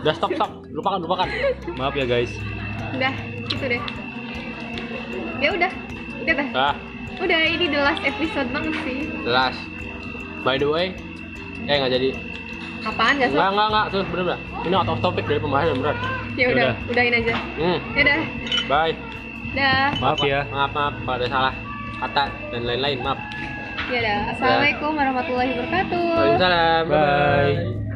Udah 0.00 0.14
stop 0.14 0.30
stop. 0.32 0.50
Lupakan 0.70 0.98
lupakan. 1.02 1.28
Maaf 1.74 1.94
ya 1.94 2.06
guys. 2.06 2.30
udah 2.90 3.14
gitu 3.46 3.64
deh 3.66 3.82
ya 5.38 5.54
udah 5.54 5.70
udah 6.20 6.34
dah 6.34 6.48
Ah, 6.52 6.74
udah 7.16 7.38
ini 7.40 7.66
the 7.66 7.78
last 7.78 8.02
episode 8.02 8.50
banget 8.50 8.74
sih 8.82 8.98
jelas. 9.22 9.54
By 10.42 10.54
the 10.56 10.66
way, 10.66 10.98
eh 11.64 11.76
nggak 11.76 11.90
jadi. 11.92 12.10
apaan 12.82 13.14
gak 13.14 13.30
Enggak 13.30 13.46
sob 13.46 13.52
enggak 13.52 13.68
enggak 13.68 13.86
terus 13.88 14.06
bener 14.08 14.24
bener. 14.26 14.38
Ini 14.60 14.74
out 14.74 14.88
of 14.88 14.98
topic 15.00 15.24
dari 15.24 15.38
pembahasan 15.38 15.74
beneran. 15.76 15.96
ya 16.34 16.46
udah 16.48 16.64
Udah. 16.66 16.74
udahin 16.90 17.14
aja 17.14 17.34
Hmm. 17.54 17.78
ya 17.92 18.00
udah 18.02 18.18
Bye. 18.66 18.94
dah 19.52 19.88
Maaf 19.96 20.20
ya. 20.20 20.40
Maaf 20.46 20.70
maaf 20.72 20.94
kalau 20.98 21.16
ada 21.16 21.26
salah 21.28 21.54
kata 22.00 22.24
dan 22.50 22.62
lain-lain 22.64 22.98
maaf. 23.04 23.20
ya 23.90 23.98
udah 24.00 24.18
assalamualaikum 24.32 24.90
warahmatullahi 24.96 25.50
wabarakatuh 25.54 26.02
Waalaikumsalam. 26.08 26.82
Bye. 26.88 26.96
Bye. 26.96 27.89